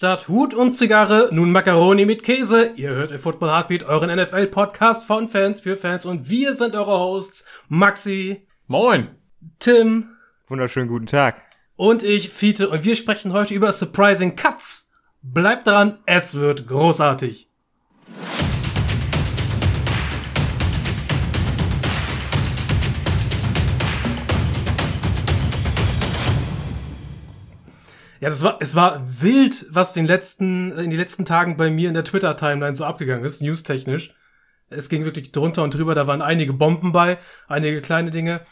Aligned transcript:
Statt 0.00 0.28
Hut 0.28 0.54
und 0.54 0.72
Zigarre, 0.72 1.28
nun 1.30 1.52
Macaroni 1.52 2.06
mit 2.06 2.22
Käse. 2.22 2.72
Ihr 2.76 2.88
hört 2.88 3.12
im 3.12 3.18
Football 3.18 3.50
Heartbeat, 3.50 3.82
euren 3.82 4.08
NFL-Podcast 4.08 5.04
von 5.04 5.28
Fans 5.28 5.60
für 5.60 5.76
Fans. 5.76 6.06
Und 6.06 6.30
wir 6.30 6.54
sind 6.54 6.74
eure 6.74 6.98
Hosts, 6.98 7.44
Maxi. 7.68 8.46
Moin. 8.66 9.08
Tim. 9.58 10.08
Wunderschönen 10.48 10.88
guten 10.88 11.04
Tag. 11.04 11.42
Und 11.76 12.02
ich, 12.02 12.30
Fiete. 12.30 12.70
Und 12.70 12.86
wir 12.86 12.96
sprechen 12.96 13.34
heute 13.34 13.52
über 13.52 13.70
Surprising 13.72 14.36
Cuts. 14.36 14.90
Bleibt 15.20 15.66
dran, 15.66 15.98
es 16.06 16.34
wird 16.34 16.66
großartig. 16.66 17.50
Ja, 28.20 28.28
das 28.28 28.42
war, 28.42 28.58
es 28.60 28.76
war 28.76 29.02
wild, 29.06 29.66
was 29.70 29.94
den 29.94 30.06
letzten, 30.06 30.72
in 30.72 30.90
den 30.90 30.98
letzten 30.98 31.24
Tagen 31.24 31.56
bei 31.56 31.70
mir 31.70 31.88
in 31.88 31.94
der 31.94 32.04
Twitter-Timeline 32.04 32.74
so 32.74 32.84
abgegangen 32.84 33.24
ist, 33.24 33.40
newstechnisch. 33.40 34.14
Es 34.68 34.88
ging 34.88 35.04
wirklich 35.04 35.32
drunter 35.32 35.62
und 35.64 35.74
drüber, 35.74 35.94
da 35.94 36.06
waren 36.06 36.22
einige 36.22 36.52
Bomben 36.52 36.92
bei, 36.92 37.18
einige 37.48 37.80
kleine 37.80 38.10
Dinge, 38.10 38.42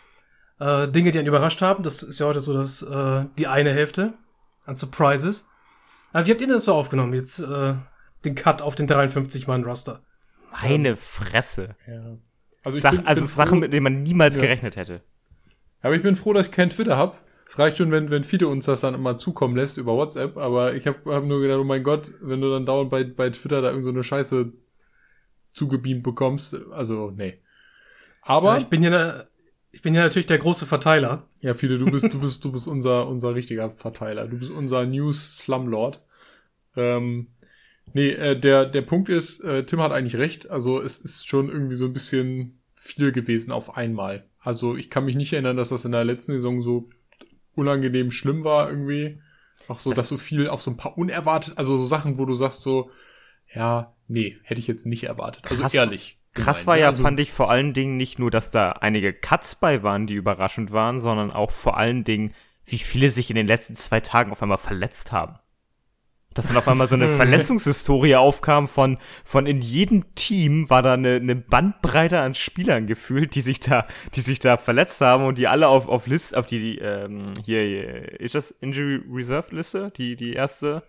äh, 0.58 0.88
Dinge, 0.88 1.10
die 1.10 1.18
einen 1.18 1.28
überrascht 1.28 1.60
haben. 1.62 1.82
Das 1.84 2.02
ist 2.02 2.18
ja 2.18 2.26
heute 2.26 2.40
so 2.40 2.54
das, 2.54 2.82
äh, 2.82 3.26
die 3.38 3.46
eine 3.46 3.70
Hälfte 3.72 4.14
an 4.64 4.74
Surprises. 4.74 5.46
Aber 6.12 6.26
wie 6.26 6.30
habt 6.30 6.40
ihr 6.40 6.48
das 6.48 6.64
so 6.64 6.74
aufgenommen, 6.74 7.12
jetzt 7.14 7.38
äh, 7.38 7.74
den 8.24 8.34
Cut 8.34 8.62
auf 8.62 8.74
den 8.74 8.88
53-Mann-Roster? 8.88 10.02
Meine 10.50 10.96
Fresse. 10.96 11.76
Ja. 11.86 12.16
Also, 12.64 12.78
ich 12.78 12.82
Sach, 12.82 12.92
bin, 12.92 13.06
also 13.06 13.20
bin 13.26 13.30
Sachen, 13.30 13.48
froh, 13.50 13.56
mit 13.56 13.72
denen 13.72 13.84
man 13.84 14.02
niemals 14.02 14.34
Ja. 14.36 14.40
gerechnet 14.40 14.76
hätte. 14.76 15.02
aber 15.82 15.94
ich 15.94 16.02
bin 16.02 16.16
froh, 16.16 16.32
dass 16.32 16.46
ich 16.46 16.52
kein 16.52 16.70
Twitter 16.70 16.96
hab. 16.96 17.18
Es 17.48 17.58
reicht 17.58 17.78
schon, 17.78 17.90
wenn, 17.90 18.10
wenn 18.10 18.24
Fiete 18.24 18.46
uns 18.46 18.66
das 18.66 18.82
dann 18.82 18.94
immer 18.94 19.16
zukommen 19.16 19.56
lässt 19.56 19.78
über 19.78 19.94
WhatsApp, 19.94 20.36
aber 20.36 20.74
ich 20.74 20.86
habe 20.86 20.98
hab 21.06 21.24
nur 21.24 21.40
gedacht, 21.40 21.58
oh 21.58 21.64
mein 21.64 21.82
Gott, 21.82 22.12
wenn 22.20 22.42
du 22.42 22.50
dann 22.50 22.66
dauernd 22.66 22.90
bei, 22.90 23.04
bei 23.04 23.30
Twitter 23.30 23.62
da 23.62 23.68
irgend 23.68 23.84
so 23.84 23.88
eine 23.88 24.04
Scheiße 24.04 24.52
zugebeamt 25.48 26.02
bekommst, 26.02 26.54
also, 26.72 27.10
nee. 27.10 27.38
Aber, 28.20 28.52
Ja, 28.52 28.58
ich 28.58 28.66
bin 28.66 28.82
ja, 28.82 29.24
ich 29.72 29.80
bin 29.80 29.94
ja 29.94 30.02
natürlich 30.02 30.26
der 30.26 30.36
große 30.36 30.66
Verteiler. 30.66 31.26
ja, 31.40 31.54
Fiete, 31.54 31.78
du 31.78 31.90
bist, 31.90 32.04
du 32.12 32.20
bist, 32.20 32.44
du 32.44 32.52
bist 32.52 32.68
unser, 32.68 33.08
unser 33.08 33.34
richtiger 33.34 33.70
Verteiler. 33.70 34.28
Du 34.28 34.38
bist 34.38 34.50
unser 34.50 34.84
News 34.84 35.38
Slumlord. 35.38 36.02
Ähm, 36.76 37.28
nee, 37.94 38.10
äh, 38.10 38.38
der, 38.38 38.66
der 38.66 38.82
Punkt 38.82 39.08
ist, 39.08 39.42
äh, 39.42 39.64
Tim 39.64 39.80
hat 39.80 39.92
eigentlich 39.92 40.16
recht, 40.16 40.50
also 40.50 40.82
es 40.82 41.00
ist 41.00 41.26
schon 41.26 41.48
irgendwie 41.48 41.76
so 41.76 41.86
ein 41.86 41.94
bisschen 41.94 42.60
viel 42.74 43.10
gewesen 43.10 43.52
auf 43.52 43.74
einmal. 43.74 44.26
Also 44.38 44.76
ich 44.76 44.90
kann 44.90 45.06
mich 45.06 45.16
nicht 45.16 45.32
erinnern, 45.32 45.56
dass 45.56 45.70
das 45.70 45.86
in 45.86 45.92
der 45.92 46.04
letzten 46.04 46.32
Saison 46.32 46.60
so 46.60 46.90
unangenehm 47.58 48.10
schlimm 48.10 48.44
war 48.44 48.70
irgendwie. 48.70 49.20
Auch 49.68 49.80
so, 49.80 49.90
Das- 49.90 49.98
dass 49.98 50.08
so 50.08 50.16
viel 50.16 50.48
auf 50.48 50.62
so 50.62 50.70
ein 50.70 50.76
paar 50.78 50.96
unerwartet, 50.96 51.58
also 51.58 51.76
so 51.76 51.84
Sachen, 51.84 52.16
wo 52.16 52.24
du 52.24 52.34
sagst 52.34 52.62
so, 52.62 52.90
ja, 53.52 53.94
nee, 54.06 54.38
hätte 54.44 54.60
ich 54.60 54.66
jetzt 54.66 54.86
nicht 54.86 55.04
erwartet. 55.04 55.44
Also 55.50 55.62
Krass- 55.62 55.74
ehrlich. 55.74 56.14
Krass 56.34 56.58
gemeint, 56.60 56.66
war 56.68 56.74
ne? 56.76 56.80
ja, 56.82 56.86
also, 56.88 57.02
fand 57.02 57.18
ich 57.20 57.32
vor 57.32 57.50
allen 57.50 57.72
Dingen 57.74 57.96
nicht 57.96 58.18
nur, 58.18 58.30
dass 58.30 58.50
da 58.50 58.72
einige 58.72 59.12
Cuts 59.12 59.56
bei 59.56 59.82
waren, 59.82 60.06
die 60.06 60.14
überraschend 60.14 60.70
waren, 60.72 61.00
sondern 61.00 61.32
auch 61.32 61.50
vor 61.50 61.76
allen 61.76 62.04
Dingen, 62.04 62.32
wie 62.64 62.78
viele 62.78 63.10
sich 63.10 63.30
in 63.30 63.36
den 63.36 63.46
letzten 63.46 63.76
zwei 63.76 64.00
Tagen 64.00 64.30
auf 64.30 64.42
einmal 64.42 64.58
verletzt 64.58 65.10
haben. 65.10 65.38
Dass 66.38 66.46
dann 66.46 66.56
auf 66.56 66.68
einmal 66.68 66.86
so 66.86 66.94
eine 66.94 67.08
Verletzungshistorie 67.16 68.14
aufkam 68.14 68.68
von, 68.68 68.98
von 69.24 69.46
in 69.46 69.60
jedem 69.60 70.14
Team 70.14 70.70
war 70.70 70.82
da 70.82 70.92
eine, 70.92 71.16
eine 71.16 71.34
Bandbreite 71.34 72.20
an 72.20 72.34
Spielern 72.34 72.86
gefühlt, 72.86 73.34
die 73.34 73.40
sich 73.40 73.58
da, 73.58 73.88
die 74.14 74.20
sich 74.20 74.38
da 74.38 74.56
verletzt 74.56 75.00
haben 75.00 75.24
und 75.24 75.36
die 75.36 75.48
alle 75.48 75.66
auf, 75.66 75.88
auf 75.88 76.06
List, 76.06 76.36
auf 76.36 76.46
die, 76.46 76.78
ähm, 76.78 77.32
hier, 77.44 77.62
hier, 77.62 78.20
ist 78.20 78.36
das 78.36 78.52
Injury 78.52 79.00
Reserve 79.12 79.52
Liste? 79.54 79.90
Die, 79.96 80.14
die 80.14 80.34
erste? 80.34 80.84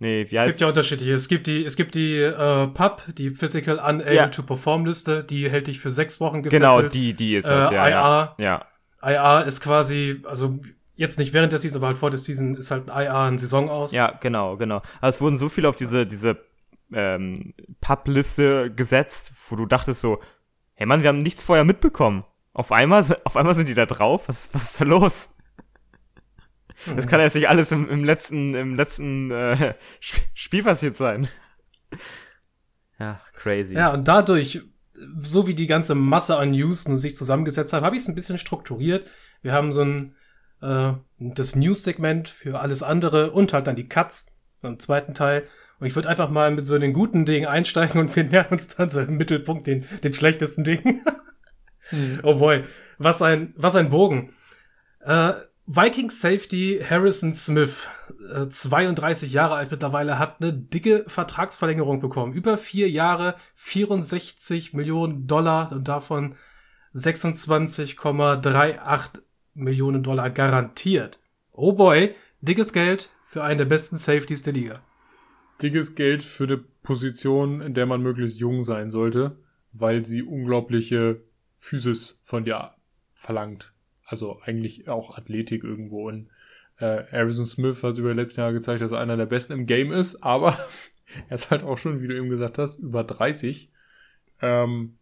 Nee, 0.00 0.16
wie 0.16 0.22
Es 0.22 0.30
gibt 0.30 0.40
heißt 0.40 0.60
ja 0.62 0.66
unterschiedliche. 0.66 1.12
Es 1.12 1.28
gibt 1.28 1.46
die, 1.46 1.64
es 1.64 1.76
gibt 1.76 1.94
die 1.94 2.16
äh, 2.18 2.66
PUP, 2.66 3.02
die 3.16 3.30
Physical 3.30 3.78
Unable 3.78 4.14
Ja. 4.14 4.26
to 4.26 4.42
Perform 4.42 4.84
Liste, 4.84 5.22
die 5.22 5.48
hält 5.48 5.68
dich 5.68 5.78
für 5.78 5.92
sechs 5.92 6.20
Wochen 6.20 6.42
gefesselt. 6.42 6.60
Genau, 6.60 6.88
die, 6.88 7.14
die 7.14 7.36
ist 7.36 7.46
das, 7.48 7.70
Äh, 7.70 7.74
ja, 7.76 7.88
ja. 7.88 8.34
IR. 8.38 8.44
Ja, 8.44 8.62
IA 9.04 9.40
ist 9.42 9.60
quasi, 9.60 10.22
also 10.24 10.58
jetzt 10.98 11.18
nicht 11.18 11.32
während 11.32 11.52
der 11.52 11.58
Season, 11.60 11.80
aber 11.80 11.86
halt 11.86 11.98
vor 11.98 12.10
der 12.10 12.18
Season 12.18 12.56
ist 12.56 12.70
halt 12.70 12.90
ein 12.90 13.06
IA 13.06 13.28
ein 13.28 13.38
Saison 13.38 13.70
aus. 13.70 13.92
Ja, 13.92 14.10
genau, 14.20 14.56
genau. 14.56 14.82
Also 15.00 15.16
es 15.16 15.20
wurden 15.20 15.38
so 15.38 15.48
viele 15.48 15.68
auf 15.68 15.76
diese, 15.76 16.06
diese 16.06 16.44
ähm, 16.92 17.54
Pub-Liste 17.80 18.72
gesetzt, 18.74 19.32
wo 19.48 19.56
du 19.56 19.64
dachtest 19.66 20.00
so, 20.00 20.20
hey 20.74 20.86
Mann, 20.86 21.02
wir 21.02 21.08
haben 21.08 21.18
nichts 21.18 21.44
vorher 21.44 21.64
mitbekommen. 21.64 22.24
Auf 22.52 22.72
einmal, 22.72 23.04
auf 23.24 23.36
einmal 23.36 23.54
sind 23.54 23.68
die 23.68 23.74
da 23.74 23.86
drauf. 23.86 24.28
Was, 24.28 24.52
was 24.52 24.72
ist 24.72 24.80
da 24.80 24.84
los? 24.84 25.30
Das 26.94 27.06
kann 27.06 27.20
ja 27.20 27.26
jetzt 27.26 27.34
nicht 27.34 27.48
alles 27.48 27.70
im, 27.72 27.88
im 27.88 28.04
letzten, 28.04 28.54
im 28.54 28.74
letzten 28.74 29.30
äh, 29.30 29.74
Sp- 30.02 30.26
Spiel 30.34 30.64
passiert 30.64 30.96
sein. 30.96 31.28
Ja, 32.98 33.20
crazy. 33.34 33.74
Ja, 33.74 33.92
und 33.92 34.08
dadurch, 34.08 34.62
so 35.20 35.46
wie 35.46 35.54
die 35.54 35.68
ganze 35.68 35.94
Masse 35.94 36.36
an 36.36 36.50
News 36.50 36.88
nun 36.88 36.98
sich 36.98 37.16
zusammengesetzt 37.16 37.72
hat, 37.72 37.84
habe 37.84 37.94
ich 37.94 38.02
es 38.02 38.08
ein 38.08 38.16
bisschen 38.16 38.38
strukturiert. 38.38 39.06
Wir 39.42 39.52
haben 39.52 39.72
so 39.72 39.82
ein 39.82 40.16
äh, 40.60 40.92
das 41.18 41.56
News-Segment 41.56 42.28
für 42.28 42.60
alles 42.60 42.82
andere 42.82 43.30
und 43.30 43.52
halt 43.52 43.66
dann 43.66 43.76
die 43.76 43.88
Cuts 43.88 44.34
im 44.62 44.78
zweiten 44.78 45.14
Teil. 45.14 45.44
Und 45.78 45.86
ich 45.86 45.94
würde 45.94 46.08
einfach 46.08 46.30
mal 46.30 46.50
mit 46.50 46.66
so 46.66 46.78
den 46.78 46.92
guten 46.92 47.24
Dingen 47.24 47.46
einsteigen 47.46 48.00
und 48.00 48.14
wir 48.16 48.24
nähern 48.24 48.48
uns 48.50 48.68
dann 48.68 48.90
so 48.90 49.00
im 49.00 49.16
Mittelpunkt 49.16 49.66
den, 49.66 49.84
den 50.02 50.14
schlechtesten 50.14 50.64
Dingen. 50.64 51.02
Oh 52.22 52.34
boy, 52.34 52.64
was 52.98 53.22
ein, 53.22 53.54
was 53.56 53.74
ein 53.74 53.88
Bogen. 53.88 54.34
Äh, 55.00 55.32
Vikings 55.66 56.20
Safety 56.20 56.80
Harrison 56.86 57.32
Smith, 57.34 57.88
äh, 58.34 58.48
32 58.48 59.32
Jahre 59.32 59.54
alt 59.54 59.70
mittlerweile, 59.70 60.18
hat 60.18 60.36
eine 60.40 60.52
dicke 60.52 61.04
Vertragsverlängerung 61.06 62.00
bekommen. 62.00 62.32
Über 62.32 62.58
vier 62.58 62.90
Jahre, 62.90 63.36
64 63.54 64.74
Millionen 64.74 65.26
Dollar 65.26 65.72
und 65.72 65.88
davon 65.88 66.36
26,38 66.94 69.20
Millionen 69.58 70.02
Dollar 70.02 70.30
garantiert. 70.30 71.18
Oh 71.52 71.72
boy, 71.72 72.14
dickes 72.40 72.72
Geld 72.72 73.10
für 73.26 73.42
einen 73.42 73.58
der 73.58 73.64
besten 73.66 73.96
Safeties 73.96 74.42
der 74.42 74.52
Liga. 74.54 74.74
dickes 75.60 75.94
Geld 75.94 76.22
für 76.22 76.44
eine 76.44 76.58
Position, 76.58 77.60
in 77.60 77.74
der 77.74 77.86
man 77.86 78.02
möglichst 78.02 78.38
jung 78.38 78.62
sein 78.62 78.90
sollte, 78.90 79.36
weil 79.72 80.04
sie 80.04 80.22
unglaubliche 80.22 81.20
Physis 81.56 82.20
von 82.22 82.44
dir 82.44 82.70
verlangt. 83.12 83.72
Also 84.04 84.40
eigentlich 84.40 84.88
auch 84.88 85.18
Athletik 85.18 85.64
irgendwo. 85.64 86.08
Und 86.08 86.28
äh, 86.78 87.02
Harrison 87.10 87.46
Smith 87.46 87.82
hat 87.82 87.98
über 87.98 88.10
die 88.14 88.20
letzten 88.20 88.40
Jahre 88.40 88.54
gezeigt, 88.54 88.80
dass 88.80 88.92
er 88.92 89.00
einer 89.00 89.16
der 89.16 89.26
besten 89.26 89.52
im 89.52 89.66
Game 89.66 89.92
ist, 89.92 90.22
aber 90.22 90.56
er 91.28 91.34
ist 91.34 91.50
halt 91.50 91.64
auch 91.64 91.76
schon, 91.76 92.00
wie 92.00 92.08
du 92.08 92.16
eben 92.16 92.30
gesagt 92.30 92.58
hast, 92.58 92.76
über 92.76 93.04
30. 93.04 93.70
Ähm, 94.40 94.97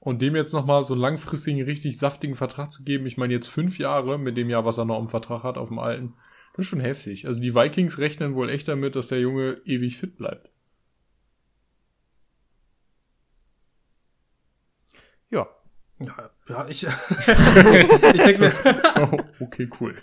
und 0.00 0.22
dem 0.22 0.36
jetzt 0.36 0.52
nochmal 0.52 0.84
so 0.84 0.94
einen 0.94 1.02
langfristigen, 1.02 1.62
richtig 1.62 1.98
saftigen 1.98 2.34
Vertrag 2.34 2.70
zu 2.70 2.84
geben, 2.84 3.06
ich 3.06 3.16
meine 3.16 3.34
jetzt 3.34 3.48
fünf 3.48 3.78
Jahre 3.78 4.18
mit 4.18 4.36
dem 4.36 4.50
Jahr, 4.50 4.64
was 4.64 4.78
er 4.78 4.84
noch 4.84 5.00
im 5.00 5.08
Vertrag 5.08 5.42
hat, 5.42 5.58
auf 5.58 5.68
dem 5.68 5.78
alten, 5.78 6.14
das 6.54 6.64
ist 6.64 6.70
schon 6.70 6.80
heftig. 6.80 7.26
Also 7.26 7.40
die 7.40 7.54
Vikings 7.54 7.98
rechnen 7.98 8.34
wohl 8.34 8.50
echt 8.50 8.68
damit, 8.68 8.96
dass 8.96 9.08
der 9.08 9.20
Junge 9.20 9.60
ewig 9.64 9.96
fit 9.96 10.16
bleibt. 10.16 10.50
ja. 15.30 15.46
Ja, 16.00 16.30
ja 16.48 16.66
ich, 16.68 16.86
ich 18.14 18.22
denke 18.22 18.40
mir, 18.40 18.52
Oh, 19.12 19.18
okay, 19.40 19.68
cool. 19.80 19.96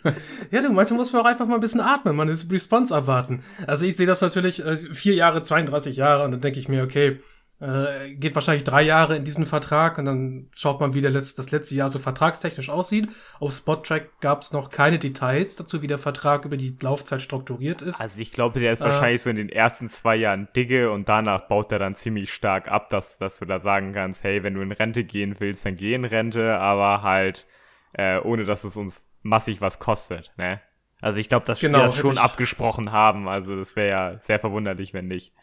Ja, 0.51 0.61
du, 0.61 0.69
manchmal 0.71 0.97
muss 0.97 1.13
man 1.13 1.21
auch 1.21 1.25
einfach 1.25 1.47
mal 1.47 1.55
ein 1.55 1.61
bisschen 1.61 1.79
atmen, 1.79 2.17
man 2.17 2.27
ist 2.27 2.51
Response 2.51 2.93
abwarten. 2.93 3.43
Also 3.65 3.85
ich 3.85 3.95
sehe 3.95 4.05
das 4.05 4.19
natürlich, 4.19 4.63
äh, 4.63 4.75
vier 4.75 5.13
Jahre, 5.13 5.41
32 5.41 5.95
Jahre, 5.95 6.25
und 6.25 6.31
dann 6.31 6.41
denke 6.41 6.59
ich 6.59 6.67
mir, 6.67 6.83
okay, 6.83 7.21
äh, 7.61 8.13
geht 8.15 8.35
wahrscheinlich 8.35 8.63
drei 8.65 8.81
Jahre 8.81 9.15
in 9.15 9.23
diesen 9.23 9.45
Vertrag 9.45 9.97
und 9.97 10.05
dann 10.05 10.49
schaut 10.53 10.79
man, 10.81 10.93
wie 10.93 11.01
der 11.01 11.11
letzt, 11.11 11.39
das 11.39 11.51
letzte 11.51 11.75
Jahr 11.75 11.89
so 11.89 11.99
vertragstechnisch 11.99 12.69
aussieht. 12.69 13.07
Auf 13.39 13.53
Spottrack 13.53 14.19
gab 14.19 14.41
es 14.41 14.51
noch 14.51 14.69
keine 14.69 14.99
Details 14.99 15.55
dazu, 15.55 15.81
wie 15.81 15.87
der 15.87 15.97
Vertrag 15.97 16.43
über 16.45 16.57
die 16.57 16.75
Laufzeit 16.81 17.21
strukturiert 17.21 17.81
ist. 17.81 18.01
Also 18.01 18.19
ich 18.21 18.33
glaube, 18.33 18.59
der 18.59 18.73
ist 18.73 18.81
Äh. 18.81 18.85
wahrscheinlich 18.85 19.21
so 19.21 19.29
in 19.29 19.37
den 19.37 19.49
ersten 19.49 19.89
zwei 19.89 20.15
Jahren 20.17 20.49
dicke 20.55 20.91
und 20.91 21.07
danach 21.07 21.47
baut 21.47 21.71
er 21.71 21.79
dann 21.79 21.95
ziemlich 21.95 22.33
stark 22.33 22.69
ab, 22.69 22.89
dass, 22.89 23.17
dass 23.19 23.39
du 23.39 23.45
da 23.45 23.59
sagen 23.59 23.93
kannst, 23.93 24.23
hey, 24.23 24.43
wenn 24.43 24.53
du 24.53 24.61
in 24.61 24.71
Rente 24.73 25.03
gehen 25.05 25.35
willst, 25.39 25.65
dann 25.65 25.77
geh 25.77 25.93
in 25.93 26.05
Rente, 26.05 26.57
aber 26.57 27.03
halt 27.03 27.45
äh, 27.93 28.19
ohne, 28.19 28.43
dass 28.43 28.65
es 28.65 28.75
uns 28.75 29.07
massig 29.21 29.61
was 29.61 29.79
kostet, 29.79 30.33
ne? 30.37 30.59
Also 31.01 31.19
ich 31.19 31.29
glaube, 31.29 31.45
dass 31.45 31.59
Genau, 31.59 31.79
die 31.79 31.83
das 31.85 31.97
schon 31.97 32.17
abgesprochen 32.17 32.91
haben, 32.91 33.27
also 33.27 33.55
das 33.55 33.75
wäre 33.75 33.89
ja 33.89 34.19
sehr 34.21 34.39
verwunderlich, 34.39 34.93
wenn 34.93 35.07
nicht. 35.07 35.33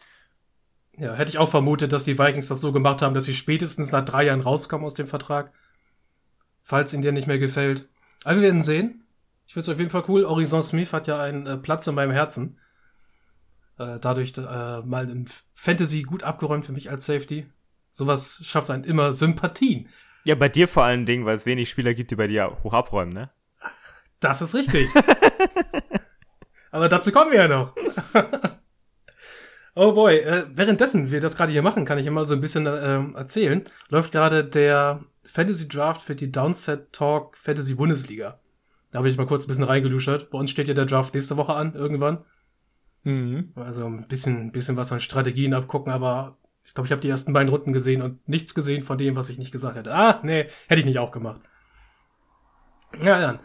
Ja, 0.97 1.13
hätte 1.15 1.29
ich 1.29 1.37
auch 1.37 1.49
vermutet, 1.49 1.91
dass 1.91 2.05
die 2.05 2.19
Vikings 2.19 2.47
das 2.47 2.61
so 2.61 2.71
gemacht 2.71 3.01
haben, 3.01 3.15
dass 3.15 3.25
sie 3.25 3.33
spätestens 3.33 3.91
nach 3.91 4.05
drei 4.05 4.25
Jahren 4.25 4.41
rauskommen 4.41 4.85
aus 4.85 4.93
dem 4.93 5.07
Vertrag. 5.07 5.51
Falls 6.61 6.93
ihn 6.93 7.01
dir 7.01 7.11
nicht 7.11 7.27
mehr 7.27 7.39
gefällt. 7.39 7.87
Aber 8.23 8.35
wir 8.35 8.43
werden 8.43 8.63
sehen. 8.63 9.03
Ich 9.45 9.53
finde 9.53 9.61
es 9.61 9.69
auf 9.69 9.79
jeden 9.79 9.89
Fall 9.89 10.03
cool. 10.07 10.25
Horizon 10.25 10.63
Smith 10.63 10.93
hat 10.93 11.07
ja 11.07 11.19
einen 11.19 11.45
äh, 11.45 11.57
Platz 11.57 11.87
in 11.87 11.95
meinem 11.95 12.11
Herzen. 12.11 12.59
Äh, 13.77 13.99
dadurch 13.99 14.33
äh, 14.37 14.81
mal 14.81 15.09
in 15.09 15.27
Fantasy 15.53 16.03
gut 16.03 16.23
abgeräumt 16.23 16.65
für 16.65 16.71
mich 16.71 16.89
als 16.89 17.05
Safety. 17.05 17.47
Sowas 17.91 18.41
schafft 18.43 18.69
einen 18.69 18.83
immer 18.83 19.13
Sympathien. 19.13 19.89
Ja, 20.25 20.35
bei 20.35 20.47
dir 20.47 20.67
vor 20.67 20.83
allen 20.83 21.05
Dingen, 21.05 21.25
weil 21.25 21.35
es 21.35 21.45
wenig 21.45 21.69
Spieler 21.69 21.93
gibt, 21.93 22.11
die 22.11 22.15
bei 22.15 22.27
dir 22.27 22.57
hoch 22.63 22.73
abräumen, 22.73 23.13
ne? 23.13 23.29
Das 24.19 24.41
ist 24.41 24.55
richtig. 24.55 24.89
Aber 26.71 26.87
dazu 26.87 27.11
kommen 27.11 27.31
wir 27.31 27.39
ja 27.39 27.47
noch. 27.47 27.75
Oh 29.75 29.93
boy, 29.93 30.19
äh, 30.19 30.43
währenddessen 30.53 31.09
wir 31.09 31.19
das 31.19 31.35
gerade 31.35 31.51
hier 31.51 31.63
machen, 31.63 31.85
kann 31.85 31.97
ich 31.97 32.05
immer 32.05 32.25
so 32.25 32.35
ein 32.35 32.41
bisschen 32.41 32.67
äh, 32.67 33.17
erzählen. 33.17 33.63
Läuft 33.89 34.11
gerade 34.11 34.45
der 34.45 35.03
Fantasy 35.23 35.67
Draft 35.67 36.01
für 36.01 36.15
die 36.15 36.31
Downset 36.31 36.93
Talk 36.93 37.37
Fantasy 37.37 37.73
Bundesliga. 37.75 38.39
Da 38.91 38.99
habe 38.99 39.09
ich 39.09 39.17
mal 39.17 39.25
kurz 39.25 39.45
ein 39.45 39.47
bisschen 39.47 39.63
reingeluschert. 39.63 40.29
Bei 40.29 40.37
uns 40.37 40.51
steht 40.51 40.67
ja 40.67 40.75
der 40.75 40.85
Draft 40.85 41.15
nächste 41.15 41.37
Woche 41.37 41.55
an, 41.55 41.73
irgendwann. 41.73 42.23
Mhm. 43.03 43.51
Also 43.55 43.85
ein 43.85 44.07
bisschen, 44.07 44.51
bisschen 44.51 44.77
was 44.77 44.91
an 44.91 44.99
Strategien 44.99 45.55
abgucken, 45.55 45.91
aber 45.91 46.37
ich 46.63 46.73
glaube, 46.73 46.85
ich 46.85 46.91
habe 46.91 47.01
die 47.01 47.09
ersten 47.09 47.33
beiden 47.33 47.49
Runden 47.49 47.73
gesehen 47.73 48.01
und 48.01 48.27
nichts 48.29 48.53
gesehen 48.53 48.83
von 48.83 48.97
dem, 48.97 49.15
was 49.15 49.29
ich 49.29 49.39
nicht 49.39 49.51
gesagt 49.51 49.75
hätte. 49.75 49.93
Ah, 49.93 50.19
nee, 50.23 50.47
hätte 50.67 50.79
ich 50.79 50.85
nicht 50.85 50.99
auch 50.99 51.11
gemacht. 51.11 51.41
Ja, 53.01 53.19
dann. 53.19 53.39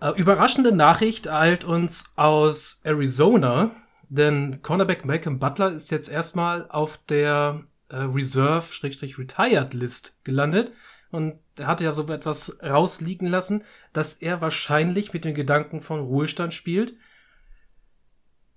Äh, 0.00 0.18
überraschende 0.18 0.72
Nachricht 0.72 1.28
eilt 1.28 1.64
uns 1.64 2.12
aus 2.16 2.80
Arizona, 2.84 3.72
denn 4.10 4.60
Cornerback 4.60 5.04
Malcolm 5.04 5.38
Butler 5.38 5.70
ist 5.72 5.90
jetzt 5.90 6.08
erstmal 6.08 6.68
auf 6.68 6.98
der 7.08 7.62
äh, 7.88 7.96
Reserve-Retired-List 7.96 10.24
gelandet. 10.24 10.72
Und 11.10 11.38
er 11.56 11.68
hatte 11.68 11.84
ja 11.84 11.92
so 11.92 12.08
etwas 12.08 12.58
rausliegen 12.62 13.28
lassen, 13.28 13.62
dass 13.92 14.14
er 14.14 14.40
wahrscheinlich 14.40 15.12
mit 15.12 15.24
den 15.24 15.34
Gedanken 15.34 15.80
von 15.80 16.00
Ruhestand 16.00 16.54
spielt. 16.54 16.94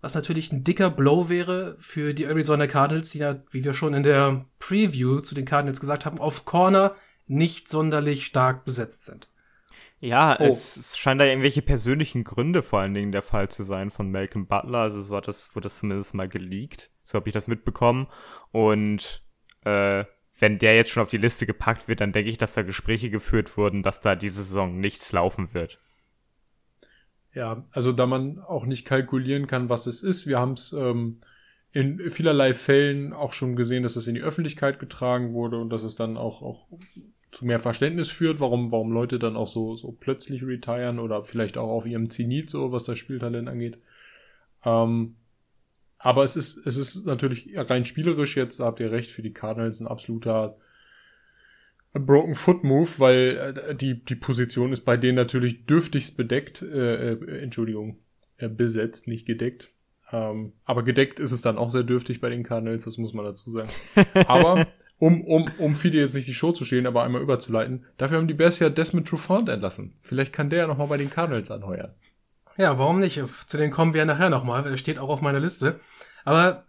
Was 0.01 0.15
natürlich 0.15 0.51
ein 0.51 0.63
dicker 0.63 0.89
Blow 0.89 1.29
wäre 1.29 1.77
für 1.79 2.15
die 2.15 2.25
Arizona 2.25 2.65
Cardinals, 2.65 3.11
die 3.11 3.19
ja, 3.19 3.43
wie 3.51 3.63
wir 3.63 3.73
schon 3.73 3.93
in 3.93 4.01
der 4.03 4.45
Preview 4.57 5.19
zu 5.19 5.35
den 5.35 5.45
Cardinals 5.45 5.79
gesagt 5.79 6.07
haben, 6.07 6.19
auf 6.19 6.45
Corner 6.45 6.95
nicht 7.27 7.69
sonderlich 7.69 8.25
stark 8.25 8.65
besetzt 8.65 9.05
sind. 9.05 9.29
Ja, 10.03 10.35
oh. 10.37 10.43
es, 10.43 10.75
es 10.75 10.97
scheint 10.97 11.21
da 11.21 11.25
irgendwelche 11.25 11.61
persönlichen 11.61 12.25
Gründe 12.25 12.61
vor 12.61 12.79
allen 12.79 12.93
Dingen 12.93 13.13
der 13.13 13.21
Fall 13.21 13.47
zu 13.47 13.63
sein 13.63 13.89
von 13.89 14.11
Malcolm 14.11 14.47
Butler. 14.47 14.79
Also 14.79 15.01
so 15.01 15.15
hat 15.15 15.29
das, 15.29 15.55
wurde 15.55 15.63
das 15.63 15.77
zumindest 15.77 16.13
mal 16.13 16.27
geleakt. 16.27 16.91
So 17.05 17.15
habe 17.17 17.29
ich 17.29 17.33
das 17.33 17.47
mitbekommen. 17.47 18.07
Und 18.51 19.23
äh, 19.63 20.03
wenn 20.37 20.59
der 20.59 20.75
jetzt 20.75 20.89
schon 20.89 21.03
auf 21.03 21.09
die 21.09 21.17
Liste 21.17 21.45
gepackt 21.45 21.87
wird, 21.87 22.01
dann 22.01 22.11
denke 22.11 22.29
ich, 22.29 22.37
dass 22.37 22.53
da 22.53 22.63
Gespräche 22.63 23.09
geführt 23.09 23.55
wurden, 23.55 23.81
dass 23.81 24.01
da 24.01 24.17
diese 24.17 24.43
Saison 24.43 24.77
nichts 24.77 25.13
laufen 25.13 25.53
wird. 25.53 25.79
Ja, 27.33 27.63
also 27.71 27.93
da 27.93 28.05
man 28.05 28.39
auch 28.39 28.65
nicht 28.65 28.83
kalkulieren 28.83 29.47
kann, 29.47 29.69
was 29.69 29.87
es 29.87 30.03
ist. 30.03 30.27
Wir 30.27 30.37
haben 30.37 30.51
es 30.53 30.73
ähm, 30.73 31.21
in 31.71 32.11
vielerlei 32.11 32.53
Fällen 32.53 33.13
auch 33.13 33.31
schon 33.31 33.55
gesehen, 33.55 33.83
dass 33.83 33.95
es 33.95 34.07
in 34.07 34.15
die 34.15 34.21
Öffentlichkeit 34.21 34.79
getragen 34.79 35.33
wurde 35.33 35.59
und 35.59 35.69
dass 35.69 35.83
es 35.83 35.95
dann 35.95 36.17
auch, 36.17 36.41
auch 36.41 36.67
zu 37.33 37.45
mehr 37.45 37.59
Verständnis 37.59 38.09
führt, 38.09 38.39
warum, 38.39 38.71
warum 38.71 38.91
Leute 38.91 39.19
dann 39.19 39.35
auch 39.35 39.47
so, 39.47 39.75
so 39.75 39.91
plötzlich 39.91 40.43
retiren 40.43 40.99
oder 40.99 41.23
vielleicht 41.23 41.57
auch 41.57 41.69
auf 41.69 41.85
ihrem 41.85 42.09
Zenit 42.09 42.49
so, 42.49 42.71
was 42.71 42.85
das 42.85 42.99
Spieltalent 42.99 43.49
angeht. 43.49 43.77
Ähm, 44.63 45.15
aber 45.97 46.23
es 46.23 46.35
ist, 46.35 46.65
es 46.65 46.77
ist 46.77 47.05
natürlich 47.05 47.49
rein 47.55 47.85
spielerisch 47.85 48.35
jetzt, 48.35 48.59
da 48.59 48.65
habt 48.65 48.79
ihr 48.79 48.91
recht, 48.91 49.09
für 49.09 49.21
die 49.21 49.33
Cardinals 49.33 49.79
ein 49.79 49.87
absoluter 49.87 50.57
Broken 51.93 52.35
Foot 52.35 52.63
Move, 52.63 52.89
weil 52.97 53.55
äh, 53.55 53.75
die, 53.75 54.03
die 54.03 54.15
Position 54.15 54.73
ist 54.73 54.81
bei 54.81 54.97
denen 54.97 55.15
natürlich 55.15 55.65
dürftigst 55.65 56.17
bedeckt, 56.17 56.61
äh, 56.61 57.13
äh, 57.13 57.41
Entschuldigung, 57.41 57.99
äh, 58.37 58.49
besetzt, 58.49 59.07
nicht 59.07 59.25
gedeckt. 59.25 59.71
Ähm, 60.11 60.53
aber 60.65 60.83
gedeckt 60.83 61.19
ist 61.19 61.31
es 61.31 61.41
dann 61.41 61.57
auch 61.57 61.69
sehr 61.69 61.83
dürftig 61.83 62.19
bei 62.19 62.29
den 62.29 62.43
Cardinals, 62.43 62.85
das 62.85 62.97
muss 62.97 63.13
man 63.13 63.25
dazu 63.25 63.51
sagen. 63.51 63.69
Aber 64.27 64.67
um, 65.03 65.21
um, 65.25 65.51
um 65.57 65.75
Fide 65.75 65.97
jetzt 65.97 66.15
nicht 66.15 66.29
die 66.29 66.33
Show 66.33 66.53
zu 66.53 66.63
stehen, 66.63 66.87
aber 66.87 67.03
einmal 67.03 67.21
überzuleiten. 67.21 67.85
Dafür 67.97 68.17
haben 68.17 68.27
die 68.29 68.33
Bears 68.33 68.59
ja 68.59 68.69
Desmond 68.69 69.05
Trufant 69.05 69.49
entlassen. 69.49 69.97
Vielleicht 70.01 70.31
kann 70.31 70.49
der 70.49 70.59
ja 70.59 70.67
nochmal 70.67 70.87
bei 70.87 70.95
den 70.95 71.09
Cardinals 71.09 71.51
anheuern. 71.51 71.93
Ja, 72.55 72.77
warum 72.77 73.01
nicht? 73.01 73.21
Zu 73.47 73.57
denen 73.57 73.73
kommen 73.73 73.93
wir 73.93 73.99
ja 73.99 74.05
nachher 74.05 74.29
nochmal. 74.29 74.63
Der 74.63 74.77
steht 74.77 74.99
auch 74.99 75.09
auf 75.09 75.19
meiner 75.19 75.41
Liste. 75.41 75.81
Aber 76.23 76.63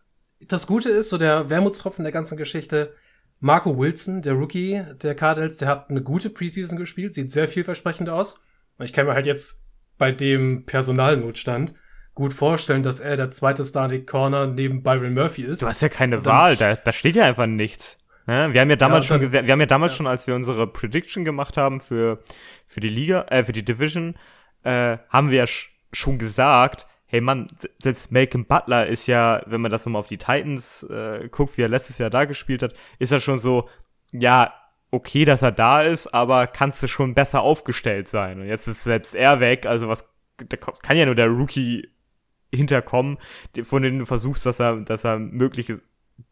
das 0.49 0.67
Gute 0.67 0.91
ist, 0.91 1.11
so 1.11 1.17
der 1.19 1.49
Wermutstropfen 1.49 2.05
der 2.05 2.11
ganzen 2.13 2.37
Geschichte, 2.37 2.93
Marco 3.39 3.79
Wilson, 3.79 4.21
der 4.21 4.33
Rookie 4.33 4.83
der 5.01 5.15
Cardinals, 5.15 5.59
der 5.59 5.69
hat 5.69 5.91
eine 5.91 6.03
gute 6.03 6.29
Preseason 6.29 6.77
gespielt, 6.77 7.15
sieht 7.15 7.31
sehr 7.31 7.47
vielversprechend 7.47 8.09
aus. 8.09 8.43
Und 8.79 8.85
ich 8.85 8.93
kann 8.93 9.07
mir 9.07 9.15
halt 9.15 9.27
jetzt 9.27 9.63
bei 9.97 10.11
dem 10.11 10.67
Personalnotstand 10.67 11.75
gut 12.15 12.33
vorstellen, 12.33 12.83
dass 12.83 12.99
er 12.99 13.17
der 13.17 13.31
zweite 13.31 13.65
Starting 13.65 14.07
Corner 14.07 14.49
neben 14.49 14.83
Byron 14.83 15.15
Murphy 15.15 15.43
ist. 15.43 15.63
Du 15.63 15.69
hast 15.69 15.83
ja 15.83 15.89
keine 15.89 16.25
Wahl, 16.25 16.57
da, 16.57 16.75
da 16.75 16.91
steht 16.91 17.15
ja 17.15 17.27
einfach 17.27 17.47
nichts. 17.47 17.97
Ja, 18.26 18.53
wir 18.53 18.61
haben 18.61 18.71
ja 18.71 18.76
damals 18.76 19.09
ja, 19.09 19.21
schon, 19.21 19.32
wir 19.32 19.53
haben 19.53 19.61
ja 19.61 19.67
damals 19.67 19.93
ja. 19.93 19.97
schon, 19.99 20.06
als 20.06 20.26
wir 20.26 20.35
unsere 20.35 20.67
Prediction 20.67 21.25
gemacht 21.25 21.56
haben 21.56 21.81
für, 21.81 22.23
für 22.67 22.81
die 22.81 22.88
Liga, 22.88 23.26
äh, 23.29 23.44
für 23.44 23.53
die 23.53 23.65
Division, 23.65 24.15
äh, 24.62 24.99
haben 25.11 25.31
wir 25.31 25.38
ja 25.38 25.47
schon 25.93 26.19
gesagt, 26.19 26.87
hey 27.06 27.21
Mann, 27.21 27.49
selbst 27.79 28.11
Malcolm 28.12 28.47
Butler 28.47 28.87
ist 28.87 29.06
ja, 29.06 29.43
wenn 29.47 29.61
man 29.61 29.71
das 29.71 29.85
nochmal 29.85 30.00
auf 30.00 30.06
die 30.06 30.19
Titans 30.19 30.82
äh, 30.85 31.29
guckt, 31.31 31.56
wie 31.59 31.62
er 31.62 31.69
letztes 31.69 31.99
Jahr 31.99 32.11
da 32.11 32.25
gespielt 32.25 32.62
hat, 32.62 32.75
ist 32.99 33.12
er 33.12 33.21
schon 33.21 33.38
so, 33.38 33.69
ja, 34.12 34.53
okay, 34.91 35.25
dass 35.25 35.43
er 35.43 35.53
da 35.53 35.82
ist, 35.82 36.15
aber 36.15 36.47
kannst 36.47 36.82
du 36.82 36.88
schon 36.88 37.15
besser 37.15 37.43
aufgestellt 37.43 38.09
sein. 38.09 38.41
Und 38.41 38.47
jetzt 38.47 38.67
ist 38.67 38.85
selbst 38.85 39.15
er 39.15 39.41
weg, 39.41 39.67
also 39.67 39.88
was, 39.88 40.12
da 40.38 40.56
kann 40.56 40.97
ja 40.97 41.05
nur 41.06 41.15
der 41.15 41.29
Rookie 41.29 41.88
hinterkommen, 42.53 43.19
von 43.62 43.82
dem 43.82 43.99
du 43.99 44.06
versuchst, 44.06 44.47
dass 44.47 44.61
er, 44.61 44.76
dass 44.76 45.05
er 45.05 45.19
mögliches 45.19 45.82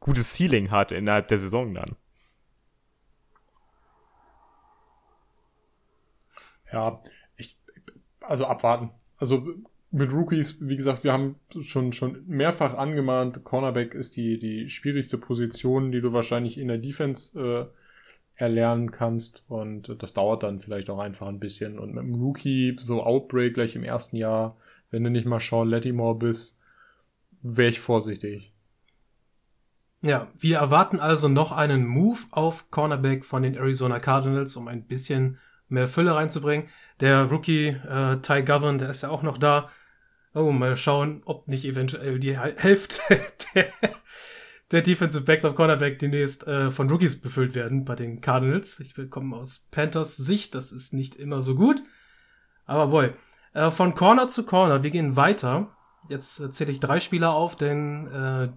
gutes 0.00 0.34
Ceiling 0.34 0.70
hat 0.70 0.92
innerhalb 0.92 1.28
der 1.28 1.38
Saison 1.38 1.74
dann. 1.74 1.96
Ja, 6.72 7.02
ich, 7.36 7.58
also 8.20 8.46
abwarten. 8.46 8.90
Also 9.18 9.46
mit 9.90 10.12
Rookies, 10.12 10.56
wie 10.60 10.76
gesagt, 10.76 11.04
wir 11.04 11.12
haben 11.12 11.36
schon, 11.60 11.92
schon 11.92 12.24
mehrfach 12.26 12.76
angemahnt, 12.76 13.44
Cornerback 13.44 13.94
ist 13.94 14.16
die, 14.16 14.38
die 14.38 14.70
schwierigste 14.70 15.18
Position, 15.18 15.92
die 15.92 16.00
du 16.00 16.12
wahrscheinlich 16.14 16.56
in 16.56 16.68
der 16.68 16.78
Defense 16.78 17.38
äh, 17.38 17.66
erlernen 18.42 18.90
kannst. 18.90 19.44
Und 19.48 20.02
das 20.02 20.14
dauert 20.14 20.42
dann 20.42 20.60
vielleicht 20.60 20.88
auch 20.88 20.98
einfach 20.98 21.28
ein 21.28 21.40
bisschen. 21.40 21.78
Und 21.78 21.94
mit 21.94 22.04
dem 22.04 22.14
Rookie, 22.14 22.76
so 22.80 23.02
Outbreak 23.02 23.54
gleich 23.54 23.76
im 23.76 23.84
ersten 23.84 24.16
Jahr, 24.16 24.56
wenn 24.90 25.04
du 25.04 25.10
nicht 25.10 25.26
mal 25.26 25.40
Sean 25.40 25.68
Lattimore 25.68 26.18
bist, 26.18 26.58
wäre 27.42 27.68
ich 27.68 27.80
vorsichtig. 27.80 28.51
Ja, 30.02 30.26
wir 30.36 30.58
erwarten 30.58 30.98
also 30.98 31.28
noch 31.28 31.52
einen 31.52 31.86
Move 31.86 32.18
auf 32.32 32.72
Cornerback 32.72 33.24
von 33.24 33.44
den 33.44 33.54
Arizona 33.54 34.00
Cardinals, 34.00 34.56
um 34.56 34.66
ein 34.66 34.84
bisschen 34.84 35.38
mehr 35.68 35.86
Fülle 35.86 36.16
reinzubringen. 36.16 36.68
Der 37.00 37.24
Rookie 37.24 37.68
äh, 37.68 38.16
Ty 38.20 38.42
Govern, 38.42 38.78
der 38.78 38.90
ist 38.90 39.02
ja 39.02 39.10
auch 39.10 39.22
noch 39.22 39.38
da. 39.38 39.70
Oh, 40.34 40.50
mal 40.50 40.76
schauen, 40.76 41.22
ob 41.24 41.46
nicht 41.46 41.64
eventuell 41.64 42.18
die 42.18 42.36
Hälfte 42.36 43.00
der, 43.54 43.66
der 44.72 44.82
Defensive 44.82 45.22
Backs 45.22 45.44
auf 45.44 45.54
Cornerback 45.54 46.00
demnächst 46.00 46.48
äh, 46.48 46.72
von 46.72 46.90
Rookies 46.90 47.20
befüllt 47.20 47.54
werden 47.54 47.84
bei 47.84 47.94
den 47.94 48.20
Cardinals. 48.20 48.80
Ich 48.80 48.94
komme 49.08 49.36
aus 49.36 49.68
Panthers 49.70 50.16
Sicht, 50.16 50.56
das 50.56 50.72
ist 50.72 50.94
nicht 50.94 51.14
immer 51.14 51.42
so 51.42 51.54
gut. 51.54 51.80
Aber 52.64 52.88
boy, 52.88 53.12
äh, 53.54 53.70
von 53.70 53.94
Corner 53.94 54.26
zu 54.26 54.44
Corner, 54.44 54.82
wir 54.82 54.90
gehen 54.90 55.14
weiter. 55.14 55.76
Jetzt 56.08 56.52
zähle 56.54 56.72
ich 56.72 56.80
drei 56.80 56.98
Spieler 56.98 57.34
auf, 57.34 57.54
denn 57.54 58.08
äh, 58.08 58.48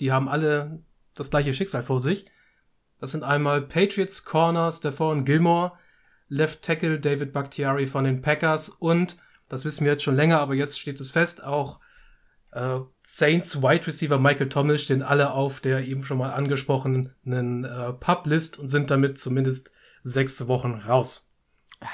die 0.00 0.12
haben 0.12 0.28
alle 0.28 0.82
das 1.14 1.30
gleiche 1.30 1.54
Schicksal 1.54 1.82
vor 1.82 2.00
sich. 2.00 2.26
Das 3.00 3.12
sind 3.12 3.22
einmal 3.22 3.62
Patriots 3.62 4.24
Corner 4.24 4.70
Stephon 4.72 5.24
Gilmore, 5.24 5.72
Left 6.28 6.62
Tackle 6.62 6.98
David 6.98 7.32
Bakhtiari 7.32 7.86
von 7.86 8.04
den 8.04 8.22
Packers 8.22 8.68
und, 8.68 9.18
das 9.48 9.64
wissen 9.64 9.84
wir 9.84 9.92
jetzt 9.92 10.02
schon 10.02 10.16
länger, 10.16 10.40
aber 10.40 10.54
jetzt 10.54 10.80
steht 10.80 11.00
es 11.00 11.10
fest, 11.10 11.44
auch 11.44 11.80
äh, 12.52 12.80
Saints 13.02 13.62
Wide 13.62 13.86
Receiver 13.86 14.18
Michael 14.18 14.48
Thomas 14.48 14.82
stehen 14.82 15.02
alle 15.02 15.32
auf 15.32 15.60
der 15.60 15.86
eben 15.86 16.02
schon 16.02 16.18
mal 16.18 16.32
angesprochenen 16.32 17.64
äh, 17.64 17.92
Pub-List 17.92 18.58
und 18.58 18.68
sind 18.68 18.90
damit 18.90 19.18
zumindest 19.18 19.72
sechs 20.02 20.48
Wochen 20.48 20.74
raus. 20.74 21.34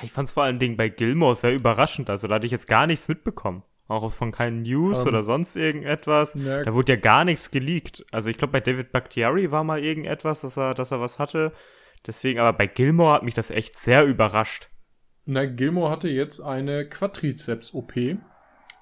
Ich 0.02 0.12
fand 0.12 0.28
es 0.28 0.35
vor 0.35 0.44
allen 0.44 0.61
Dingen 0.61 0.76
bei 0.76 0.88
Gilmore 0.88 1.35
sehr 1.35 1.54
überraschend. 1.54 2.09
Also 2.09 2.28
da 2.28 2.37
hatte 2.37 2.47
ich 2.47 2.52
jetzt 2.52 2.68
gar 2.68 2.87
nichts 2.87 3.09
mitbekommen. 3.09 3.64
Auch 3.89 4.11
von 4.12 4.33
keinen 4.33 4.62
News 4.62 5.01
um, 5.01 5.03
ähm, 5.03 5.09
oder 5.09 5.23
sonst 5.23 5.57
irgendetwas. 5.57 6.35
Ne, 6.35 6.62
da 6.65 6.75
wurde 6.75 6.95
ja 6.95 6.99
gar 6.99 7.25
nichts 7.25 7.51
geleakt. 7.51 8.05
Also 8.11 8.31
ich 8.31 8.39
glaube, 8.39 8.53
bei 8.53 8.61
David 8.61 8.93
Bakhtiari 8.93 9.51
war 9.51 9.65
mal 9.65 9.83
irgendetwas, 9.83 10.41
dass 10.43 10.57
er, 10.57 10.75
dass 10.75 10.93
er 10.93 11.01
was 11.01 11.19
hatte. 11.19 11.53
Deswegen, 12.07 12.41
aber 12.41 12.57
bei 12.57 12.67
Gilmore 12.67 13.15
hat 13.15 13.23
mich 13.23 13.35
das 13.35 13.51
echt 13.51 13.77
sehr 13.77 14.05
überrascht. 14.05 14.69
Na, 15.25 15.45
Gilmore 15.45 15.91
hatte 15.91 16.09
jetzt 16.09 16.41
eine 16.41 16.89
Quadrizeps-OP. 16.89 17.93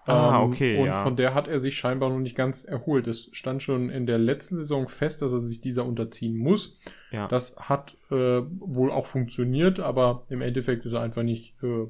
Ah, 0.07 0.39
ähm, 0.39 0.49
okay. 0.49 0.79
Und 0.79 0.87
ja. 0.87 1.03
von 1.03 1.17
der 1.17 1.35
hat 1.35 1.47
er 1.47 1.61
sich 1.61 1.77
scheinbar 1.77 2.09
noch 2.09 2.19
nicht 2.19 2.37
ganz 2.37 2.65
erholt. 2.65 3.07
Es 3.07 3.29
stand 3.33 3.63
schon 3.63 3.91
in 3.91 4.07
der 4.07 4.19
letzten 4.19 4.57
Saison 4.57 4.89
fest, 4.89 5.21
dass 5.23 5.33
er 5.33 5.39
sich 5.39 5.61
dieser 5.61 5.85
unterziehen 5.85 6.37
muss. 6.37 6.79
Ja. 7.11 7.29
Das 7.29 7.57
hat 7.57 7.99
äh, 8.11 8.43
wohl 8.59 8.91
auch 8.91 9.07
funktioniert, 9.07 9.81
aber 9.81 10.25
im 10.31 10.41
Endeffekt 10.41 10.87
ist 10.87 10.95
er 10.95 11.03
einfach 11.03 11.23
nicht 11.23 11.55
äh, 11.63 11.87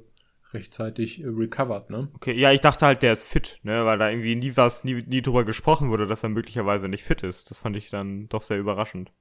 rechtzeitig 0.52 1.22
äh, 1.22 1.26
recovered, 1.26 1.90
ne? 1.90 2.08
Okay, 2.14 2.32
ja, 2.32 2.52
ich 2.52 2.60
dachte 2.60 2.86
halt, 2.86 3.02
der 3.02 3.12
ist 3.12 3.24
fit, 3.24 3.60
ne, 3.62 3.84
weil 3.84 3.98
da 3.98 4.10
irgendwie 4.10 4.36
nie 4.36 4.56
was, 4.56 4.84
nie, 4.84 5.02
nie 5.06 5.22
drüber 5.22 5.44
gesprochen 5.44 5.90
wurde, 5.90 6.06
dass 6.06 6.22
er 6.22 6.28
möglicherweise 6.28 6.88
nicht 6.88 7.04
fit 7.04 7.22
ist. 7.22 7.50
Das 7.50 7.58
fand 7.60 7.76
ich 7.76 7.90
dann 7.90 8.28
doch 8.28 8.42
sehr 8.42 8.58
überraschend. 8.58 9.12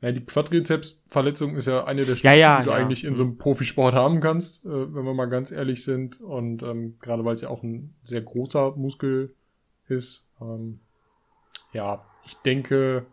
Ja, 0.00 0.12
die 0.12 0.24
Quadrizeps-Verletzung 0.24 1.56
ist 1.56 1.66
ja 1.66 1.84
eine 1.84 2.04
der 2.04 2.16
schlimmsten, 2.16 2.26
ja, 2.26 2.34
ja, 2.34 2.58
die 2.60 2.64
du 2.66 2.70
ja. 2.70 2.76
eigentlich 2.76 3.04
in 3.04 3.16
so 3.16 3.22
einem 3.22 3.38
Profisport 3.38 3.94
haben 3.94 4.20
kannst, 4.20 4.64
äh, 4.64 4.94
wenn 4.94 5.04
wir 5.04 5.14
mal 5.14 5.26
ganz 5.26 5.50
ehrlich 5.50 5.82
sind. 5.84 6.20
Und 6.20 6.62
ähm, 6.62 6.98
gerade 7.00 7.24
weil 7.24 7.34
es 7.34 7.40
ja 7.40 7.48
auch 7.48 7.62
ein 7.62 7.94
sehr 8.02 8.20
großer 8.20 8.72
Muskel 8.76 9.34
ist. 9.88 10.26
Ähm, 10.40 10.80
ja, 11.72 12.04
ich 12.24 12.36
denke, 12.36 13.06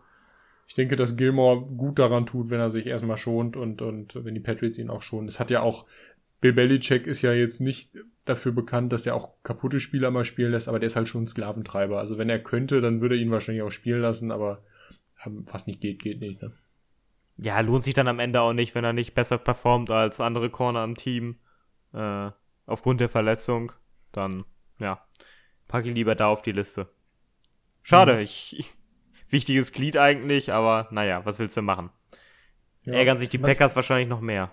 ich 0.68 0.76
denke, 0.76 0.96
dass 0.96 1.18
Gilmore 1.18 1.62
gut 1.62 1.98
daran 1.98 2.26
tut, 2.26 2.50
wenn 2.50 2.60
er 2.60 2.70
sich 2.70 2.86
erstmal 2.86 3.18
schont 3.18 3.58
und, 3.58 3.82
und 3.82 4.24
wenn 4.24 4.36
die 4.36 4.42
Patriots 4.42 4.78
ihn 4.78 4.90
auch 4.90 5.02
schonen. 5.02 5.28
Es 5.28 5.40
hat 5.40 5.52
ja 5.52 5.62
auch, 5.62 5.86
Bill 6.42 6.54
Belichick 6.54 7.08
ist 7.08 7.22
ja 7.22 7.34
jetzt 7.34 7.60
nicht 7.60 7.92
dafür 8.26 8.52
bekannt, 8.52 8.94
dass 8.94 9.06
er 9.06 9.16
auch 9.16 9.34
kaputte 9.44 9.80
Spieler 9.80 10.12
mal 10.12 10.26
spielen 10.26 10.52
lässt, 10.52 10.68
aber 10.68 10.80
der 10.80 10.88
ist 10.88 10.96
halt 10.96 11.08
schon 11.08 11.24
ein 11.24 11.28
Sklaventreiber. 11.28 11.98
Also 11.98 12.18
wenn 12.18 12.30
er 12.30 12.40
könnte, 12.40 12.82
dann 12.82 13.02
würde 13.02 13.16
er 13.16 13.22
ihn 13.22 13.32
wahrscheinlich 13.32 13.64
auch 13.64 13.72
spielen 13.72 14.02
lassen, 14.02 14.32
aber 14.32 14.64
ähm, 15.26 15.46
was 15.52 15.68
nicht 15.68 15.82
geht, 15.82 16.02
geht 16.02 16.22
nicht. 16.22 16.42
Ne? 16.42 16.54
Ja, 17.38 17.60
lohnt 17.62 17.84
sich 17.84 17.94
dann 17.94 18.08
am 18.08 18.20
Ende 18.20 18.42
auch 18.42 18.54
nicht, 18.54 18.76
wenn 18.76 18.84
er 18.84 18.94
nicht 18.94 19.16
besser 19.16 19.38
performt 19.38 19.92
als 19.92 20.22
andere 20.22 20.50
Corner 20.50 20.84
im 20.84 20.96
Team. 20.96 21.38
Äh, 21.94 22.32
aufgrund 22.70 23.02
der 23.02 23.10
Verletzung. 23.10 23.72
Dann, 24.12 24.46
ja, 24.80 25.06
pack 25.68 25.86
ihn 25.86 25.96
lieber 25.96 26.16
da 26.16 26.28
auf 26.28 26.42
die 26.42 26.52
Liste. 26.52 26.88
Schade, 27.82 28.16
mhm. 28.16 28.20
ich, 28.22 28.58
ich, 28.58 28.74
wichtiges 29.30 29.72
Glied 29.72 29.98
eigentlich, 29.98 30.52
aber 30.52 30.88
naja, 30.92 31.26
was 31.26 31.40
willst 31.40 31.58
du 31.58 31.62
machen? 31.62 31.90
Ja. 32.84 32.94
Ärgern 32.94 33.18
sich 33.18 33.30
die 33.30 33.38
Packers 33.38 33.76
wahrscheinlich 33.76 34.08
noch 34.08 34.22
mehr. 34.22 34.52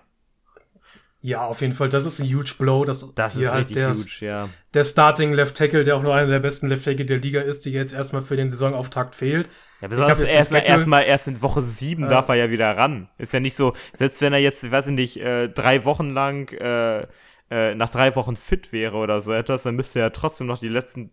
Ja, 1.19 1.45
auf 1.45 1.61
jeden 1.61 1.73
Fall. 1.73 1.89
Das 1.89 2.05
ist 2.05 2.19
ein 2.19 2.27
huge 2.27 2.53
Blow. 2.57 2.85
Das, 2.85 3.13
das 3.15 3.35
ist 3.35 3.51
halt 3.51 3.75
der, 3.75 3.89
huge, 3.89 4.25
ja. 4.25 4.49
Der 4.73 4.83
Starting 4.83 5.33
Left 5.33 5.57
Tackle, 5.57 5.83
der 5.83 5.97
auch 5.97 6.03
nur 6.03 6.13
einer 6.13 6.27
der 6.27 6.39
besten 6.39 6.67
Left 6.67 6.85
Tackle 6.85 7.05
der 7.05 7.17
Liga 7.17 7.41
ist, 7.41 7.65
die 7.65 7.71
jetzt 7.71 7.93
erstmal 7.93 8.21
für 8.21 8.35
den 8.35 8.49
Saisonauftakt 8.49 9.15
fehlt. 9.15 9.49
Ja, 9.81 9.87
besonders 9.87 10.21
erstmal 10.21 10.63
erst 10.65 10.87
mal, 10.87 11.01
erst 11.01 11.27
in 11.27 11.41
Woche 11.41 11.61
sieben 11.61 12.05
äh, 12.05 12.09
darf 12.09 12.29
er 12.29 12.35
ja 12.35 12.49
wieder 12.49 12.75
ran. 12.77 13.09
Ist 13.17 13.33
ja 13.33 13.39
nicht 13.39 13.55
so, 13.55 13.73
selbst 13.93 14.21
wenn 14.21 14.33
er 14.33 14.39
jetzt, 14.39 14.69
weiß 14.69 14.87
ich 14.87 14.93
nicht, 14.93 15.17
äh, 15.17 15.49
drei 15.49 15.85
Wochen 15.85 16.09
lang, 16.09 16.51
äh, 16.53 17.07
äh, 17.49 17.75
nach 17.75 17.89
drei 17.89 18.15
Wochen 18.15 18.35
fit 18.35 18.71
wäre 18.71 18.97
oder 18.97 19.21
so 19.21 19.33
etwas, 19.33 19.63
dann 19.63 19.75
müsste 19.75 19.99
er 19.99 20.13
trotzdem 20.13 20.47
noch 20.47 20.59
die 20.59 20.69
letzten 20.69 21.11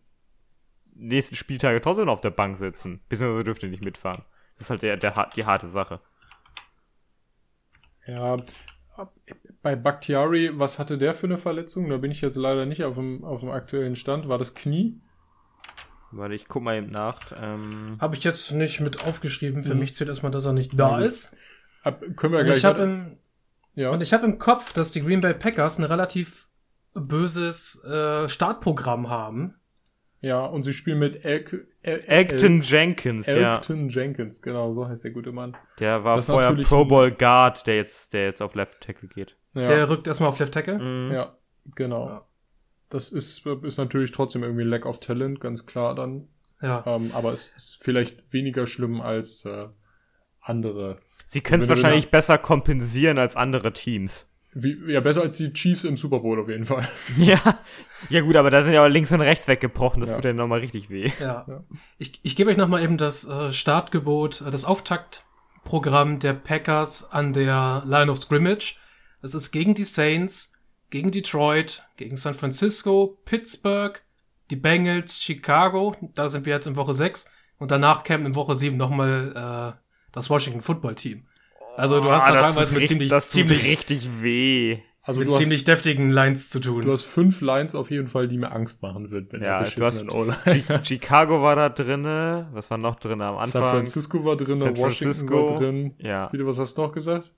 nächsten 0.95 1.35
Spieltage 1.35 1.81
trotzdem 1.81 2.09
auf 2.09 2.21
der 2.21 2.31
Bank 2.31 2.57
sitzen. 2.57 3.01
Beziehungsweise 3.09 3.45
dürfte 3.45 3.67
nicht 3.67 3.85
mitfahren. 3.85 4.25
Das 4.55 4.67
ist 4.67 4.71
halt 4.71 4.83
der, 4.83 4.97
der, 4.97 5.31
die 5.35 5.45
harte 5.45 5.67
Sache. 5.67 6.01
Ja, 8.07 8.37
bei 9.65 9.77
Bakhtiari, 9.77 10.51
was 10.53 10.79
hatte 10.79 10.99
der 10.99 11.15
für 11.15 11.27
eine 11.27 11.39
Verletzung? 11.39 11.89
Da 11.89 11.97
bin 11.97 12.11
ich 12.11 12.21
jetzt 12.21 12.37
leider 12.37 12.67
nicht 12.67 12.85
auf 12.85 12.97
dem, 12.97 13.25
auf 13.25 13.41
dem 13.41 13.49
aktuellen 13.49 13.97
Stand. 13.97 14.29
War 14.29 14.37
das 14.37 14.55
Knie? 14.55 15.01
Warte, 16.13 16.35
ich 16.35 16.49
guck 16.49 16.63
mal 16.63 16.77
eben 16.77 16.91
nach. 16.91 17.33
Ähm 17.41 17.97
habe 17.99 18.15
ich 18.15 18.23
jetzt 18.25 18.53
nicht 18.53 18.81
mit 18.81 19.07
aufgeschrieben. 19.07 19.63
Für 19.63 19.73
mhm. 19.73 19.81
mich 19.81 19.95
zählt 19.95 20.11
erstmal, 20.11 20.31
dass 20.31 20.45
er 20.45 20.53
nicht 20.53 20.79
da 20.79 21.01
ja, 21.01 21.07
ist. 21.07 21.35
Ab, 21.83 22.05
können 22.15 22.35
wir 22.35 22.41
und 22.41 22.45
gleich. 22.45 22.63
Ich 22.63 22.79
im, 22.79 23.17
ja. 23.75 23.89
Und 23.89 24.03
ich 24.03 24.13
habe 24.13 24.27
im 24.27 24.39
Kopf, 24.39 24.75
dass 24.75 24.93
die 24.93 25.01
Green 25.01 25.23
Bay 25.23 25.33
Packers 25.33 25.79
ein 25.79 25.85
relativ 25.85 26.47
böses 26.93 27.83
äh, 27.85 28.29
Startprogramm 28.29 29.09
haben. 29.09 29.55
Ja, 30.21 30.45
und 30.45 30.63
sie 30.63 30.75
spielen 30.75 30.99
mit 30.99 31.25
Elk, 31.25 31.69
El 31.81 32.01
Elkton 32.01 32.61
Jenkins, 32.61 33.29
Elkton 33.29 33.43
ja. 33.43 33.55
Elkton 33.55 33.89
Jenkins, 33.89 34.43
genau, 34.43 34.73
so 34.73 34.87
heißt 34.87 35.05
der 35.05 35.11
gute 35.11 35.33
Mann. 35.33 35.57
Der 35.81 36.05
war 36.05 36.17
das 36.17 36.27
vorher 36.27 36.55
Pro 36.55 36.85
Bowl 36.85 37.11
Guard, 37.11 37.67
der 37.67 37.77
jetzt, 37.77 38.13
der 38.13 38.27
jetzt 38.27 38.41
auf 38.43 38.55
Left 38.55 38.81
Tackle 38.83 39.09
geht. 39.09 39.37
Ja. 39.55 39.65
Der 39.65 39.89
rückt 39.89 40.07
erstmal 40.07 40.29
auf 40.29 40.39
Left 40.39 40.55
Tackle? 40.55 40.79
Mhm. 40.79 41.13
Ja, 41.13 41.37
genau. 41.75 42.09
Ja. 42.09 42.27
Das 42.91 43.11
ist, 43.11 43.47
ist 43.47 43.79
natürlich 43.79 44.13
trotzdem 44.13 44.43
irgendwie 44.43 44.65
Lack 44.65 44.87
of 44.87 45.01
Talent, 45.01 45.41
ganz 45.41 45.67
klar 45.67 45.95
dann. 45.95 46.29
Ja. 46.63 46.83
Ähm, 46.87 47.11
aber 47.13 47.33
es 47.33 47.53
ist 47.57 47.79
vielleicht 47.83 48.33
weniger 48.33 48.67
schlimm 48.67 49.01
als 49.01 49.45
äh, 49.45 49.67
andere. 50.41 50.99
Sie 51.27 51.41
können 51.41 51.63
es 51.63 51.69
wahrscheinlich 51.69 52.11
besser 52.11 52.39
kompensieren 52.39 53.19
als 53.19 53.37
andere 53.37 53.73
Teams. 53.73 54.31
Wie, 54.57 54.93
ja, 54.93 55.01
besser 55.01 55.23
als 55.23 55.37
die 55.37 55.53
Chiefs 55.53 55.83
im 55.83 55.97
Super 55.97 56.21
Bowl 56.21 56.41
auf 56.41 56.49
jeden 56.49 56.65
Fall. 56.65 56.89
Ja, 57.19 57.41
ja 58.09 58.21
gut, 58.21 58.37
aber 58.37 58.51
da 58.51 58.63
sind 58.63 58.73
ja 58.73 58.85
auch 58.85 58.89
links 58.89 59.11
und 59.11 59.21
rechts 59.21 59.49
weggebrochen, 59.49 60.01
das 60.01 60.11
ja. 60.11 60.17
tut 60.17 60.27
ja 60.27 60.33
nochmal 60.33 60.61
richtig 60.61 60.91
weh. 60.91 61.11
Ja. 61.21 61.45
ja. 61.49 61.65
Ich, 61.99 62.21
ich 62.23 62.37
gebe 62.37 62.51
euch 62.51 62.57
nochmal 62.57 62.83
eben 62.83 62.97
das 62.97 63.27
äh, 63.27 63.51
Startgebot, 63.51 64.43
äh, 64.43 64.51
das 64.51 64.65
Auftaktprogramm 64.65 66.21
der 66.21 66.35
Packers 66.35 67.11
an 67.11 67.33
der 67.33 67.83
Line 67.85 68.11
of 68.11 68.19
Scrimmage. 68.19 68.77
Es 69.25 69.35
ist 69.35 69.53
gegen 69.53 69.73
die 69.73 69.85
Saints, 69.85 70.53
gegen 70.91 71.11
Detroit, 71.11 71.83
gegen 71.97 72.15
San 72.19 72.35
Francisco, 72.35 73.17
Pittsburgh, 73.25 73.99
die 74.51 74.57
Bengals, 74.57 75.19
Chicago, 75.19 75.97
da 76.15 76.29
sind 76.29 76.45
wir 76.45 76.53
jetzt 76.53 76.67
in 76.67 76.77
Woche 76.77 76.93
6 76.93 77.33
und 77.59 77.71
danach 77.71 78.05
kämen 78.05 78.27
in 78.27 78.35
Woche 78.35 78.55
7 78.55 78.77
nochmal 78.77 79.33
äh, 79.75 79.81
das 80.13 80.29
Washington 80.29 80.61
Football 80.61 80.97
Team. 80.97 81.23
Also 81.75 82.01
du 82.01 82.11
hast 82.11 82.29
oh, 82.29 82.35
da 82.35 82.43
teilweise 82.43 82.75
mit 82.75 82.87
ziemlich, 82.87 83.09
das 83.09 83.31
ziemlich 83.31 83.65
richtig 83.65 84.07
weh. 84.21 84.81
Also 85.01 85.21
mit 85.21 85.35
ziemlich 85.35 85.61
hast, 85.61 85.69
deftigen 85.69 86.11
Lines 86.11 86.51
zu 86.51 86.61
tun. 86.61 86.83
Du 86.83 86.93
hast 86.93 87.05
fünf 87.05 87.41
Lines 87.41 87.75
auf 87.75 87.91
jeden 87.91 88.09
Fall, 88.09 88.29
die 88.29 88.37
mir 88.37 88.53
Angst 88.53 88.83
machen 88.83 89.11
wird, 89.11 89.33
wenn 89.33 89.43
ja, 89.43 89.63
du 89.63 89.85
hast 89.87 90.05
Chicago 90.87 91.41
war 91.41 91.57
da 91.57 91.71
drinne, 91.71 92.51
was 92.53 92.71
war 92.71 92.77
noch 92.77 92.97
drin 92.97 93.23
am 93.23 93.39
Anfang? 93.39 93.63
San 93.63 93.71
Francisco 93.71 94.23
war 94.23 94.37
drinne, 94.37 94.77
Washington 94.77 95.31
war 95.31 95.59
drin. 95.59 95.95
Ja. 95.97 96.29
Viele, 96.29 96.47
was 96.47 96.59
hast 96.59 96.77
du 96.77 96.83
noch 96.83 96.93
gesagt? 96.93 97.33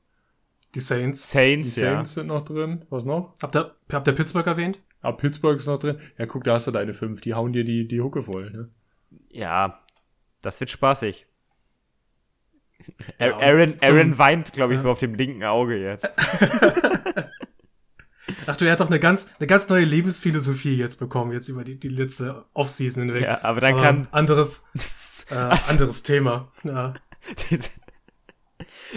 Die 0.77 0.81
Saints. 0.81 1.31
Saints, 1.31 1.75
Die 1.75 1.81
Saints 1.81 2.15
ja. 2.15 2.21
sind 2.21 2.27
noch 2.27 2.45
drin. 2.45 2.85
Was 2.91 3.07
noch? 3.07 3.35
Habt 3.43 3.57
ihr, 3.57 3.75
habt 3.91 4.07
ihr 4.07 4.13
Pittsburgh 4.13 4.47
erwähnt? 4.47 4.79
Ah, 5.01 5.13
Pittsburgh 5.13 5.57
ist 5.57 5.67
noch 5.67 5.79
drin. 5.79 5.99
Ja, 6.19 6.27
guck, 6.27 6.45
da 6.45 6.53
hast 6.53 6.67
du 6.67 6.71
deine 6.71 6.93
fünf. 6.93 7.23
Die 7.23 7.33
hauen 7.33 7.55
dir 7.55 7.65
die, 7.65 7.89
die 7.89 8.03
Hucke 8.03 8.23
voll, 8.23 8.51
ne? 8.51 8.69
Ja, 9.31 9.81
das 10.43 10.61
wird 10.61 10.71
spaßig. 10.71 11.27
Ja, 13.19 13.39
Aaron, 13.39 13.75
Aaron 13.83 14.19
weint, 14.19 14.53
glaube 14.53 14.75
ich, 14.75 14.79
ja. 14.79 14.83
so 14.83 14.91
auf 14.91 14.99
dem 14.99 15.15
linken 15.15 15.43
Auge 15.43 15.77
jetzt. 15.77 16.09
Ach 18.47 18.57
du, 18.57 18.65
er 18.67 18.73
hat 18.73 18.81
doch 18.81 18.89
eine 18.89 19.01
ganz, 19.01 19.29
eine 19.39 19.47
ganz 19.47 19.69
neue 19.69 19.85
Lebensphilosophie 19.85 20.77
jetzt 20.77 21.01
bekommen, 21.01 21.33
jetzt 21.33 21.49
über 21.49 21.65
die, 21.65 21.81
die 21.81 21.89
letzte 21.89 22.45
Offseason 22.53 23.05
hinweg. 23.05 23.23
Ja, 23.23 23.43
aber 23.43 23.61
dann 23.61 23.75
aber 23.75 23.83
kann. 23.83 24.09
Anderes, 24.13 24.67
äh, 25.31 25.35
anderes 25.35 26.05
Thema. 26.05 26.53
Ja. 26.63 26.95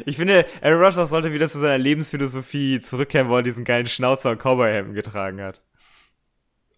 Ich 0.06 0.18
finde, 0.18 0.46
Aaron 0.62 0.82
Rodgers 0.82 1.10
sollte 1.10 1.34
wieder 1.34 1.48
zu 1.48 1.60
seiner 1.60 1.78
Lebensphilosophie 1.78 2.80
zurückkehren, 2.80 3.30
wo 3.30 3.38
er 3.38 3.44
diesen 3.44 3.66
geilen 3.66 3.86
Schnauzer 3.86 4.32
und 4.32 4.40
Cowboy-Hemden 4.40 4.94
getragen 4.94 5.42
hat. 5.42 5.62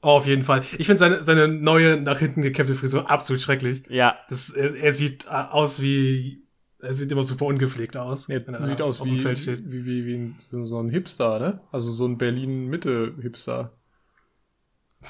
Oh, 0.03 0.09
auf 0.09 0.25
jeden 0.25 0.43
Fall. 0.43 0.61
Ich 0.77 0.87
finde 0.87 0.97
seine, 0.97 1.23
seine 1.23 1.47
neue 1.47 2.01
nach 2.01 2.19
hinten 2.19 2.41
gekämmte 2.41 2.73
Frisur 2.73 3.09
absolut 3.09 3.41
schrecklich. 3.41 3.83
Ja. 3.87 4.17
Das, 4.29 4.49
er, 4.49 4.75
er 4.75 4.93
sieht 4.93 5.25
äh, 5.27 5.29
aus 5.29 5.81
wie, 5.81 6.43
er 6.79 6.93
sieht 6.93 7.11
immer 7.11 7.23
super 7.23 7.45
ungepflegt 7.45 7.95
aus. 7.97 8.27
Er 8.27 8.59
sieht 8.59 8.81
aus 8.81 9.03
wie, 9.05 9.23
wie, 9.23 9.85
wie, 9.85 10.05
wie 10.05 10.15
ein, 10.15 10.35
so 10.39 10.81
ein 10.81 10.89
Hipster, 10.89 11.39
ne? 11.39 11.61
Also 11.71 11.91
so 11.91 12.05
ein 12.05 12.17
Berlin-Mitte-Hipster. 12.17 13.73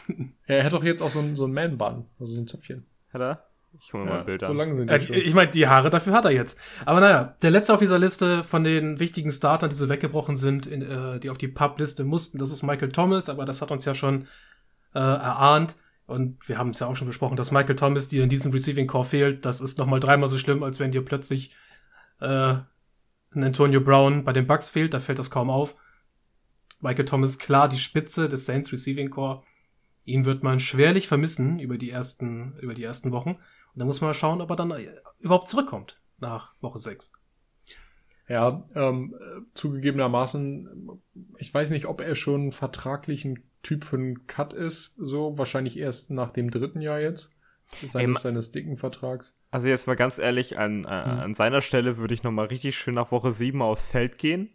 er 0.46 0.64
hat 0.64 0.74
doch 0.74 0.84
jetzt 0.84 1.02
auch 1.02 1.10
so 1.10 1.20
ein, 1.20 1.38
so 1.38 1.46
ein 1.46 1.54
Man-Bun, 1.54 2.06
also 2.20 2.34
so 2.34 2.42
ein 2.42 2.48
Zöpfchen. 2.48 2.86
Hat 3.14 3.22
er? 3.22 3.51
Ich 3.80 3.94
hole 3.94 4.06
mal 4.06 4.18
ja, 4.18 4.24
Bilder. 4.24 4.48
So 4.48 4.54
lange 4.54 4.74
sind 4.74 4.90
die 4.90 5.14
äh, 5.14 5.20
Ich 5.20 5.34
meine, 5.34 5.50
die 5.50 5.68
Haare 5.68 5.90
dafür 5.90 6.14
hat 6.14 6.26
er 6.26 6.32
jetzt. 6.32 6.60
Aber 6.86 7.00
naja, 7.00 7.36
der 7.42 7.52
letzte 7.52 7.74
auf 7.74 7.80
dieser 7.80 8.00
Liste 8.00 8.44
von 8.44 8.64
den 8.64 9.00
wichtigen 9.00 9.32
Startern, 9.32 9.70
die 9.70 9.76
so 9.76 9.90
weggebrochen 9.90 10.38
sind, 10.38 10.66
in, 10.66 10.82
äh, 10.82 11.20
die 11.20 11.30
auf 11.30 11.38
die 11.38 11.48
Pub-Liste 11.48 12.04
mussten, 12.04 12.38
das 12.38 12.52
ist 12.52 12.64
Michael 12.64 12.92
Thomas, 12.92 13.30
aber 13.30 13.46
das 13.46 13.62
hat 13.62 13.72
uns 13.72 13.86
ja 13.86 13.96
schon 13.96 14.28
äh, 14.94 15.00
erahnt. 15.00 15.76
Und 16.06 16.48
wir 16.50 16.58
haben 16.58 16.72
es 16.72 16.80
ja 16.80 16.88
auch 16.88 16.96
schon 16.96 17.08
besprochen, 17.08 17.38
dass 17.38 17.52
Michael 17.52 17.76
Thomas 17.78 18.10
dir 18.10 18.24
in 18.24 18.30
diesem 18.30 18.52
Receiving 18.52 18.88
Core 18.88 19.06
fehlt. 19.06 19.46
Das 19.46 19.62
ist 19.62 19.78
nochmal 19.78 20.02
dreimal 20.02 20.28
so 20.28 20.38
schlimm, 20.38 20.62
als 20.62 20.80
wenn 20.80 20.92
dir 20.92 21.06
plötzlich 21.06 21.56
äh, 22.20 22.56
ein 23.34 23.44
Antonio 23.44 23.80
Brown 23.80 24.26
bei 24.26 24.34
den 24.34 24.46
Bucks 24.46 24.70
fehlt. 24.70 24.94
Da 24.94 25.00
fällt 25.00 25.20
das 25.20 25.32
kaum 25.32 25.50
auf. 25.50 25.76
Michael 26.82 27.06
Thomas 27.06 27.40
klar 27.40 27.70
die 27.70 27.78
Spitze 27.78 28.28
des 28.28 28.46
Saints 28.46 28.74
Receiving 28.74 29.10
Core. 29.10 29.44
Ihn 30.06 30.26
wird 30.26 30.44
man 30.44 30.60
schwerlich 30.60 31.08
vermissen 31.08 31.60
über 31.60 31.78
die 31.78 31.92
ersten, 31.92 32.58
über 32.60 32.74
die 32.74 32.84
ersten 32.84 33.12
Wochen. 33.12 33.38
Und 33.74 33.80
dann 33.80 33.88
muss 33.88 34.02
man 34.02 34.14
schauen, 34.14 34.42
ob 34.42 34.50
er 34.50 34.56
dann 34.56 34.74
überhaupt 35.20 35.48
zurückkommt 35.48 36.00
nach 36.20 36.54
Woche 36.62 36.80
6. 36.80 37.12
Ja, 38.28 38.64
ähm, 38.76 39.16
zugegebenermaßen, 39.54 41.02
ich 41.38 41.54
weiß 41.54 41.70
nicht, 41.72 41.88
ob 41.88 42.02
er 42.02 42.16
schon 42.16 42.52
vertraglich 42.52 43.26
ein 43.26 43.44
Typ 43.64 43.84
für 43.84 43.98
einen 43.98 44.28
Cut 44.28 44.54
ist, 44.54 44.94
so 44.98 45.38
wahrscheinlich 45.38 45.78
erst 45.78 46.12
nach 46.12 46.32
dem 46.32 46.50
dritten 46.50 46.82
Jahr 46.82 47.00
jetzt. 47.00 47.34
Seines, 47.88 48.18
Ey, 48.18 48.22
seines 48.22 48.52
dicken 48.52 48.76
Vertrags. 48.76 49.38
Also 49.50 49.70
jetzt 49.70 49.88
mal 49.88 49.96
ganz 49.96 50.18
ehrlich, 50.18 50.58
an, 50.58 50.84
äh, 50.84 50.88
hm. 50.88 51.20
an 51.20 51.34
seiner 51.34 51.62
Stelle 51.62 51.98
würde 51.98 52.14
ich 52.14 52.24
nochmal 52.24 52.48
richtig 52.48 52.78
schön 52.78 52.96
nach 52.96 53.12
Woche 53.12 53.32
7 53.32 53.62
aufs 53.62 53.88
Feld 53.88 54.18
gehen 54.18 54.50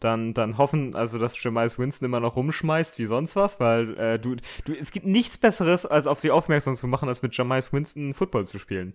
dann, 0.00 0.34
dann 0.34 0.58
hoffen, 0.58 0.94
also 0.94 1.18
dass 1.18 1.42
Jamais 1.42 1.78
Winston 1.78 2.06
immer 2.06 2.20
noch 2.20 2.36
rumschmeißt 2.36 2.98
wie 2.98 3.06
sonst 3.06 3.36
was, 3.36 3.60
weil 3.60 3.96
äh, 3.98 4.18
du, 4.18 4.36
du, 4.64 4.74
es 4.74 4.92
gibt 4.92 5.06
nichts 5.06 5.38
Besseres, 5.38 5.86
als 5.86 6.06
auf 6.06 6.20
sie 6.20 6.30
aufmerksam 6.30 6.76
zu 6.76 6.86
machen, 6.86 7.08
als 7.08 7.22
mit 7.22 7.34
Jamais 7.34 7.72
Winston 7.72 8.14
Football 8.14 8.44
zu 8.44 8.58
spielen. 8.58 8.94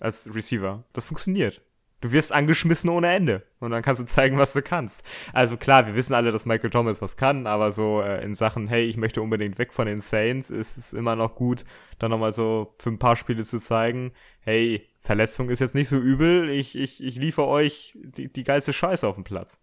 Als 0.00 0.32
Receiver. 0.32 0.84
Das 0.92 1.04
funktioniert. 1.04 1.62
Du 2.00 2.12
wirst 2.12 2.32
angeschmissen 2.32 2.90
ohne 2.90 3.12
Ende. 3.12 3.42
Und 3.58 3.72
dann 3.72 3.82
kannst 3.82 4.00
du 4.00 4.06
zeigen, 4.06 4.38
was 4.38 4.52
du 4.52 4.62
kannst. 4.62 5.02
Also 5.32 5.56
klar, 5.56 5.86
wir 5.86 5.96
wissen 5.96 6.14
alle, 6.14 6.30
dass 6.30 6.46
Michael 6.46 6.70
Thomas 6.70 7.02
was 7.02 7.16
kann, 7.16 7.48
aber 7.48 7.72
so 7.72 8.00
äh, 8.00 8.22
in 8.22 8.34
Sachen, 8.34 8.68
hey, 8.68 8.84
ich 8.84 8.96
möchte 8.96 9.20
unbedingt 9.20 9.58
weg 9.58 9.72
von 9.72 9.86
den 9.86 10.00
Saints, 10.00 10.50
ist 10.50 10.78
es 10.78 10.92
immer 10.92 11.16
noch 11.16 11.34
gut, 11.34 11.64
dann 11.98 12.12
nochmal 12.12 12.32
so 12.32 12.74
für 12.78 12.90
ein 12.90 13.00
paar 13.00 13.16
Spiele 13.16 13.42
zu 13.42 13.60
zeigen, 13.60 14.12
hey, 14.40 14.86
Verletzung 15.00 15.50
ist 15.50 15.58
jetzt 15.58 15.74
nicht 15.74 15.88
so 15.88 15.96
übel, 15.96 16.50
ich, 16.50 16.76
ich, 16.76 17.02
ich 17.02 17.16
liefere 17.16 17.48
euch 17.48 17.96
die, 18.00 18.32
die 18.32 18.44
geilste 18.44 18.72
Scheiße 18.72 19.06
auf 19.06 19.16
dem 19.16 19.24
Platz. 19.24 19.58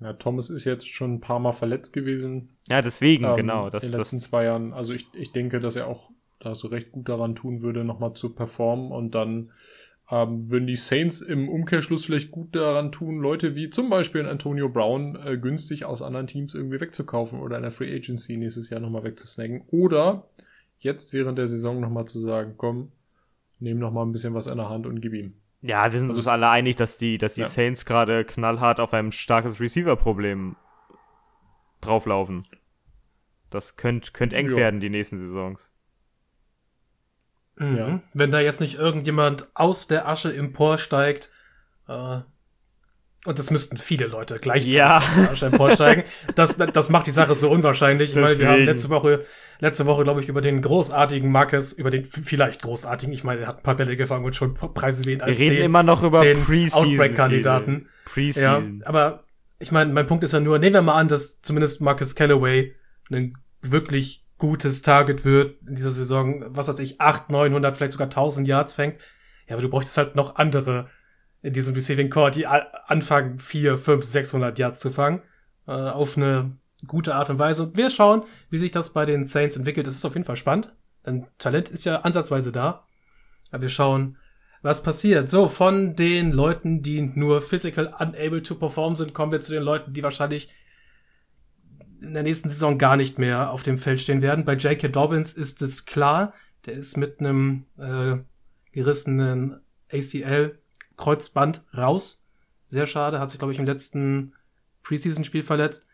Ja, 0.00 0.12
Thomas 0.12 0.50
ist 0.50 0.64
jetzt 0.64 0.88
schon 0.88 1.14
ein 1.14 1.20
paar 1.20 1.40
Mal 1.40 1.52
verletzt 1.52 1.92
gewesen. 1.92 2.56
Ja, 2.68 2.82
deswegen, 2.82 3.24
ähm, 3.24 3.36
genau. 3.36 3.70
Das, 3.70 3.84
in 3.84 3.90
den 3.90 3.98
letzten 3.98 4.16
das 4.16 4.28
zwei 4.28 4.44
Jahren. 4.44 4.72
Also 4.72 4.92
ich, 4.92 5.08
ich 5.14 5.32
denke, 5.32 5.60
dass 5.60 5.76
er 5.76 5.88
auch 5.88 6.10
da 6.40 6.52
du 6.52 6.68
recht 6.68 6.92
gut 6.92 7.08
daran 7.08 7.34
tun 7.34 7.62
würde, 7.62 7.84
nochmal 7.84 8.14
zu 8.14 8.34
performen 8.34 8.92
und 8.92 9.14
dann 9.14 9.50
ähm, 10.10 10.50
würden 10.50 10.66
die 10.66 10.76
Saints 10.76 11.20
im 11.20 11.48
Umkehrschluss 11.48 12.04
vielleicht 12.04 12.30
gut 12.30 12.54
daran 12.54 12.92
tun, 12.92 13.18
Leute 13.18 13.54
wie 13.54 13.70
zum 13.70 13.90
Beispiel 13.90 14.26
Antonio 14.26 14.68
Brown 14.68 15.16
äh, 15.16 15.36
günstig 15.36 15.84
aus 15.84 16.00
anderen 16.00 16.26
Teams 16.26 16.54
irgendwie 16.54 16.80
wegzukaufen 16.80 17.40
oder 17.40 17.56
in 17.56 17.62
der 17.62 17.72
Free 17.72 17.94
Agency 17.94 18.36
nächstes 18.36 18.70
Jahr 18.70 18.80
nochmal 18.80 19.04
wegzusnacken. 19.04 19.62
Oder 19.68 20.28
jetzt 20.78 21.12
während 21.12 21.38
der 21.38 21.48
Saison 21.48 21.80
nochmal 21.80 22.06
zu 22.06 22.20
sagen, 22.20 22.54
komm, 22.56 22.92
nehm 23.58 23.78
nochmal 23.78 24.06
ein 24.06 24.12
bisschen 24.12 24.34
was 24.34 24.46
in 24.46 24.56
der 24.56 24.68
Hand 24.68 24.86
und 24.86 25.00
gib 25.00 25.12
ihm. 25.12 25.34
Ja, 25.60 25.90
wir 25.92 25.98
sind 25.98 26.08
Also 26.08 26.20
uns 26.20 26.28
alle 26.28 26.48
einig, 26.48 26.76
dass 26.76 26.98
die, 26.98 27.18
dass 27.18 27.34
die 27.34 27.40
Ja. 27.42 27.46
Saints 27.48 27.84
gerade 27.84 28.24
knallhart 28.24 28.78
auf 28.80 28.92
ein 28.94 29.10
starkes 29.12 29.58
Receiver-Problem 29.60 30.56
drauflaufen. 31.80 32.46
Das 33.50 33.76
könnte 33.76 34.12
könnt 34.12 34.32
eng 34.32 34.50
Ja. 34.50 34.56
werden, 34.56 34.80
die 34.80 34.90
nächsten 34.90 35.18
Saisons. 35.18 35.72
Mhm. 37.56 37.76
Ja. 37.76 38.00
Wenn 38.14 38.30
da 38.30 38.40
jetzt 38.40 38.60
nicht 38.60 38.76
irgendjemand 38.76 39.48
aus 39.54 39.88
der 39.88 40.06
Asche 40.06 40.34
emporsteigt, 40.34 41.30
äh, 41.88 42.20
und 43.28 43.38
das 43.38 43.50
müssten 43.50 43.76
viele 43.76 44.06
Leute 44.06 44.38
gleichzeitig 44.40 44.74
Ja. 44.74 44.98
aus 45.30 45.42
emporsteigen, 45.42 46.04
das, 46.34 46.56
das 46.56 46.88
macht 46.90 47.06
die 47.06 47.10
Sache 47.12 47.34
so 47.34 47.50
unwahrscheinlich. 47.50 48.10
Ich 48.10 48.16
meine, 48.16 48.38
wir 48.38 48.46
haben 48.46 48.52
Deswegen. 48.54 48.66
letzte 48.70 48.88
Woche, 48.90 49.24
letzte 49.60 49.86
Woche, 49.86 50.02
glaube 50.04 50.20
ich, 50.20 50.28
über 50.28 50.40
den 50.40 50.62
großartigen 50.62 51.30
Marcus, 51.30 51.72
über 51.72 51.90
den 51.90 52.04
vielleicht 52.04 52.62
großartigen, 52.62 53.12
ich 53.12 53.24
meine, 53.24 53.42
er 53.42 53.48
hat 53.48 53.58
ein 53.58 53.62
paar 53.62 53.76
Bälle 53.76 53.96
gefangen 53.96 54.24
und 54.24 54.34
schon 54.34 54.54
Preise 54.54 55.04
wie 55.04 55.12
ihn 55.12 55.18
Wir 55.18 55.26
als 55.26 55.38
reden 55.38 55.56
den, 55.56 55.64
immer 55.64 55.82
noch 55.82 56.02
über 56.02 56.20
den. 56.22 56.38
Outbreak-Kandidaten. 56.72 57.88
Ja, 58.34 58.62
aber 58.84 59.24
ich 59.58 59.72
meine, 59.72 59.92
mein 59.92 60.06
Punkt 60.06 60.24
ist 60.24 60.32
ja 60.32 60.40
nur, 60.40 60.58
nehmen 60.58 60.74
wir 60.74 60.82
mal 60.82 60.94
an, 60.94 61.08
dass 61.08 61.42
zumindest 61.42 61.80
Marcus 61.80 62.14
Callaway 62.14 62.74
ein 63.10 63.34
wirklich 63.60 64.24
gutes 64.38 64.82
Target 64.82 65.24
wird 65.24 65.56
in 65.66 65.74
dieser 65.74 65.90
Saison, 65.90 66.44
was 66.48 66.68
weiß 66.68 66.78
ich, 66.78 67.00
8, 67.00 67.30
900, 67.30 67.76
vielleicht 67.76 67.92
sogar 67.92 68.06
1000 68.06 68.46
Yards 68.48 68.72
fängt. 68.74 68.96
Ja, 69.48 69.54
aber 69.54 69.62
du 69.62 69.68
bräuchtest 69.68 69.96
halt 69.98 70.14
noch 70.16 70.36
andere 70.36 70.88
in 71.42 71.52
diesem 71.52 71.74
Receiving 71.74 72.10
Core, 72.10 72.30
die 72.30 72.46
anfangen, 72.46 73.38
4, 73.38 73.78
5, 73.78 74.04
600 74.04 74.58
Yards 74.58 74.80
zu 74.80 74.90
fangen, 74.90 75.22
äh, 75.66 75.72
auf 75.72 76.16
eine 76.16 76.56
gute 76.86 77.14
Art 77.14 77.30
und 77.30 77.38
Weise. 77.38 77.64
Und 77.64 77.76
wir 77.76 77.90
schauen, 77.90 78.22
wie 78.50 78.58
sich 78.58 78.70
das 78.70 78.92
bei 78.92 79.04
den 79.04 79.24
Saints 79.24 79.56
entwickelt. 79.56 79.86
Das 79.86 79.94
ist 79.94 80.04
auf 80.04 80.14
jeden 80.14 80.24
Fall 80.24 80.36
spannend, 80.36 80.74
denn 81.06 81.26
Talent 81.38 81.68
ist 81.68 81.84
ja 81.84 82.00
ansatzweise 82.00 82.52
da. 82.52 82.84
Aber 83.50 83.62
wir 83.62 83.68
schauen, 83.68 84.16
was 84.62 84.82
passiert. 84.82 85.30
So, 85.30 85.48
von 85.48 85.94
den 85.94 86.32
Leuten, 86.32 86.82
die 86.82 87.00
nur 87.02 87.40
physical 87.40 87.94
unable 87.98 88.42
to 88.42 88.54
perform 88.54 88.94
sind, 88.94 89.14
kommen 89.14 89.32
wir 89.32 89.40
zu 89.40 89.52
den 89.52 89.62
Leuten, 89.62 89.92
die 89.92 90.02
wahrscheinlich 90.02 90.52
in 92.00 92.14
der 92.14 92.22
nächsten 92.22 92.48
Saison 92.48 92.78
gar 92.78 92.96
nicht 92.96 93.18
mehr 93.18 93.50
auf 93.50 93.62
dem 93.62 93.78
Feld 93.78 94.00
stehen 94.00 94.22
werden. 94.22 94.44
Bei 94.44 94.54
J.K. 94.54 94.88
Dobbins 94.88 95.32
ist 95.32 95.62
es 95.62 95.86
klar, 95.86 96.32
der 96.66 96.74
ist 96.74 96.96
mit 96.96 97.20
einem 97.20 97.66
äh, 97.76 98.18
gerissenen 98.72 99.60
ACL-Kreuzband 100.98 101.64
raus. 101.76 102.26
Sehr 102.66 102.86
schade, 102.86 103.20
hat 103.20 103.30
sich, 103.30 103.38
glaube 103.38 103.52
ich, 103.52 103.58
im 103.58 103.64
letzten 103.66 104.34
Preseason-Spiel 104.82 105.42
verletzt. 105.42 105.88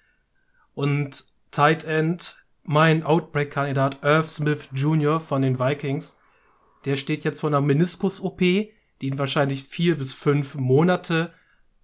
Und 0.74 1.24
Tight 1.50 1.84
End, 1.84 2.44
mein 2.64 3.04
Outbreak-Kandidat 3.04 4.02
Irv 4.02 4.28
Smith 4.28 4.68
Jr. 4.72 5.20
von 5.20 5.42
den 5.42 5.58
Vikings, 5.58 6.20
der 6.84 6.96
steht 6.96 7.24
jetzt 7.24 7.40
vor 7.40 7.50
einer 7.50 7.60
Meniskus-OP, 7.60 8.38
die 8.38 8.72
ihn 9.00 9.18
wahrscheinlich 9.18 9.64
vier 9.64 9.96
bis 9.96 10.12
fünf 10.12 10.54
Monate 10.56 11.32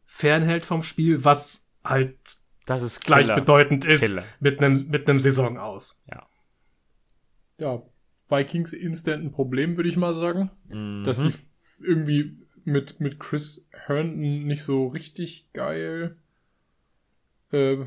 fernhält 0.07 0.65
vom 0.67 0.83
Spiel, 0.83 1.25
was 1.25 1.67
halt 1.85 2.19
Das 2.67 2.83
ist 2.83 3.05
Killer. 3.05 3.23
gleichbedeutend 3.23 3.85
ist 3.85 4.01
Killer. 4.01 4.25
mit 4.41 4.59
einem 4.61 4.89
mit 4.89 5.09
einem 5.09 5.21
Saison 5.21 5.57
aus. 5.57 6.05
Ja, 7.59 7.83
Vikings 8.29 8.73
instant 8.73 9.25
ein 9.25 9.33
Problem, 9.33 9.77
würde 9.77 9.89
ich 9.89 9.97
mal 9.97 10.15
sagen. 10.15 10.51
Mhm. 10.69 11.05
dass 11.05 11.19
sie 11.19 11.33
irgendwie 11.83 12.39
mit, 12.65 13.01
mit 13.01 13.19
Chris 13.19 13.67
Herndon 13.71 14.45
nicht 14.47 14.63
so 14.63 14.89
richtig 14.89 15.49
geil 15.53 16.17
äh, 17.53 17.79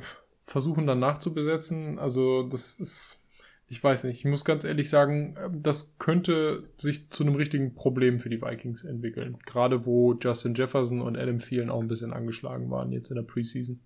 versuchen 0.44 0.88
dann 0.88 1.00
nachzubesetzen. 1.00 2.00
Also 2.00 2.44
das 2.44 2.80
ist, 2.80 3.24
ich 3.68 3.82
weiß 3.84 4.04
nicht, 4.04 4.20
ich 4.20 4.26
muss 4.26 4.44
ganz 4.46 4.64
ehrlich 4.64 4.90
sagen, 4.90 5.36
äh, 5.38 5.50
das 5.52 5.96
könnte 5.98 6.70
sich 6.78 7.10
zu 7.10 7.24
einem 7.24 7.36
richtigen 7.36 7.76
Problem 7.76 8.20
für 8.20 8.30
die 8.30 8.42
Vikings 8.42 8.84
entwickeln. 8.84 9.38
Gerade 9.46 9.86
wo 9.86 10.14
Justin 10.16 10.54
Jefferson 10.56 11.02
und 11.02 11.18
Adam 11.18 11.38
Thielen 11.38 11.70
auch 11.70 11.82
ein 11.82 11.88
bisschen 11.88 12.14
angeschlagen 12.14 12.70
waren 12.70 12.92
jetzt 12.92 13.10
in 13.10 13.16
der 13.16 13.24
Preseason. 13.24 13.80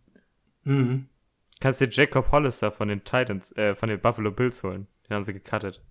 Mhm. 0.63 1.07
Kannst 1.59 1.81
dir 1.81 1.89
Jacob 1.89 2.31
Hollister 2.31 2.71
von 2.71 2.87
den 2.87 3.03
Titans, 3.03 3.51
äh, 3.55 3.73
von 3.75 3.89
den 3.89 3.99
Buffalo 3.99 4.31
Bills 4.31 4.63
holen. 4.63 4.87
Den 5.07 5.15
haben 5.15 5.23
sie 5.23 5.33
gecuttet. 5.33 5.81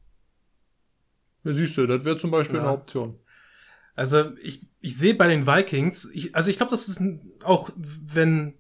Ja, 1.45 1.53
siehst 1.53 1.77
du, 1.77 1.87
das 1.87 2.05
wäre 2.05 2.17
zum 2.17 2.31
Beispiel 2.31 2.57
Ja. 2.57 2.63
eine 2.63 2.73
Option. 2.73 3.19
Also 3.97 4.37
ich, 4.43 4.67
ich 4.81 4.97
sehe 4.97 5.15
bei 5.15 5.27
den 5.27 5.47
Vikings, 5.47 6.11
ich, 6.13 6.35
also 6.37 6.51
ich 6.51 6.59
glaube, 6.59 6.71
das 6.71 6.89
ist 6.89 7.03
auch, 7.43 7.71
wenn 7.77 8.55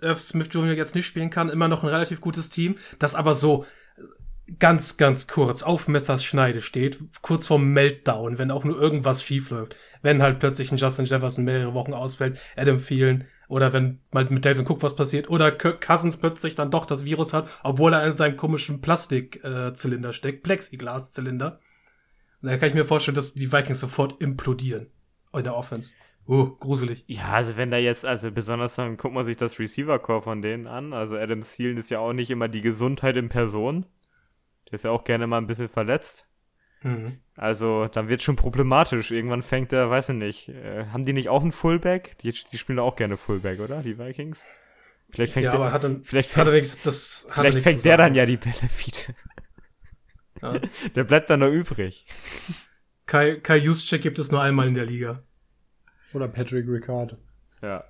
Irv 0.00 0.20
Smith 0.20 0.48
Jr. 0.50 0.74
jetzt 0.74 0.94
nicht 0.94 1.06
spielen 1.06 1.30
kann, 1.30 1.48
immer 1.48 1.68
noch 1.68 1.82
ein 1.82 1.88
relativ 1.88 2.20
gutes 2.20 2.50
Team, 2.50 2.74
das 2.98 3.14
aber 3.14 3.32
so 3.32 3.64
ganz, 4.58 4.96
ganz 4.96 5.26
kurz 5.26 5.62
auf 5.62 5.88
Messerschneide 5.88 6.60
steht, 6.60 6.98
kurz 7.22 7.46
vorm 7.46 7.72
Meltdown, 7.72 8.38
wenn 8.38 8.50
auch 8.50 8.64
nur 8.64 8.80
irgendwas 8.80 9.22
schief 9.22 9.50
läuft. 9.50 9.76
Wenn 10.02 10.22
halt 10.22 10.38
plötzlich 10.38 10.70
ein 10.70 10.78
Justin 10.78 11.04
Jefferson 11.04 11.44
mehrere 11.44 11.74
Wochen 11.74 11.94
ausfällt, 11.94 12.38
Adam 12.56 12.78
Thielen, 12.78 13.24
oder 13.48 13.72
wenn 13.72 14.00
mal 14.10 14.24
mit 14.24 14.44
Delvin 14.44 14.66
Cook 14.66 14.82
was 14.82 14.96
passiert, 14.96 15.30
oder 15.30 15.50
Kirk 15.50 15.80
Cousins 15.80 16.16
plötzlich 16.16 16.54
dann 16.54 16.70
doch 16.70 16.86
das 16.86 17.04
Virus 17.04 17.32
hat, 17.32 17.48
obwohl 17.62 17.92
er 17.92 18.06
in 18.06 18.12
seinem 18.12 18.36
komischen 18.36 18.80
Plastikzylinder 18.80 20.08
äh, 20.10 20.12
steckt, 20.12 20.42
Plexiglas-Zylinder. 20.44 21.60
Da 22.46 22.56
kann 22.58 22.68
ich 22.68 22.74
mir 22.74 22.84
vorstellen, 22.84 23.14
dass 23.14 23.34
die 23.34 23.52
Vikings 23.52 23.80
sofort 23.80 24.20
implodieren. 24.20 24.88
In 25.32 25.44
der 25.44 25.54
Offense. 25.54 25.94
Oh, 26.26 26.46
gruselig. 26.46 27.04
Ja, 27.06 27.32
also 27.32 27.56
wenn 27.56 27.70
da 27.70 27.76
jetzt, 27.76 28.04
also 28.04 28.30
besonders 28.30 28.76
dann 28.76 28.96
guckt 28.96 29.14
man 29.14 29.24
sich 29.24 29.36
das 29.36 29.58
Receiver-Core 29.58 30.22
von 30.22 30.42
denen 30.42 30.66
an. 30.66 30.92
Also 30.92 31.16
Adam 31.16 31.42
Thielen 31.42 31.76
ist 31.76 31.90
ja 31.90 31.98
auch 31.98 32.12
nicht 32.12 32.30
immer 32.30 32.48
die 32.48 32.62
Gesundheit 32.62 33.16
in 33.16 33.28
Person. 33.28 33.86
Der 34.66 34.74
ist 34.74 34.84
ja 34.84 34.90
auch 34.90 35.04
gerne 35.04 35.26
mal 35.26 35.38
ein 35.38 35.46
bisschen 35.46 35.68
verletzt. 35.68 36.26
Mhm. 36.82 37.18
Also, 37.36 37.86
dann 37.88 38.08
wird 38.08 38.22
schon 38.22 38.36
problematisch. 38.36 39.10
Irgendwann 39.10 39.42
fängt 39.42 39.72
er, 39.72 39.90
weiß 39.90 40.10
ich 40.10 40.16
nicht, 40.16 40.48
äh, 40.48 40.86
haben 40.86 41.04
die 41.04 41.12
nicht 41.12 41.28
auch 41.28 41.42
einen 41.42 41.52
Fullback? 41.52 42.18
Die, 42.18 42.32
die 42.32 42.58
spielen 42.58 42.78
auch 42.78 42.96
gerne 42.96 43.16
Fullback, 43.16 43.60
oder? 43.60 43.82
Die 43.82 43.98
Vikings? 43.98 44.46
Vielleicht 45.10 45.32
fängt 45.32 45.44
Ja, 45.44 45.50
der, 45.52 45.60
aber 45.60 45.72
hat 45.72 45.84
er, 45.84 46.00
vielleicht 46.02 46.30
hat 46.30 46.34
fängt, 46.34 46.48
er 46.48 46.54
nichts, 46.54 46.80
das 46.80 47.26
hat 47.30 47.46
vielleicht 47.46 47.58
fängt 47.60 47.84
der 47.84 47.96
dann 47.96 48.14
ja 48.14 48.26
die 48.26 48.38
wieder. 48.42 49.14
Ja. 50.42 50.60
Der 50.94 51.04
bleibt 51.04 51.30
dann 51.30 51.40
noch 51.40 51.50
übrig. 51.50 52.06
Kai, 53.06 53.36
Kai 53.36 53.58
Juszczyk 53.58 54.02
gibt 54.02 54.18
es 54.18 54.30
nur 54.30 54.42
einmal 54.42 54.66
in 54.66 54.74
der 54.74 54.86
Liga. 54.86 55.22
Oder 56.12 56.28
Patrick 56.28 56.66
Ricard. 56.68 57.16
Ja. 57.62 57.84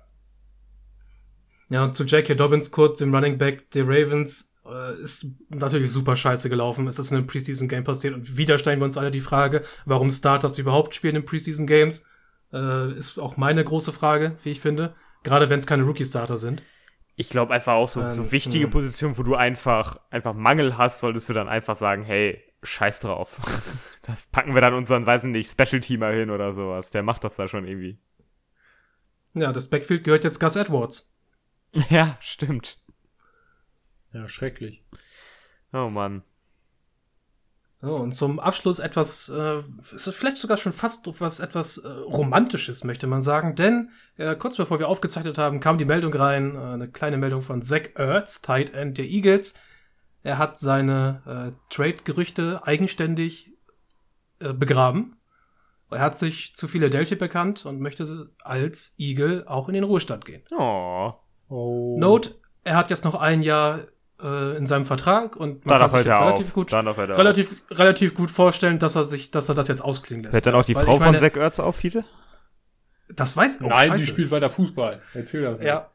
Ja, 1.69 1.83
und 1.83 1.95
zu 1.95 2.03
J.K. 2.03 2.35
Dobbins 2.35 2.71
kurz, 2.71 2.99
dem 2.99 3.13
Running 3.13 3.37
Back 3.37 3.71
der 3.71 3.83
Ravens, 3.85 4.53
äh, 4.65 5.01
ist 5.01 5.27
natürlich 5.49 5.91
super 5.91 6.15
scheiße 6.15 6.49
gelaufen. 6.49 6.87
Ist 6.87 6.99
das 6.99 7.11
in 7.11 7.17
einem 7.17 7.27
Preseason-Game 7.27 7.83
passiert? 7.83 8.13
Und 8.13 8.37
wieder 8.37 8.57
stellen 8.57 8.79
wir 8.79 8.85
uns 8.85 8.97
alle 8.97 9.11
die 9.11 9.21
Frage, 9.21 9.63
warum 9.85 10.09
Starters 10.09 10.57
überhaupt 10.57 10.95
spielen 10.95 11.17
in 11.17 11.25
Preseason-Games. 11.25 12.07
Äh, 12.53 12.93
ist 12.93 13.19
auch 13.19 13.37
meine 13.37 13.63
große 13.63 13.91
Frage, 13.91 14.37
wie 14.43 14.51
ich 14.51 14.61
finde. 14.61 14.95
Gerade 15.23 15.49
wenn 15.49 15.59
es 15.59 15.67
keine 15.67 15.83
Rookie-Starter 15.83 16.37
sind. 16.37 16.63
Ich 17.19 17.29
glaube 17.29 17.53
einfach 17.53 17.73
auch 17.73 17.87
so, 17.87 18.01
Ähm, 18.01 18.11
so 18.11 18.31
wichtige 18.31 18.65
ja. 18.65 18.69
Positionen, 18.69 19.17
wo 19.17 19.23
du 19.23 19.35
einfach, 19.35 19.99
einfach 20.11 20.33
Mangel 20.33 20.77
hast, 20.77 20.99
solltest 21.01 21.27
du 21.27 21.33
dann 21.33 21.49
einfach 21.49 21.75
sagen, 21.75 22.03
hey, 22.03 22.41
scheiß 22.63 23.01
drauf. 23.01 23.41
Das 24.03 24.27
packen 24.27 24.53
wir 24.53 24.61
dann 24.61 24.73
unseren, 24.73 25.05
weiß 25.05 25.25
ich 25.25 25.31
nicht, 25.31 25.51
Special-Teamer 25.51 26.11
hin 26.11 26.29
oder 26.29 26.53
sowas. 26.53 26.91
Der 26.91 27.03
macht 27.03 27.25
das 27.25 27.35
da 27.35 27.49
schon 27.49 27.67
irgendwie. 27.67 27.97
Ja, 29.33 29.51
das 29.51 29.69
Backfield 29.69 30.05
gehört 30.05 30.23
jetzt 30.23 30.39
Gus 30.39 30.55
Edwards. 30.55 31.13
Ja, 31.89 32.17
stimmt. 32.21 32.79
Ja, 34.13 34.29
schrecklich. 34.29 34.81
Oh 35.73 35.89
Mann. 35.89 36.23
So, 37.79 37.95
und 37.95 38.13
zum 38.13 38.39
Abschluss 38.39 38.79
etwas, 38.79 39.29
äh, 39.29 39.61
es 39.93 40.07
ist 40.07 40.15
vielleicht 40.15 40.37
sogar 40.37 40.57
schon 40.57 40.71
fast 40.71 41.21
was 41.21 41.39
etwas 41.39 41.77
äh, 41.77 41.87
Romantisches, 41.87 42.83
möchte 42.83 43.05
man 43.05 43.21
sagen. 43.21 43.55
Denn 43.55 43.91
äh, 44.17 44.35
kurz 44.35 44.57
bevor 44.57 44.79
wir 44.79 44.87
aufgezeichnet 44.87 45.37
haben, 45.37 45.59
kam 45.59 45.77
die 45.77 45.85
Meldung 45.85 46.11
rein, 46.11 46.55
äh, 46.55 46.59
eine 46.59 46.89
kleine 46.89 47.17
Meldung 47.17 47.43
von 47.43 47.61
Zach 47.61 47.89
Ertz, 47.93 48.41
Tight 48.41 48.73
End 48.73 48.97
der 48.97 49.05
Eagles. 49.05 49.53
Er 50.23 50.39
hat 50.39 50.57
seine 50.57 51.21
äh, 51.53 51.73
Trade-Gerüchte 51.73 52.61
eigenständig 52.63 53.53
äh, 54.39 54.53
begraben. 54.53 55.17
Er 55.91 56.01
hat 56.01 56.17
sich 56.17 56.55
zu 56.55 56.67
Philadelphia 56.67 57.15
bekannt 57.15 57.65
und 57.65 57.79
möchte 57.79 58.31
als 58.43 58.95
Eagle 58.97 59.47
auch 59.47 59.67
in 59.67 59.75
den 59.75 59.83
Ruhestand 59.83 60.25
gehen. 60.25 60.41
Oh. 60.51 61.13
Oh. 61.47 61.95
Note, 61.99 62.35
er 62.63 62.75
hat 62.75 62.89
jetzt 62.89 63.05
noch 63.05 63.15
ein 63.15 63.41
Jahr 63.41 63.81
in 64.57 64.65
seinem 64.65 64.85
Vertrag 64.85 65.35
und 65.35 65.65
man 65.65 65.79
Danach 65.79 65.91
kann 65.91 66.03
sich 66.03 66.13
relativ 66.13 66.47
auf. 66.47 66.53
gut 66.53 66.73
auf. 66.73 66.97
relativ, 66.97 67.55
relativ 67.69 68.15
gut 68.15 68.31
vorstellen, 68.31 68.79
dass 68.79 68.95
er 68.95 69.05
sich, 69.05 69.29
dass 69.29 69.47
er 69.49 69.55
das 69.55 69.67
jetzt 69.67 69.81
ausklingen 69.81 70.23
lässt. 70.23 70.33
Hört 70.33 70.47
dann 70.47 70.55
auch 70.55 70.65
die 70.65 70.75
Weil 70.75 70.85
Frau 70.85 70.93
ich 70.95 70.99
meine, 70.99 71.17
von 71.17 71.21
Zack 71.27 71.37
Ertz 71.37 71.59
auf, 71.59 71.75
Fiete? 71.75 72.03
Das 73.09 73.37
weiß 73.37 73.59
oh, 73.63 73.67
Nein, 73.67 73.89
scheiße. 73.89 74.05
die 74.05 74.11
spielt 74.11 74.31
weiter 74.31 74.49
Fußball. 74.49 75.01
Erzähl 75.13 75.43
das. 75.43 75.59
nicht. 75.59 75.67
Ja. 75.67 75.91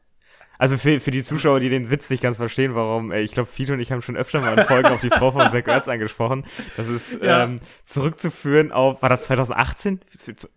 Also 0.63 0.77
für, 0.77 1.01
für 1.01 1.11
die 1.11 1.23
Zuschauer, 1.23 1.59
die 1.59 1.67
den 1.67 1.89
Witz 1.89 2.09
nicht 2.09 2.23
ganz 2.23 2.37
verstehen, 2.37 2.73
warum, 2.73 3.11
ey, 3.11 3.21
ich 3.21 3.33
glaube, 3.33 3.49
Fito 3.49 3.73
und 3.73 3.81
ich 3.81 3.91
haben 3.91 4.01
schon 4.01 4.15
öfter 4.15 4.39
mal 4.39 4.57
in 4.57 4.63
Folgen 4.63 4.87
auf 4.93 5.01
die 5.01 5.09
Frau 5.09 5.29
von 5.29 5.41
Zach 5.51 5.67
Ertz 5.67 5.89
angesprochen. 5.89 6.45
Das 6.77 6.87
ist 6.87 7.21
Ja. 7.21 7.43
ähm, 7.43 7.59
zurückzuführen 7.83 8.71
auf, 8.71 9.01
war 9.01 9.09
das 9.09 9.25
2018? 9.25 9.99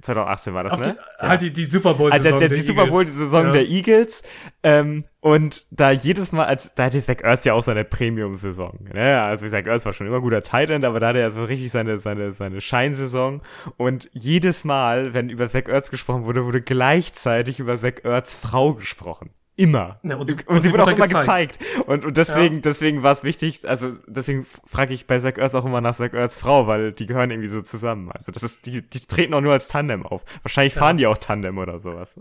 2018 0.01 0.55
war 0.55 0.63
das, 0.63 0.75
Auf 0.75 0.81
ne? 0.81 0.97
die, 1.21 1.27
Halt 1.27 1.41
die, 1.41 1.53
die 1.53 1.65
Super 1.65 1.89
Also 1.89 1.99
Bowl-Saison. 1.99 2.39
der, 2.39 2.49
der, 2.51 2.57
die 2.59 2.63
Super. 2.65 2.87
Bowl-Saison 2.87 3.47
Ja. 3.47 3.53
der 3.53 3.67
Eagles. 3.69 4.23
Ähm, 4.63 5.03
und 5.19 5.67
da 5.73 5.91
jedes 5.91 6.31
Mal, 6.31 6.45
als 6.45 6.73
da 6.77 6.85
hatte 6.85 7.01
Zach 7.03 7.17
Ertz 7.25 7.45
ja 7.45 7.55
auch 7.55 7.65
seine 7.65 7.83
Premium-Saison. 7.85 8.79
Ne? 8.95 9.21
Also 9.21 9.49
Zach 9.49 9.67
Ertz 9.67 9.87
war 9.87 9.93
schon 9.93 10.07
immer 10.07 10.21
guter 10.21 10.41
Tight 10.43 10.71
End, 10.71 10.85
aber 10.85 11.01
da 11.01 11.09
hatte 11.09 11.19
er 11.19 11.33
so 11.33 11.43
richtig 11.43 11.73
seine, 11.73 11.99
seine, 11.99 12.31
seine 12.31 12.61
Scheinsaison. 12.61 13.43
Und 13.77 14.09
jedes 14.13 14.63
Mal, 14.63 15.15
wenn 15.15 15.31
über 15.31 15.49
Zach 15.49 15.67
Ertz 15.67 15.91
gesprochen 15.91 16.27
wurde, 16.27 16.45
wurde 16.45 16.63
gleichzeitig 16.63 17.59
über 17.59 17.77
Zach 17.77 18.05
Ertz 18.05 18.37
Frau 18.37 18.75
gesprochen. 18.75 19.31
Immer. 19.59 19.99
Ja, 20.03 20.17
und 20.17 20.27
sie- 20.27 20.35
und, 20.35 20.49
und 20.49 20.63
sie 20.63 20.71
wurde 20.71 20.85
auch 20.85 20.89
immer 20.89 21.07
gezeigt. 21.07 21.59
gezeigt. 21.59 21.89
Und, 21.89 22.05
und 22.05 22.17
deswegen, 22.19 22.61
deswegen 22.61 23.03
war 23.03 23.13
es 23.13 23.25
wichtig, 23.25 23.67
also 23.67 23.97
deswegen 24.07 24.47
frage 24.67 24.93
ich 24.93 25.07
bei 25.07 25.19
Zach 25.19 25.39
Ertz 25.39 25.55
auch 25.55 25.65
immer 25.65 25.81
nach 25.81 25.95
Zach 25.95 26.13
Ertz 26.13 26.39
Frau, 26.39 26.67
weil 26.67 26.93
die 26.93 27.07
gehören 27.07 27.31
irgendwie 27.31 27.49
so 27.49 27.63
zusammen. 27.63 28.13
Also 28.13 28.33
das 28.33 28.43
ist, 28.43 28.67
die, 28.67 28.83
die 28.83 29.01
treten 29.01 29.33
auch 29.33 29.41
nur 29.41 29.55
als 29.55 29.69
Tandem 29.69 30.05
auf. 30.05 30.25
Wahrscheinlich 30.43 30.75
fahren 30.75 30.99
die 30.99 31.07
auch 31.07 31.17
Tandem 31.17 31.57
oder 31.57 31.79
sowas. 31.79 32.17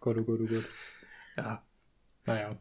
Gott, 0.00 0.16
oh 0.18 0.22
Gott, 0.22 0.40
oh 0.42 0.46
Gott. 0.46 0.64
Ja. 1.36 1.62
Naja. 2.24 2.56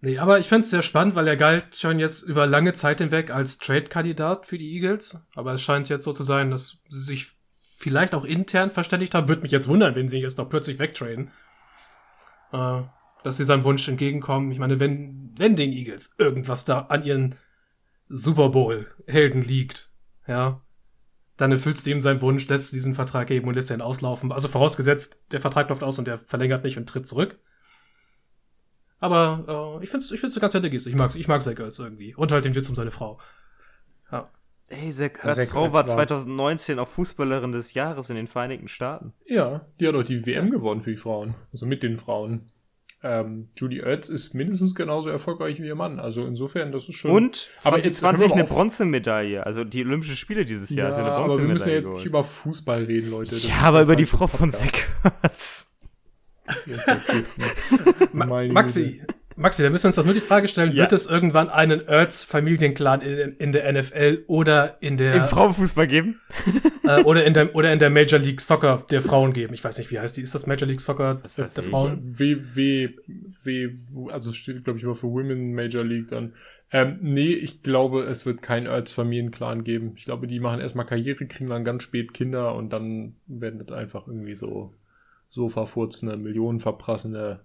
Nee, 0.00 0.18
aber 0.18 0.40
ich 0.40 0.48
find's 0.48 0.70
sehr 0.70 0.82
spannend, 0.82 1.14
weil 1.14 1.28
er 1.28 1.36
galt 1.36 1.76
schon 1.76 2.00
jetzt 2.00 2.22
über 2.22 2.46
lange 2.48 2.72
Zeit 2.72 2.98
hinweg 2.98 3.30
als 3.32 3.58
Trade-Kandidat 3.58 4.46
für 4.46 4.58
die 4.58 4.72
Eagles. 4.74 5.24
Aber 5.36 5.52
es 5.52 5.62
scheint 5.62 5.88
jetzt 5.88 6.04
so 6.04 6.12
zu 6.12 6.24
sein, 6.24 6.50
dass 6.50 6.78
sie 6.88 7.02
sich 7.02 7.36
vielleicht 7.76 8.14
auch 8.16 8.24
intern 8.24 8.72
verständigt 8.72 9.14
haben. 9.14 9.28
Würde 9.28 9.42
mich 9.42 9.52
jetzt 9.52 9.68
wundern, 9.68 9.94
wenn 9.94 10.08
sie 10.08 10.16
ihn 10.16 10.22
jetzt 10.24 10.38
noch 10.38 10.48
plötzlich 10.48 10.80
wegtraden. 10.80 11.30
Äh, 12.52 12.82
dass 13.22 13.36
sie 13.36 13.44
seinem 13.44 13.64
Wunsch 13.64 13.86
entgegenkommen. 13.88 14.50
Ich 14.50 14.58
meine, 14.58 14.80
wenn, 14.80 15.32
wenn 15.36 15.56
den 15.56 15.72
Eagles 15.72 16.14
irgendwas 16.18 16.64
da 16.64 16.80
an 16.80 17.04
ihren 17.04 17.36
Super 18.08 18.50
Bowl-Helden 18.50 19.42
liegt, 19.42 19.90
ja, 20.26 20.60
dann 21.36 21.52
erfüllst 21.52 21.86
du 21.86 21.90
ihm 21.90 22.00
seinen 22.00 22.20
Wunsch, 22.20 22.48
lässt 22.48 22.72
diesen 22.72 22.94
Vertrag 22.94 23.28
geben 23.28 23.48
und 23.48 23.54
lässt 23.54 23.70
ihn 23.70 23.80
auslaufen. 23.80 24.32
Also 24.32 24.48
vorausgesetzt, 24.48 25.24
der 25.32 25.40
Vertrag 25.40 25.68
läuft 25.68 25.82
aus 25.82 25.98
und 25.98 26.06
der 26.06 26.18
verlängert 26.18 26.64
nicht 26.64 26.76
und 26.76 26.88
tritt 26.88 27.06
zurück. 27.06 27.38
Aber 28.98 29.78
äh, 29.80 29.84
ich 29.84 29.90
find's, 29.90 30.10
ich 30.10 30.20
find's 30.20 30.36
eine 30.36 30.40
ganz 30.40 30.54
nette 30.54 30.70
Geste. 30.70 30.90
Ich 30.90 30.94
mag's, 30.94 31.16
ich 31.16 31.26
mag 31.26 31.42
Zach 31.42 31.58
Ertz 31.58 31.78
irgendwie. 31.78 32.14
Und 32.14 32.30
halt 32.30 32.44
den 32.44 32.54
Witz 32.54 32.68
um 32.68 32.76
seine 32.76 32.92
Frau. 32.92 33.18
Hey, 34.70 34.90
Zach 34.90 35.10
Ertz 35.22 35.38
Ertz 35.38 35.50
Frau 35.50 35.64
war 35.72 35.86
war- 35.86 35.86
2019 35.86 36.78
auch 36.78 36.88
Fußballerin 36.88 37.52
des 37.52 37.74
Jahres 37.74 38.08
in 38.10 38.16
den 38.16 38.26
Vereinigten 38.26 38.68
Staaten. 38.68 39.12
Ja, 39.26 39.66
die 39.78 39.86
hat 39.88 39.94
doch 39.94 40.02
die 40.02 40.24
WM 40.26 40.50
gewonnen 40.50 40.80
für 40.82 40.90
die 40.90 40.96
Frauen. 40.96 41.34
Also 41.52 41.66
mit 41.66 41.82
den 41.82 41.98
Frauen. 41.98 42.50
Ähm, 43.04 43.48
Judy 43.56 43.80
Ertz 43.80 44.08
ist 44.08 44.32
mindestens 44.32 44.76
genauso 44.76 45.10
erfolgreich 45.10 45.60
wie 45.60 45.66
ihr 45.66 45.74
Mann. 45.74 45.98
Also 45.98 46.24
insofern, 46.24 46.70
das 46.70 46.88
ist 46.88 46.94
schon. 46.94 47.10
Und 47.10 47.50
Aber 47.64 47.76
jetzt 47.78 47.96
2020 47.98 48.20
hören 48.20 48.30
wir 48.30 48.44
eine. 48.44 48.44
Bronzemedaille. 48.54 49.44
Also 49.44 49.64
die 49.64 49.84
Olympischen 49.84 50.14
Spiele 50.16 50.44
dieses 50.44 50.70
Jahr. 50.70 50.90
ja, 50.90 51.04
aber 51.06 51.36
wir 51.36 51.44
müssen 51.48 51.68
ja 51.68 51.74
jetzt 51.74 51.92
nicht 51.92 52.04
über 52.06 52.22
Fußball 52.22 52.84
reden, 52.84 53.10
Leute. 53.10 53.32
Das 53.32 53.46
Ja, 53.46 53.56
aber 53.62 53.82
über 53.82 53.96
die 53.96 54.06
Frau 54.06 54.28
von 54.28 54.52
Meine 58.12 58.52
Maxi, 58.52 59.02
Maxi, 59.36 59.62
da 59.62 59.70
müssen 59.70 59.84
wir 59.84 59.88
uns 59.88 59.96
doch 59.96 60.04
nur 60.04 60.14
die 60.14 60.20
Frage 60.20 60.48
stellen, 60.48 60.72
Ja. 60.72 60.82
wird 60.82 60.92
es 60.92 61.06
irgendwann 61.06 61.48
einen 61.48 61.80
Ertz-Familienclan 61.86 63.00
in, 63.00 63.36
in 63.36 63.52
der 63.52 63.72
NFL 63.72 64.24
oder 64.26 64.76
in 64.80 64.92
Im 64.92 64.96
der 64.98 65.28
Frauenfußball 65.28 65.86
geben? 65.86 66.20
äh, 66.84 67.02
oder 67.02 67.24
in 67.24 67.34
der 67.34 67.54
oder 67.54 67.72
in 67.72 67.78
der 67.78 67.90
Major 67.90 68.18
League 68.18 68.40
Soccer 68.40 68.84
der 68.90 69.02
Frauen 69.02 69.32
geben? 69.32 69.54
Ich 69.54 69.64
weiß 69.64 69.78
nicht, 69.78 69.90
wie 69.90 69.98
heißt 69.98 70.16
die? 70.16 70.22
Ist 70.22 70.34
das 70.34 70.46
Major 70.46 70.68
League 70.68 70.80
Soccer 70.80 71.20
Das 71.22 71.36
der, 71.36 71.46
der. 71.48 71.64
Frauen? 71.64 72.00
W, 72.02 72.36
W, 72.54 72.90
W, 73.44 73.70
also 74.10 74.30
es 74.30 74.36
steht, 74.36 74.64
glaube 74.64 74.78
ich, 74.78 74.84
immer 74.84 74.94
für 74.94 75.08
Women 75.08 75.54
Major 75.54 75.84
League 75.84 76.08
dann. 76.08 76.34
Ähm, 76.70 76.98
nee, 77.02 77.32
ich 77.32 77.62
glaube, 77.62 78.02
es 78.04 78.24
wird 78.26 78.42
keinen 78.42 78.66
Erz-Familienclan 78.66 79.62
geben. 79.64 79.92
Ich 79.96 80.06
glaube, 80.06 80.26
die 80.26 80.40
machen 80.40 80.60
erstmal 80.60 80.86
Karriere, 80.86 81.26
kriegen 81.26 81.50
dann 81.50 81.64
ganz 81.64 81.82
spät 81.82 82.14
Kinder 82.14 82.54
und 82.54 82.72
dann 82.72 83.16
werden 83.26 83.58
das 83.64 83.76
einfach 83.76 84.06
irgendwie 84.06 84.34
so, 84.34 84.74
so 85.28 85.48
verfurzende, 85.48 86.16
Millionen 86.16 86.60
verprassende 86.60 87.40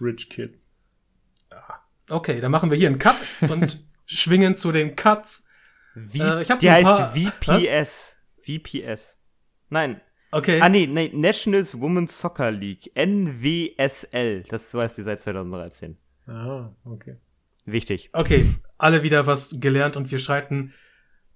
Rich 0.00 0.28
Kids. 0.30 0.69
Okay, 2.08 2.40
dann 2.40 2.50
machen 2.50 2.70
wir 2.70 2.76
hier 2.78 2.88
einen 2.88 2.98
Cut 2.98 3.16
und 3.48 3.80
schwingen 4.06 4.56
zu 4.56 4.72
den 4.72 4.96
Cuts. 4.96 5.46
Wie, 5.94 6.20
Äh, 6.20 6.44
die 6.60 6.70
heißt 6.70 6.84
paar- 6.84 7.12
VPS. 7.12 8.16
VPS. 8.42 9.16
Nein. 9.68 10.00
Okay. 10.32 10.60
Ah, 10.60 10.68
nee, 10.68 10.86
nee, 10.86 11.10
Nationals 11.12 11.80
Women's 11.80 12.18
Soccer 12.20 12.50
League. 12.52 12.90
NWSL. 12.96 14.44
Das 14.48 14.72
heißt 14.72 14.98
die 14.98 15.02
seit 15.02 15.20
2013. 15.20 15.96
Ah, 16.26 16.70
okay. 16.84 17.16
Wichtig. 17.66 18.10
Okay, 18.12 18.46
alle 18.78 19.02
wieder 19.02 19.26
was 19.26 19.60
gelernt 19.60 19.96
und 19.96 20.10
wir 20.10 20.18
schreiten 20.18 20.72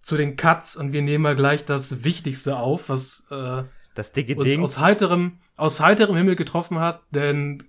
zu 0.00 0.16
den 0.16 0.36
Cuts 0.36 0.76
und 0.76 0.92
wir 0.92 1.02
nehmen 1.02 1.22
mal 1.22 1.36
gleich 1.36 1.64
das 1.64 2.04
Wichtigste 2.04 2.56
auf, 2.56 2.88
was 2.88 3.26
äh, 3.30 3.64
Das 3.94 4.12
dicke 4.12 4.36
uns 4.36 4.46
Ding. 4.48 4.62
aus 4.62 4.78
heiterem, 4.78 5.38
aus 5.56 5.80
heiterem 5.80 6.16
Himmel 6.16 6.36
getroffen 6.36 6.78
hat, 6.78 7.02
denn 7.10 7.64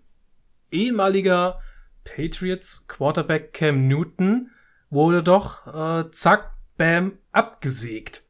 ehemaliger 0.72 1.60
Patriots 2.06 2.88
Quarterback 2.88 3.52
Cam 3.54 3.88
Newton 3.88 4.52
wurde 4.90 5.22
doch 5.24 5.68
äh, 5.68 6.10
zack, 6.12 6.52
bam, 6.78 7.18
abgesägt 7.34 8.24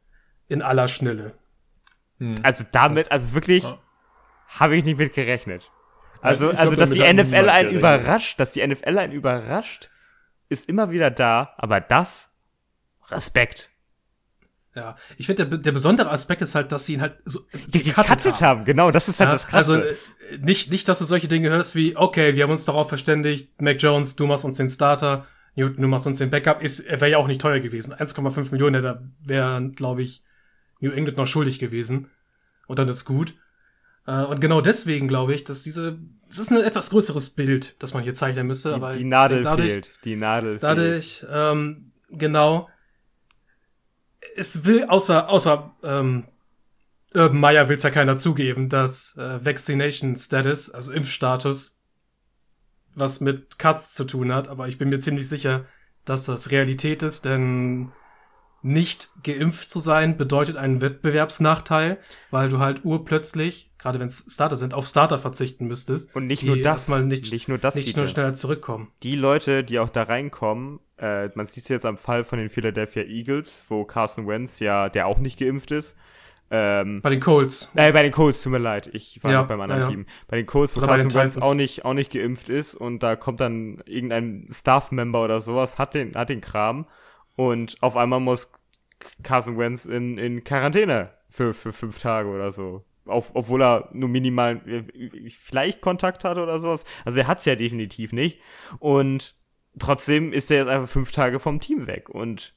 in 0.48 0.62
aller 0.64 0.88
Schnelle. 0.88 1.34
Hm. 2.20 2.36
Also 2.42 2.64
damit, 2.72 3.12
also 3.12 3.34
wirklich, 3.34 3.64
Ja. 3.64 3.78
habe 4.48 4.76
ich 4.78 4.86
nicht 4.86 4.98
mit 4.98 5.14
gerechnet. 5.14 5.70
Also, 6.22 6.50
ich 6.50 6.56
glaub, 6.56 6.62
also 6.62 6.76
dass 6.76 6.90
die 6.90 7.00
NFL 7.02 7.36
einen 7.50 7.70
gerechnet. 7.70 7.74
überrascht, 7.74 8.40
dass 8.40 8.54
die 8.54 8.66
NFL 8.66 8.98
einen 8.98 9.14
überrascht, 9.14 9.90
ist 10.50 10.68
immer 10.70 10.90
wieder 10.90 11.12
da, 11.12 11.54
aber 11.58 11.80
das, 11.82 12.30
Respekt. 13.10 13.70
Ja, 14.76 14.98
ich 15.18 15.26
finde, 15.26 15.46
der, 15.48 15.58
der 15.58 15.72
besondere 15.72 16.12
Aspekt 16.12 16.42
ist 16.42 16.54
halt, 16.54 16.72
dass 16.72 16.86
sie 16.86 16.94
ihn 16.96 17.02
halt 17.02 17.18
so 17.24 17.42
Ge- 17.72 17.82
Gecuttet 17.84 18.42
haben. 18.42 18.66
genau, 18.66 18.92
das 18.92 19.08
ist 19.08 19.20
halt 19.22 19.30
Ja, 19.30 19.34
das 19.34 19.48
Krasse. 19.48 19.74
Also 19.74 19.76
äh, 19.88 20.38
nicht, 20.40 20.70
nicht, 20.70 20.90
dass 20.90 21.00
du 21.00 21.06
solche 21.06 21.28
Dinge 21.30 21.50
hörst 21.50 21.76
wie, 21.76 21.96
okay, 21.96 22.36
wir 22.36 22.44
haben 22.44 22.52
uns 22.52 22.66
darauf 22.66 22.90
verständigt, 22.90 23.62
Mac 23.62 23.82
Jones, 23.82 24.16
du 24.18 24.26
machst 24.28 24.44
uns 24.44 24.58
den 24.58 24.68
Starter, 24.70 25.26
Newton, 25.56 25.82
du 25.82 25.88
machst 25.88 26.06
uns 26.08 26.18
den 26.18 26.30
Backup, 26.30 26.62
ist, 26.62 26.82
er 26.82 27.00
wäre 27.00 27.12
ja 27.12 27.18
auch 27.18 27.28
nicht 27.28 27.40
teuer 27.40 27.60
gewesen. 27.62 27.94
1,5 27.94 28.52
Millionen, 28.52 28.82
da 28.84 29.02
wäre, 29.24 29.70
glaube 29.74 30.02
ich, 30.04 30.24
New 30.82 30.92
England 30.92 31.18
noch 31.18 31.28
schuldig 31.28 31.60
gewesen. 31.60 32.10
Und 32.68 32.78
dann 32.78 32.90
ist 32.90 33.06
gut. 33.06 33.36
Äh, 34.08 34.24
und 34.26 34.42
genau 34.42 34.60
deswegen 34.60 35.08
glaube 35.08 35.34
ich, 35.34 35.46
dass 35.46 35.64
diese, 35.64 36.00
es 36.30 36.38
ist 36.40 36.52
ein 36.52 36.62
etwas 36.62 36.90
größeres 36.90 37.30
Bild, 37.30 37.82
das 37.82 37.94
man 37.94 38.04
hier 38.04 38.14
zeichnen 38.14 38.46
müsste. 38.48 38.74
aber 38.76 38.92
die, 38.92 39.00
die 39.00 39.06
Nadel 39.06 39.42
dadurch, 39.42 39.72
fehlt. 39.72 39.92
Die 40.04 40.16
Nadel 40.18 40.50
fehlt. 40.60 40.64
Dadurch, 40.64 41.26
ähm, 41.32 41.92
genau. 42.10 42.68
Es 44.38 44.65
will 44.65 44.86
außer, 44.86 45.30
außer 45.30 45.74
ähm, 45.84 46.26
Urban 47.13 47.39
Meyer 47.39 47.69
will 47.69 47.78
es 47.78 47.84
ja 47.84 47.89
keiner 47.89 48.17
zugeben, 48.17 48.67
dass 48.67 49.17
äh, 49.17 49.43
Vaccination 49.43 50.15
Status, 50.15 50.69
also 50.69 50.91
Impfstatus, 50.91 51.80
was 52.93 53.21
mit 53.21 53.58
Cuts 53.58 53.93
zu 53.93 54.04
tun 54.04 54.34
hat, 54.34 54.48
aber 54.48 54.67
ich 54.67 54.78
bin 54.78 54.89
mir 54.89 55.00
ziemlich 55.00 55.28
sicher, 55.28 55.65
dass 56.04 56.26
das 56.26 56.52
Realität 56.52 57.02
ist, 57.02 57.26
denn 57.26 57.91
nicht 58.62 59.10
geimpft 59.24 59.69
zu 59.69 59.80
sein 59.80 60.17
bedeutet 60.17 60.58
einen 60.58 60.82
Wettbewerbsnachteil, 60.82 62.00
weil 62.32 62.50
du 62.50 62.60
halt 62.60 62.84
urplötzlich, 62.84 63.71
gerade 63.78 64.00
wenn 64.00 64.08
es 64.08 64.26
Starter 64.30 64.56
sind, 64.56 64.74
auf 64.74 64.88
Starter 64.88 65.19
verzichten 65.19 65.67
müsstest. 65.67 66.15
Und 66.15 66.26
nicht 66.26 66.41
nur 66.43 66.58
das, 66.58 66.89
nicht, 66.89 67.32
nicht 67.32 67.48
nur 67.48 67.60
das, 67.60 67.76
nicht 67.76 67.95
nur 67.95 68.08
schneller 68.08 68.34
zurückkommen. 68.34 68.91
die 69.04 69.15
Leute, 69.15 69.63
die 69.63 69.78
auch 69.78 69.89
da 69.89 70.04
reinkommen, 70.04 70.80
äh, 70.97 71.29
man 71.36 71.45
sieht 71.45 71.63
es 71.63 71.69
jetzt 71.69 71.86
am 71.86 71.97
Fall 71.97 72.23
von 72.23 72.39
den 72.39 72.49
Philadelphia 72.49 73.03
Eagles, 73.03 73.65
wo 73.69 73.84
Carson 73.86 74.27
Wentz 74.27 74.60
ja, 74.60 74.89
der 74.89 75.08
auch 75.08 75.19
nicht 75.19 75.39
geimpft 75.39 75.71
ist, 75.71 75.95
ähm, 76.51 77.01
Bei 77.01 77.10
den 77.10 77.19
Colts. 77.19 77.71
äh, 77.73 77.91
bei 77.91 78.03
den 78.03 78.12
Colts, 78.12 78.43
tut 78.43 78.51
mir 78.51 78.60
leid, 78.60 78.88
ich 78.93 79.21
war 79.23 79.31
Ja, 79.31 79.41
noch 79.41 79.47
beim 79.47 79.60
anderen 79.62 79.81
ja, 79.81 79.88
ja. 79.88 79.91
Team. 79.95 80.05
Bei 80.27 80.38
den 80.38 80.45
Colts, 80.45 80.75
wo 80.75 80.79
Oder 80.79 80.88
Carson 80.88 81.13
Wentz 81.15 81.38
auch 81.38 81.55
nicht, 81.55 81.86
auch 81.86 81.93
nicht 81.93 82.12
geimpft 82.12 82.49
ist 82.49 82.75
und 82.75 83.01
da 83.01 83.15
kommt 83.15 83.39
dann 83.39 83.81
irgendein 83.86 84.47
Staff-Member 84.51 85.23
oder 85.23 85.41
sowas, 85.41 85.79
hat 85.79 85.95
den, 85.95 86.13
hat 86.15 86.29
den 86.29 86.41
Kram 86.41 86.88
und 87.36 87.77
auf 87.81 87.97
einmal 87.97 88.19
muss 88.19 88.51
Carson 89.23 89.58
Wentz 89.58 89.86
in, 89.86 90.17
in 90.17 90.43
Quarantäne 90.43 91.12
für, 91.29 91.53
für 91.53 91.73
fünf 91.73 91.99
Tage 91.99 92.29
oder 92.29 92.51
so. 92.51 92.86
Auf, 93.08 93.31
obwohl 93.34 93.62
er 93.62 93.89
nur 93.93 94.10
minimal 94.10 94.62
äh, 94.67 94.81
vielleicht 95.29 95.81
Kontakt 95.81 96.23
hatte 96.23 96.41
oder 96.41 96.58
sowas. 96.58 96.86
Also 97.03 97.19
er 97.19 97.27
hat's 97.27 97.45
ja 97.45 97.55
definitiv 97.55 98.13
nicht. 98.13 98.39
Und 98.79 99.36
trotzdem 99.80 100.34
ist 100.34 100.52
er 100.52 100.60
jetzt 100.60 100.68
einfach 100.68 100.90
fünf 100.90 101.12
Tage 101.12 101.40
vom 101.40 101.60
Team 101.60 101.88
weg. 101.88 102.10
Und 102.10 102.54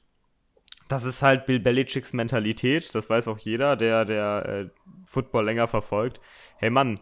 das 0.87 1.03
ist 1.03 1.21
halt 1.21 1.45
Bill 1.45 1.59
Belichicks 1.59 2.13
Mentalität. 2.13 2.93
Das 2.95 3.09
weiß 3.09 3.27
auch 3.27 3.37
jeder, 3.37 3.75
der, 3.75 4.05
der 4.05 4.45
äh, 4.45 4.69
Football 5.05 5.45
länger 5.45 5.67
verfolgt. 5.67 6.19
Hey 6.57 6.69
Mann, 6.69 6.99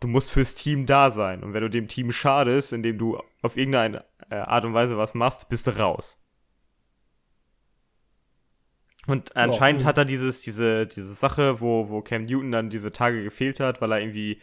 du 0.00 0.08
musst 0.08 0.30
fürs 0.30 0.54
Team 0.54 0.86
da 0.86 1.10
sein. 1.10 1.42
Und 1.42 1.52
wenn 1.52 1.62
du 1.62 1.70
dem 1.70 1.88
Team 1.88 2.12
schadest, 2.12 2.72
indem 2.72 2.98
du 2.98 3.20
auf 3.42 3.56
irgendeine 3.56 4.04
äh, 4.30 4.36
Art 4.36 4.64
und 4.64 4.74
Weise 4.74 4.96
was 4.96 5.14
machst, 5.14 5.48
bist 5.48 5.66
du 5.66 5.76
raus. 5.76 6.18
Und 9.06 9.36
anscheinend 9.36 9.82
mhm. 9.82 9.86
hat 9.86 9.98
er 9.98 10.04
dieses, 10.04 10.40
diese, 10.40 10.86
diese 10.86 11.14
Sache, 11.14 11.60
wo, 11.60 11.88
wo 11.88 12.02
Cam 12.02 12.22
Newton 12.22 12.50
dann 12.50 12.70
diese 12.70 12.92
Tage 12.92 13.22
gefehlt 13.22 13.60
hat, 13.60 13.80
weil 13.80 13.92
er 13.92 14.00
irgendwie 14.00 14.40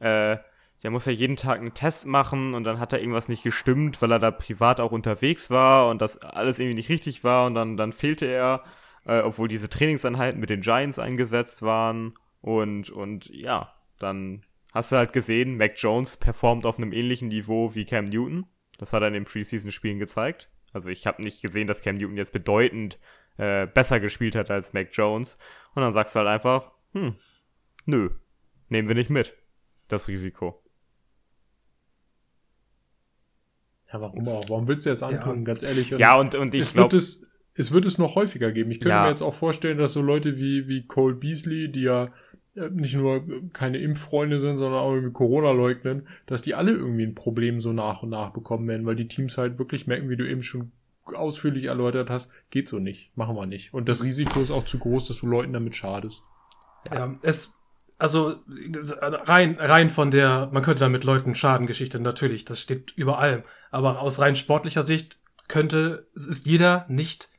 äh, 0.00 0.38
der 0.82 0.90
muss 0.90 1.06
ja 1.06 1.12
jeden 1.12 1.36
Tag 1.36 1.58
einen 1.58 1.74
Test 1.74 2.06
machen 2.06 2.54
und 2.54 2.64
dann 2.64 2.78
hat 2.78 2.92
da 2.92 2.98
irgendwas 2.98 3.28
nicht 3.28 3.42
gestimmt, 3.42 4.00
weil 4.02 4.12
er 4.12 4.18
da 4.18 4.30
privat 4.30 4.80
auch 4.80 4.92
unterwegs 4.92 5.50
war 5.50 5.88
und 5.88 6.02
das 6.02 6.18
alles 6.18 6.58
irgendwie 6.58 6.76
nicht 6.76 6.88
richtig 6.88 7.24
war 7.24 7.46
und 7.46 7.54
dann, 7.54 7.76
dann 7.76 7.92
fehlte 7.92 8.26
er, 8.26 8.62
äh, 9.04 9.20
obwohl 9.20 9.48
diese 9.48 9.70
Trainingseinheiten 9.70 10.40
mit 10.40 10.50
den 10.50 10.60
Giants 10.60 10.98
eingesetzt 10.98 11.62
waren 11.62 12.14
und, 12.40 12.90
und 12.90 13.28
ja, 13.30 13.74
dann 13.98 14.42
hast 14.72 14.92
du 14.92 14.96
halt 14.96 15.12
gesehen, 15.12 15.56
Mac 15.56 15.72
Jones 15.76 16.16
performt 16.16 16.66
auf 16.66 16.78
einem 16.78 16.92
ähnlichen 16.92 17.28
Niveau 17.28 17.74
wie 17.74 17.84
Cam 17.84 18.08
Newton. 18.08 18.46
Das 18.78 18.92
hat 18.92 19.02
er 19.02 19.08
in 19.08 19.14
den 19.14 19.24
Preseason-Spielen 19.24 19.98
gezeigt. 19.98 20.50
Also 20.72 20.90
ich 20.90 21.06
habe 21.06 21.22
nicht 21.22 21.40
gesehen, 21.40 21.66
dass 21.66 21.80
Cam 21.80 21.96
Newton 21.96 22.18
jetzt 22.18 22.32
bedeutend 22.32 22.98
äh, 23.38 23.66
besser 23.66 24.00
gespielt 24.00 24.36
hat 24.36 24.50
als 24.50 24.74
Mac 24.74 24.90
Jones. 24.92 25.38
Und 25.74 25.82
dann 25.82 25.92
sagst 25.92 26.14
du 26.14 26.18
halt 26.18 26.28
einfach, 26.28 26.72
hm, 26.92 27.16
nö, 27.86 28.10
nehmen 28.68 28.88
wir 28.88 28.94
nicht 28.94 29.10
mit, 29.10 29.34
das 29.88 30.08
Risiko. 30.08 30.62
Ja, 33.92 34.00
warum 34.00 34.28
auch? 34.28 34.48
Warum 34.48 34.66
willst 34.66 34.86
du 34.86 34.90
jetzt 34.90 35.02
antun, 35.02 35.38
Ja. 35.38 35.44
ganz 35.44 35.62
ehrlich? 35.62 35.92
Und 35.94 36.00
Ja, 36.00 36.16
und, 36.18 36.34
und 36.34 36.54
ich 36.54 36.62
es, 36.62 36.74
wird 36.74 36.90
glaube, 36.90 36.96
es, 36.96 37.24
es 37.54 37.72
wird 37.72 37.86
es 37.86 37.98
noch 37.98 38.14
häufiger 38.16 38.52
geben. 38.52 38.70
Ich 38.70 38.80
könnte 38.80 38.90
Ja. 38.96 39.02
mir 39.02 39.10
jetzt 39.10 39.22
auch 39.22 39.34
vorstellen, 39.34 39.78
dass 39.78 39.92
so 39.92 40.02
Leute 40.02 40.38
wie, 40.38 40.66
wie 40.68 40.86
Cole 40.86 41.14
Beasley, 41.14 41.70
die 41.70 41.82
ja 41.82 42.10
äh, 42.56 42.70
nicht 42.70 42.96
nur 42.96 43.24
keine 43.52 43.78
Impffreunde 43.78 44.40
sind, 44.40 44.58
sondern 44.58 44.80
auch 44.80 44.92
irgendwie 44.92 45.12
Corona 45.12 45.52
leugnen, 45.52 46.08
dass 46.26 46.42
die 46.42 46.54
alle 46.54 46.72
irgendwie 46.72 47.04
ein 47.04 47.14
Problem 47.14 47.60
so 47.60 47.72
nach 47.72 48.02
und 48.02 48.10
nach 48.10 48.30
bekommen 48.30 48.66
werden, 48.66 48.86
weil 48.86 48.96
die 48.96 49.08
Teams 49.08 49.38
halt 49.38 49.58
wirklich 49.58 49.86
merken, 49.86 50.08
wie 50.08 50.16
du 50.16 50.28
eben 50.28 50.42
schon 50.42 50.72
ausführlich 51.04 51.64
erläutert 51.66 52.10
hast, 52.10 52.32
geht 52.50 52.66
so 52.66 52.80
nicht, 52.80 53.16
machen 53.16 53.36
wir 53.36 53.46
nicht. 53.46 53.72
Und 53.72 53.88
das 53.88 54.02
Risiko 54.02 54.40
ist 54.40 54.50
auch 54.50 54.64
zu 54.64 54.78
groß, 54.80 55.06
dass 55.06 55.18
du 55.20 55.26
Leuten 55.28 55.52
damit 55.52 55.76
schadest. 55.76 56.24
Ja, 56.92 57.14
es, 57.22 57.55
also 57.98 58.36
rein, 58.48 59.56
rein 59.58 59.90
von 59.90 60.10
der, 60.10 60.50
man 60.52 60.62
könnte 60.62 60.80
damit 60.80 61.04
Leuten 61.04 61.34
Schadengeschichte, 61.34 61.98
natürlich, 61.98 62.44
das 62.44 62.60
steht 62.60 62.92
über 62.92 63.18
allem. 63.18 63.42
Aber 63.70 64.00
aus 64.00 64.18
rein 64.18 64.36
sportlicher 64.36 64.82
Sicht 64.82 65.18
könnte, 65.48 66.08
es 66.14 66.26
ist 66.26 66.46
jeder 66.46 66.84
nicht 66.88 67.30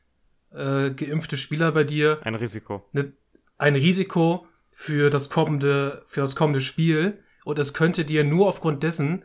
äh, 0.51 0.91
geimpfte 0.91 1.37
Spieler 1.37 1.71
bei 1.71 1.83
dir 1.83 2.19
ein 2.23 2.35
Risiko. 2.35 2.85
ne, 2.91 3.13
ein 3.57 3.75
Risiko 3.75 4.47
für 4.71 5.09
das 5.09 5.29
kommende, 5.29 6.03
für 6.05 6.21
das 6.21 6.35
kommende 6.35 6.61
Spiel 6.61 7.23
und 7.45 7.59
es 7.59 7.73
könnte 7.73 8.05
dir 8.05 8.23
nur 8.23 8.47
aufgrund 8.47 8.83
dessen 8.83 9.23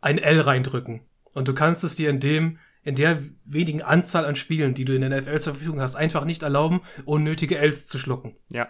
ein 0.00 0.18
L 0.18 0.40
reindrücken. 0.40 1.02
Und 1.32 1.48
du 1.48 1.54
kannst 1.54 1.84
es 1.84 1.96
dir 1.96 2.10
in 2.10 2.20
dem, 2.20 2.58
in 2.82 2.94
der 2.94 3.22
wenigen 3.44 3.82
Anzahl 3.82 4.24
an 4.24 4.36
Spielen, 4.36 4.74
die 4.74 4.84
du 4.84 4.94
in 4.94 5.00
der 5.00 5.10
NFL 5.10 5.40
zur 5.40 5.54
Verfügung 5.54 5.80
hast, 5.80 5.96
einfach 5.96 6.24
nicht 6.24 6.42
erlauben, 6.42 6.82
unnötige 7.04 7.58
Ls 7.58 7.86
zu 7.86 7.98
schlucken. 7.98 8.36
Ja. 8.52 8.68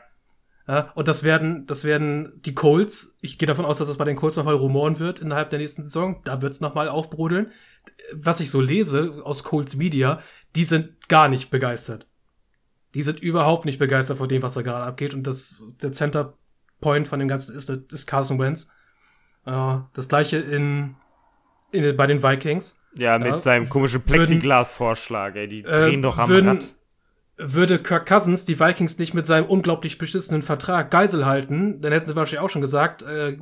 Ja, 0.66 0.92
und 0.94 1.08
das 1.08 1.24
werden, 1.24 1.66
das 1.66 1.84
werden 1.84 2.40
die 2.42 2.54
Colts, 2.54 3.18
ich 3.20 3.36
gehe 3.38 3.46
davon 3.46 3.66
aus, 3.66 3.78
dass 3.78 3.88
das 3.88 3.98
bei 3.98 4.04
den 4.06 4.16
Colts 4.16 4.36
nochmal 4.36 4.54
rumoren 4.54 4.98
wird 4.98 5.18
innerhalb 5.18 5.50
der 5.50 5.58
nächsten 5.58 5.82
Saison, 5.84 6.22
da 6.24 6.40
wird's 6.40 6.60
noch 6.60 6.70
nochmal 6.70 6.88
aufbrodeln. 6.88 7.52
Was 8.14 8.40
ich 8.40 8.50
so 8.50 8.62
lese 8.62 9.20
aus 9.24 9.44
Colts 9.44 9.76
Media, 9.76 10.20
die 10.56 10.64
sind 10.64 11.08
gar 11.08 11.28
nicht 11.28 11.50
begeistert. 11.50 12.06
Die 12.94 13.02
sind 13.02 13.20
überhaupt 13.20 13.66
nicht 13.66 13.78
begeistert 13.78 14.18
von 14.18 14.28
dem, 14.28 14.40
was 14.42 14.54
da 14.54 14.62
gerade 14.62 14.86
abgeht. 14.86 15.12
Und 15.14 15.26
das, 15.26 15.62
der 15.82 15.92
Center 15.92 16.38
Point 16.80 17.08
von 17.08 17.18
dem 17.18 17.28
Ganzen 17.28 17.56
ist, 17.56 17.68
ist 17.68 18.06
Carson 18.06 18.38
Wentz. 18.38 18.70
Äh, 19.44 19.78
das 19.92 20.08
gleiche 20.08 20.38
in, 20.38 20.94
in, 21.72 21.96
bei 21.96 22.06
den 22.06 22.22
Vikings. 22.22 22.80
Ja, 22.94 23.18
mit 23.18 23.28
Ja, 23.28 23.40
seinem 23.40 23.68
komischen 23.68 24.00
Plexiglas-Vorschlag, 24.02 25.34
ey. 25.34 25.48
Die 25.48 25.60
Äh, 25.60 25.90
drehen 25.90 26.02
doch 26.02 26.18
am 26.18 26.28
würden, 26.28 26.48
Rad. 26.48 26.74
Würde 27.36 27.82
Kirk 27.82 28.06
Cousins 28.06 28.44
die 28.44 28.60
Vikings 28.60 28.98
nicht 28.98 29.14
mit 29.14 29.26
seinem 29.26 29.46
unglaublich 29.46 29.98
beschissenen 29.98 30.42
Vertrag 30.42 30.90
Geisel 30.90 31.26
halten, 31.26 31.80
dann 31.80 31.92
hätten 31.92 32.06
sie 32.06 32.16
wahrscheinlich 32.16 32.44
auch 32.44 32.50
schon 32.50 32.62
gesagt, 32.62 33.02
äh, 33.02 33.38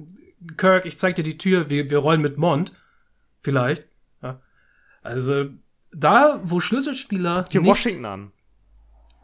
Kirk, 0.57 0.87
ich 0.87 0.99
zeig 0.99 1.17
dir 1.17 1.23
die 1.23 1.39
Tür, 1.39 1.71
wir, 1.71 1.91
wir 1.91 1.99
rollen 1.99 2.21
mit 2.21 2.39
Mond. 2.39 2.73
Vielleicht. 3.41 3.87
Ja. 4.23 4.41
Also, 5.03 5.47
da, 5.93 6.41
wo 6.43 6.61
Schlüsselspieler 6.61 7.45
Die 7.53 7.59
nicht, 7.59 7.67
Washington 7.67 8.05
an. 8.05 8.33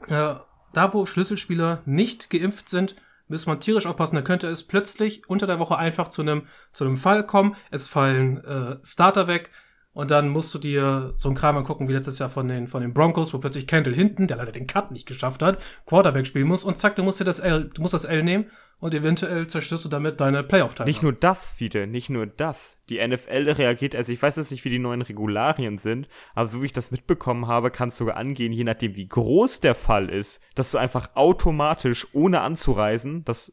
äh, 0.09 0.35
da, 0.75 0.93
wo 0.93 1.07
Schlüsselspieler 1.07 1.83
nicht 1.87 2.31
geimpft 2.31 2.69
sind, 2.69 2.95
muss 3.29 3.47
man 3.47 3.61
tierisch 3.61 3.87
aufpassen. 3.87 4.17
Da 4.17 4.23
könnte 4.23 4.49
es 4.49 4.63
plötzlich 4.67 5.29
unter 5.29 5.47
der 5.47 5.59
Woche 5.59 5.77
einfach 5.77 6.09
zu 6.09 6.23
einem 6.23 6.47
zu 6.73 6.85
einem 6.85 6.97
Fall 6.97 7.27
kommen. 7.27 7.57
Es 7.71 7.89
fallen 7.89 8.45
äh, 8.45 8.77
Starter 8.83 9.27
weg 9.27 9.51
und 9.99 10.13
dann 10.13 10.29
musst 10.29 10.55
du 10.55 10.61
dir 10.61 11.13
so 11.17 11.29
ein 11.29 11.35
Kram 11.35 11.57
angucken 11.57 11.89
wie 11.89 11.93
letztes 11.93 12.21
Jahr 12.21 12.29
von 12.29 12.47
den 12.47 12.69
von 12.69 12.83
den 12.83 12.95
Broncos, 12.95 13.35
wo 13.35 13.39
plötzlich 13.39 13.67
Kendall 13.67 13.97
hinten, 13.97 14.29
der 14.29 14.37
leider 14.37 14.53
den 14.53 14.69
Cut 14.69 14.93
nicht 14.93 15.07
geschafft 15.09 15.43
hat, 15.43 15.61
Quarterback 15.87 16.25
spielen 16.25 16.47
muss 16.47 16.63
und 16.63 16.79
zack, 16.79 16.95
du 16.95 17.03
musst 17.03 17.19
dir 17.19 17.25
das 17.25 17.41
L, 17.41 17.69
du 17.75 17.83
musst 17.83 17.95
das 17.95 18.05
L 18.05 18.23
nehmen 18.23 18.49
und 18.79 18.95
eventuell 18.95 19.49
zerstörst 19.49 19.85
du 19.85 19.89
damit 19.89 20.21
deine 20.21 20.45
Playoff-Teilnahme. 20.45 20.89
Nicht 20.89 21.03
nur 21.03 21.15
das, 21.15 21.55
Fiete, 21.55 21.89
nicht 21.89 22.11
nur 22.11 22.27
das. 22.27 22.79
Die 22.89 23.05
NFL 23.05 23.51
reagiert, 23.51 23.97
also 23.97 24.13
ich 24.13 24.23
weiß 24.23 24.37
jetzt 24.37 24.53
nicht, 24.53 24.65
wie 24.65 24.71
die 24.71 24.79
neuen 24.79 25.03
Regularien 25.03 25.79
sind, 25.79 26.07
aber 26.37 26.47
so 26.47 26.63
wie 26.63 26.67
ich 26.67 26.73
das 26.73 26.93
mitbekommen 26.93 27.49
habe, 27.49 27.73
kann 27.73 27.89
es 27.89 27.97
sogar 27.97 28.17
angehen, 28.17 28.53
je 28.53 28.63
nachdem, 28.63 28.95
wie 28.95 29.09
groß 29.09 29.59
der 29.59 29.75
Fall 29.75 30.11
ist, 30.11 30.41
dass 30.55 30.71
du 30.71 30.79
einfach 30.79 31.17
automatisch, 31.17 32.07
ohne 32.13 32.43
anzureisen, 32.43 33.25
das, 33.25 33.53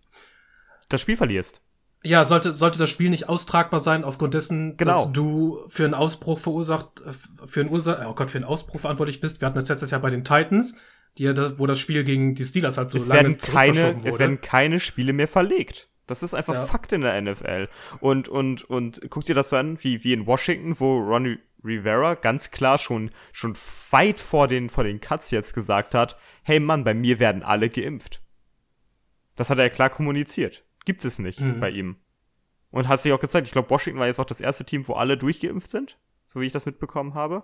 das 0.89 1.01
Spiel 1.01 1.17
verlierst. 1.17 1.64
Ja, 2.05 2.23
sollte, 2.23 2.53
sollte 2.53 2.79
das 2.79 2.89
Spiel 2.89 3.09
nicht 3.09 3.27
austragbar 3.29 3.79
sein, 3.79 4.03
aufgrund 4.03 4.33
dessen, 4.33 4.77
Genau. 4.77 4.91
dass 4.91 5.11
du 5.11 5.59
für 5.67 5.85
einen 5.85 5.93
Ausbruch 5.93 6.39
verursacht, 6.39 7.01
für 7.45 7.61
einen 7.61 7.69
Ursa 7.69 8.05
oh 8.07 8.13
Gott, 8.13 8.31
für 8.31 8.37
einen 8.37 8.45
Ausbruch 8.45 8.79
verantwortlich 8.79 9.21
bist. 9.21 9.41
Wir 9.41 9.47
hatten 9.47 9.55
das 9.55 9.67
letztes 9.69 9.91
Jahr 9.91 10.01
bei 10.01 10.09
den 10.09 10.23
Titans, 10.23 10.77
die 11.17 11.27
wo 11.57 11.65
das 11.65 11.79
Spiel 11.79 12.03
gegen 12.03 12.35
die 12.35 12.43
Steelers 12.43 12.77
halt 12.77 12.91
so 12.91 12.97
es 12.97 13.07
lange 13.07 13.21
werden 13.23 13.37
keine, 13.37 13.39
zurückverschoben 13.73 13.97
es 13.99 14.05
wurde. 14.05 14.19
werden 14.19 14.41
keine 14.41 14.79
Spiele 14.79 15.13
mehr 15.13 15.27
verlegt. 15.27 15.89
Das 16.07 16.21
ist 16.21 16.33
einfach 16.33 16.53
Ja. 16.53 16.65
Fakt 16.65 16.93
in 16.93 17.01
der 17.01 17.19
NFL. 17.19 17.67
Und, 17.99 18.27
und, 18.27 18.63
und 18.63 19.01
guck 19.09 19.25
dir 19.25 19.33
das 19.33 19.49
so 19.49 19.55
an, 19.55 19.83
wie, 19.83 20.03
wie 20.03 20.13
in 20.13 20.27
Washington, 20.27 20.79
wo 20.79 20.99
Ronnie 20.99 21.39
Rivera 21.63 22.13
ganz 22.13 22.51
klar 22.51 22.77
schon, 22.77 23.09
schon 23.31 23.55
weit 23.89 24.19
vor 24.19 24.47
den, 24.47 24.69
vor 24.69 24.83
den 24.83 25.01
Cuts 25.01 25.31
jetzt 25.31 25.53
gesagt 25.53 25.95
hat, 25.95 26.15
hey 26.43 26.59
Mann, 26.59 26.83
bei 26.83 26.93
mir 26.93 27.19
werden 27.19 27.41
alle 27.41 27.69
geimpft. 27.69 28.21
Das 29.35 29.49
hat 29.49 29.57
er 29.57 29.69
klar 29.69 29.89
kommuniziert. 29.89 30.63
Gibt 30.85 31.03
es 31.05 31.19
nicht 31.19 31.39
Mhm. 31.41 31.59
bei 31.59 31.69
ihm. 31.71 31.97
Und 32.71 32.87
hat 32.87 32.99
sich 33.01 33.11
auch 33.13 33.19
gezeigt, 33.19 33.47
ich 33.47 33.53
glaube, 33.53 33.69
Washington 33.69 33.99
war 33.99 34.07
jetzt 34.07 34.19
auch 34.19 34.25
das 34.25 34.41
erste 34.41 34.65
Team, 34.65 34.87
wo 34.87 34.93
alle 34.93 35.17
durchgeimpft 35.17 35.69
sind, 35.69 35.97
so 36.27 36.41
wie 36.41 36.45
ich 36.45 36.51
das 36.51 36.65
mitbekommen 36.65 37.13
habe. 37.13 37.43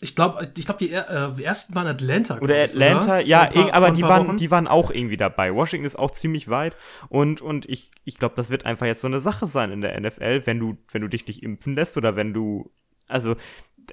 Ich 0.00 0.16
glaube, 0.16 0.50
ich 0.56 0.64
glaub, 0.66 0.78
die 0.78 0.90
äh, 0.90 1.40
ersten 1.42 1.74
waren 1.76 1.86
Atlanta. 1.86 2.38
Oder 2.40 2.62
Atlanta, 2.64 3.04
Vor 3.04 3.18
ja, 3.20 3.44
paar- 3.46 3.52
irg- 3.56 3.70
aber 3.72 3.90
die 3.92 4.02
waren, 4.02 4.26
Wochen. 4.28 4.36
die 4.38 4.50
waren 4.50 4.66
auch 4.66 4.90
irgendwie 4.90 5.16
dabei. 5.16 5.54
Washington 5.54 5.86
ist 5.86 5.96
auch 5.96 6.10
ziemlich 6.10 6.48
weit 6.48 6.76
und, 7.08 7.40
und 7.40 7.66
ich, 7.68 7.90
ich 8.04 8.16
glaube, 8.18 8.34
das 8.34 8.50
wird 8.50 8.66
einfach 8.66 8.86
jetzt 8.86 9.02
so 9.02 9.06
eine 9.06 9.20
Sache 9.20 9.46
sein 9.46 9.70
in 9.70 9.80
der 9.82 9.98
NFL, 10.00 10.42
wenn 10.46 10.58
du, 10.58 10.76
wenn 10.90 11.00
du 11.02 11.08
dich 11.08 11.26
nicht 11.28 11.42
impfen 11.42 11.74
lässt 11.76 11.96
oder 11.96 12.16
wenn 12.16 12.32
du, 12.34 12.70
also, 13.06 13.36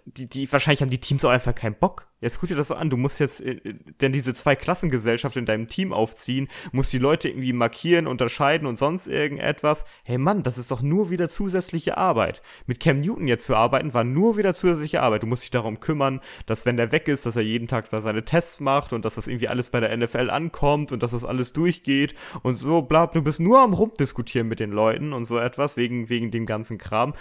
die, 0.06 0.28
die, 0.28 0.52
wahrscheinlich 0.52 0.82
haben 0.82 0.90
die 0.90 1.00
Teams 1.00 1.26
auch 1.26 1.30
einfach 1.30 1.56
keinen 1.56 1.76
Bock. 1.76 2.08
Jetzt 2.22 2.40
guck 2.40 2.50
dir 2.50 2.56
das 2.56 2.68
so 2.68 2.76
an, 2.76 2.92
du 2.92 2.98
musst 2.98 3.20
jetzt 3.20 3.42
äh, 3.42 3.60
denn 4.00 4.12
diese 4.12 4.34
zwei 4.34 4.56
Klassengesellschaft 4.56 5.36
in 5.38 5.46
deinem 5.46 5.68
Team 5.68 5.92
aufziehen, 5.92 6.50
musst 6.72 6.94
die 6.94 7.00
Leute 7.00 7.30
irgendwie 7.30 7.52
markieren, 7.52 8.06
unterscheiden 8.06 8.68
und 8.68 8.78
sonst 8.78 9.08
irgendetwas. 9.08 9.86
Hey 10.04 10.20
Mann, 10.20 10.44
das 10.44 10.60
ist 10.60 10.70
doch 10.70 10.82
nur 10.82 11.10
wieder 11.10 11.30
zusätzliche 11.30 11.98
Arbeit. 11.98 12.44
Mit 12.68 12.80
Cam 12.80 13.00
Newton 13.00 13.28
jetzt 13.28 13.46
zu 13.46 13.56
arbeiten, 13.56 13.94
war 13.94 14.04
nur 14.04 14.38
wieder 14.38 14.54
zusätzliche 14.54 15.02
Arbeit. 15.02 15.24
Du 15.24 15.28
musst 15.28 15.44
dich 15.44 15.52
darum 15.52 15.80
kümmern, 15.80 16.22
dass 16.46 16.66
wenn 16.66 16.78
der 16.78 16.92
weg 16.92 17.08
ist, 17.08 17.26
dass 17.26 17.36
er 17.36 17.44
jeden 17.44 17.68
Tag 17.68 17.90
da 17.90 18.02
seine 18.02 18.24
Tests 18.24 18.60
macht 18.60 18.94
und 18.94 19.04
dass 19.04 19.16
das 19.16 19.28
irgendwie 19.28 19.48
alles 19.48 19.72
bei 19.72 19.80
der 19.80 19.96
NFL 19.98 20.30
ankommt 20.30 20.92
und 20.92 21.02
dass 21.02 21.12
das 21.12 21.26
alles 21.26 21.54
durchgeht 21.54 22.14
und 22.44 22.56
so, 22.56 22.84
bla, 22.84 23.08
du 23.08 23.24
bist 23.24 23.40
nur 23.40 23.60
am 23.60 23.74
rumdiskutieren 23.74 24.48
mit 24.48 24.60
den 24.60 24.72
Leuten 24.72 25.14
und 25.14 25.26
so 25.26 25.40
etwas 25.40 25.76
wegen, 25.76 26.10
wegen 26.10 26.30
dem 26.30 26.46
ganzen 26.46 26.78
Kram 26.78 27.14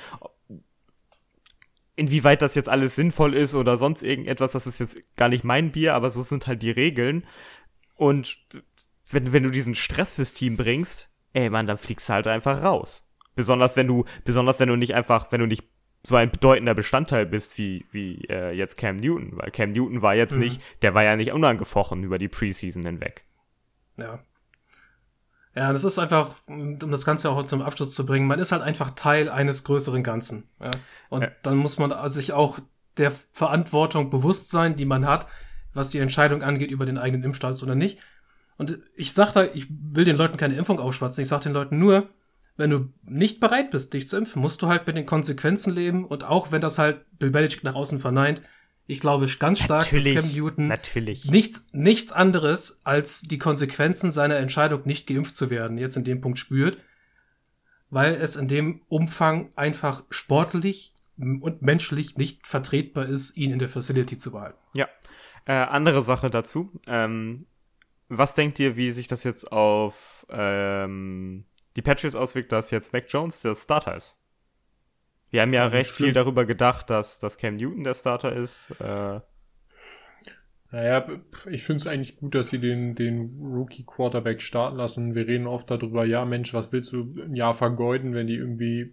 inwieweit 2.00 2.40
das 2.42 2.54
jetzt 2.54 2.68
alles 2.68 2.96
sinnvoll 2.96 3.34
ist 3.34 3.54
oder 3.54 3.76
sonst 3.76 4.02
irgendetwas, 4.02 4.52
das 4.52 4.66
ist 4.66 4.80
jetzt 4.80 4.98
gar 5.16 5.28
nicht 5.28 5.44
mein 5.44 5.70
Bier, 5.70 5.94
aber 5.94 6.08
so 6.08 6.22
sind 6.22 6.46
halt 6.46 6.62
die 6.62 6.70
Regeln. 6.70 7.24
Und 7.94 8.38
wenn, 9.10 9.32
wenn 9.34 9.42
du 9.42 9.50
diesen 9.50 9.74
Stress 9.74 10.14
fürs 10.14 10.32
Team 10.32 10.56
bringst, 10.56 11.10
ey 11.34 11.50
Mann, 11.50 11.66
dann 11.66 11.76
fliegst 11.76 12.08
du 12.08 12.14
halt 12.14 12.26
einfach 12.26 12.62
raus. 12.62 13.06
Besonders 13.36 13.76
wenn 13.76 13.86
du, 13.86 14.04
besonders 14.24 14.58
wenn 14.60 14.68
du 14.68 14.76
nicht 14.76 14.94
einfach, 14.94 15.30
wenn 15.30 15.40
du 15.40 15.46
nicht 15.46 15.64
so 16.02 16.16
ein 16.16 16.30
bedeutender 16.30 16.74
Bestandteil 16.74 17.26
bist 17.26 17.58
wie, 17.58 17.84
wie 17.92 18.24
äh, 18.30 18.52
jetzt 18.52 18.78
Cam 18.78 18.96
Newton, 18.96 19.32
weil 19.34 19.50
Cam 19.50 19.72
Newton 19.72 20.00
war 20.00 20.14
jetzt 20.14 20.32
Mhm. 20.32 20.40
nicht, 20.40 20.62
der 20.80 20.94
war 20.94 21.04
ja 21.04 21.16
nicht 21.16 21.32
unangefochten 21.32 22.02
über 22.02 22.18
die 22.18 22.28
Preseason 22.28 22.82
hinweg. 22.84 23.24
Ja. 23.98 24.24
Ja, 25.60 25.74
das 25.74 25.84
ist 25.84 25.98
einfach, 25.98 26.36
um 26.46 26.78
das 26.78 27.04
Ganze 27.04 27.28
auch 27.28 27.44
zum 27.44 27.60
Abschluss 27.60 27.94
zu 27.94 28.06
bringen, 28.06 28.26
man 28.26 28.38
ist 28.38 28.50
halt 28.50 28.62
einfach 28.62 28.92
Teil 28.92 29.28
eines 29.28 29.62
größeren 29.62 30.02
Ganzen. 30.02 30.48
Ja? 30.58 30.70
Und 31.10 31.20
Ja. 31.20 31.28
dann 31.42 31.58
muss 31.58 31.78
man 31.78 32.08
sich 32.08 32.32
auch 32.32 32.60
der 32.96 33.10
Verantwortung 33.10 34.08
bewusst 34.08 34.50
sein, 34.50 34.74
die 34.74 34.86
man 34.86 35.06
hat, 35.06 35.26
was 35.74 35.90
die 35.90 35.98
Entscheidung 35.98 36.42
angeht, 36.42 36.70
über 36.70 36.86
den 36.86 36.96
eigenen 36.96 37.24
Impfstatus 37.24 37.62
oder 37.62 37.74
nicht. 37.74 37.98
Und 38.56 38.78
ich 38.96 39.12
sag 39.12 39.32
da, 39.32 39.44
ich 39.44 39.66
will 39.68 40.06
den 40.06 40.16
Leuten 40.16 40.38
keine 40.38 40.56
Impfung 40.56 40.80
aufschwatzen, 40.80 41.20
ich 41.20 41.28
sag 41.28 41.42
den 41.42 41.52
Leuten 41.52 41.78
nur, 41.78 42.08
wenn 42.56 42.70
du 42.70 42.88
nicht 43.02 43.38
bereit 43.38 43.70
bist, 43.70 43.92
dich 43.92 44.08
zu 44.08 44.16
impfen, 44.16 44.40
musst 44.40 44.62
du 44.62 44.66
halt 44.66 44.86
mit 44.86 44.96
den 44.96 45.04
Konsequenzen 45.04 45.74
leben 45.74 46.06
und 46.06 46.24
auch 46.24 46.52
wenn 46.52 46.62
das 46.62 46.78
halt 46.78 47.04
Bill 47.18 47.30
Belichick 47.30 47.64
nach 47.64 47.74
außen 47.74 48.00
verneint, 48.00 48.40
ich 48.90 49.00
glaube 49.00 49.26
ganz 49.38 49.60
stark, 49.60 49.88
dass 49.90 50.04
Cam 50.04 50.32
Newton 50.32 50.66
natürlich. 50.68 51.24
nichts, 51.24 51.66
nichts 51.72 52.12
anderes 52.12 52.80
als 52.84 53.22
die 53.22 53.38
Konsequenzen 53.38 54.10
seiner 54.10 54.36
Entscheidung, 54.36 54.82
nicht 54.84 55.06
geimpft 55.06 55.36
zu 55.36 55.48
werden, 55.50 55.78
jetzt 55.78 55.96
in 55.96 56.04
dem 56.04 56.20
Punkt 56.20 56.38
spürt. 56.38 56.78
weil 57.90 58.14
es 58.14 58.36
in 58.36 58.48
dem 58.48 58.82
Umfang 58.88 59.50
einfach 59.56 60.04
sportlich 60.10 60.94
und 61.18 61.60
menschlich 61.60 62.16
nicht 62.16 62.46
vertretbar 62.46 63.06
ist, 63.06 63.36
ihn 63.36 63.50
in 63.52 63.58
der 63.58 63.68
Facility 63.68 64.16
zu 64.16 64.30
behalten. 64.32 64.58
Ja. 64.74 64.88
Äh, 65.44 65.52
andere 65.52 66.02
Sache 66.02 66.30
dazu. 66.30 66.70
Ähm, 66.86 67.46
was 68.08 68.34
denkt 68.34 68.58
ihr, 68.58 68.76
wie 68.76 68.90
sich 68.90 69.08
das 69.08 69.24
jetzt 69.24 69.52
auf 69.52 70.26
ähm, 70.30 71.44
die 71.76 71.82
Patches 71.82 72.14
auswirkt, 72.14 72.52
dass 72.52 72.70
jetzt 72.70 72.92
Mac 72.92 73.06
Jones 73.08 73.40
der 73.40 73.54
Starter 73.54 73.96
ist? 73.96 74.18
Wir 75.30 75.42
haben 75.42 75.52
ja, 75.52 75.66
recht 75.66 75.92
viel 75.92 76.12
darüber 76.12 76.44
gedacht, 76.44 76.90
dass, 76.90 77.18
dass 77.20 77.38
Cam 77.38 77.56
Newton 77.56 77.84
der 77.84 77.94
Starter 77.94 78.34
ist. 78.34 78.70
Äh, 78.80 79.20
naja, 80.72 81.04
ich 81.50 81.64
finde 81.64 81.80
es 81.80 81.86
eigentlich 81.88 82.16
gut, 82.16 82.34
dass 82.36 82.48
sie 82.48 82.60
den, 82.60 82.94
den 82.94 83.40
Rookie-Quarterback 83.42 84.40
starten 84.40 84.76
lassen. 84.76 85.16
Wir 85.16 85.26
reden 85.26 85.48
oft 85.48 85.68
darüber, 85.68 86.04
ja 86.04 86.24
Mensch, 86.24 86.54
was 86.54 86.72
willst 86.72 86.92
du 86.92 87.12
ein 87.24 87.34
Jahr 87.34 87.54
vergeuden, 87.54 88.14
wenn 88.14 88.28
die 88.28 88.36
irgendwie 88.36 88.82
äh, 88.82 88.92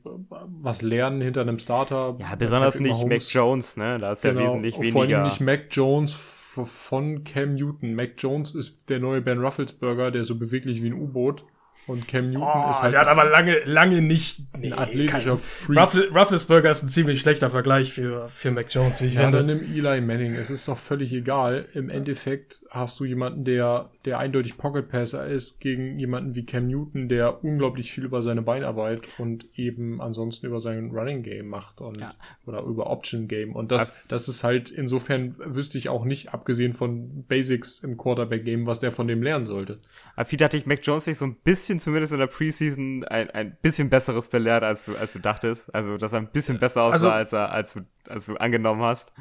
was 0.62 0.82
lernen 0.82 1.22
hinter 1.22 1.42
einem 1.42 1.60
Starter? 1.60 2.18
Ja, 2.20 2.36
besonders 2.36 2.80
nicht 2.80 3.06
Mac 3.06 3.22
Jones, 3.30 3.78
ne? 3.78 4.00
Da 4.00 4.14
ist 4.14 4.24
genau. 4.24 4.42
ja 4.42 4.48
wesentlich 4.48 4.76
weniger. 4.80 4.92
Vor 4.94 5.04
allem 5.04 5.24
nicht 5.24 5.40
Mac 5.40 5.66
Jones 5.70 6.14
von 6.14 7.24
Cam 7.24 7.54
Newton. 7.54 7.94
Mac 7.94 8.14
Jones 8.18 8.56
ist 8.56 8.90
der 8.90 9.00
neue 9.00 9.22
Ben 9.22 9.40
Rufflesburger, 9.40 10.10
der 10.10 10.24
so 10.24 10.38
beweglich 10.40 10.82
wie 10.82 10.88
ein 10.88 10.94
U-Boot. 10.94 11.46
Und 11.88 12.06
Cam 12.06 12.32
Newton 12.32 12.44
oh, 12.44 12.70
ist 12.70 12.82
halt. 12.82 12.94
Der 12.94 13.00
hat 13.00 13.08
aber 13.08 13.24
lange, 13.30 13.60
lange 13.64 14.02
nicht. 14.02 14.42
Nee, 14.60 14.74
ein 14.74 14.78
athletischer 14.78 15.38
Freak. 15.38 15.80
Ruffle, 15.80 16.10
Rufflesburger 16.10 16.70
ist 16.70 16.84
ein 16.84 16.90
ziemlich 16.90 17.22
schlechter 17.22 17.50
Vergleich 17.50 17.94
für, 17.94 18.28
für 18.28 18.52
Mac 18.52 18.68
Jones, 18.70 19.02
wie 19.02 19.06
ich 19.06 19.14
ja, 19.14 19.22
finde. 19.22 19.38
dann 19.38 19.46
nimm 19.46 19.74
Eli 19.74 20.02
Manning. 20.02 20.36
Es 20.36 20.50
ist 20.50 20.68
doch 20.68 20.78
völlig 20.78 21.14
egal. 21.14 21.66
Im 21.74 21.90
Endeffekt 21.90 22.62
hast 22.70 23.00
du 23.00 23.06
jemanden, 23.06 23.46
der, 23.46 23.90
der 24.08 24.20
eindeutig 24.20 24.58
Pocket 24.58 24.90
Passer 24.90 25.28
ist, 25.28 25.60
gegen 25.60 26.00
jemanden 26.00 26.36
wie 26.36 26.46
Cam 26.46 26.68
Newton, 26.68 27.10
der 27.10 27.44
unglaublich 27.44 27.92
viel 27.92 28.06
über 28.06 28.22
seine 28.22 28.42
Beinarbeit 28.42 29.08
und 29.20 29.48
eben 29.58 30.02
ansonsten 30.02 30.48
über 30.48 30.60
sein 30.60 30.90
Running 30.92 31.22
Game 31.22 31.48
macht 31.48 31.80
und, 31.82 32.00
ja. 32.00 32.10
oder 32.46 32.64
über 32.64 32.90
Option 32.90 33.28
Game. 33.28 33.56
Und 33.56 33.72
das, 33.72 33.94
das 34.08 34.28
ist 34.28 34.44
halt, 34.44 34.72
insofern 34.72 35.36
wüsste 35.38 35.78
ich 35.78 35.90
auch 35.90 36.06
nicht, 36.06 36.34
abgesehen 36.34 36.74
von 36.74 37.26
Basics 37.28 37.80
im 37.80 37.98
Quarterback 37.98 38.46
Game, 38.46 38.66
was 38.66 38.80
der 38.80 38.92
von 38.92 39.08
dem 39.08 39.22
lernen 39.22 39.46
sollte. 39.46 39.78
Aber 40.16 40.26
viel 40.26 40.40
hatte 40.40 40.58
ich 40.58 40.66
Mac 40.66 40.80
Jones 40.82 41.06
nicht 41.06 41.18
so 41.18 41.26
ein 41.26 41.36
bisschen 41.36 41.68
bisschen 41.68 41.80
zumindest 41.80 42.14
in 42.14 42.20
der 42.20 42.28
Preseason 42.28 43.04
ein, 43.06 43.30
ein 43.32 43.58
bisschen 43.62 43.90
besseres 43.90 44.30
belehrt, 44.30 44.64
als 44.64 44.86
du, 44.86 44.96
als 44.96 45.14
du 45.14 45.20
dachtest. 45.20 45.74
Also, 45.74 45.98
dass 45.98 46.14
er 46.14 46.20
ein 46.20 46.32
bisschen 46.32 46.60
besser 46.60 46.84
aussah, 46.84 46.96
also, 46.96 47.10
als, 47.10 47.34
er, 47.34 47.52
als, 47.52 47.74
du, 47.74 47.82
als 48.08 48.26
du 48.26 48.36
angenommen 48.36 48.82
hast. 48.82 49.14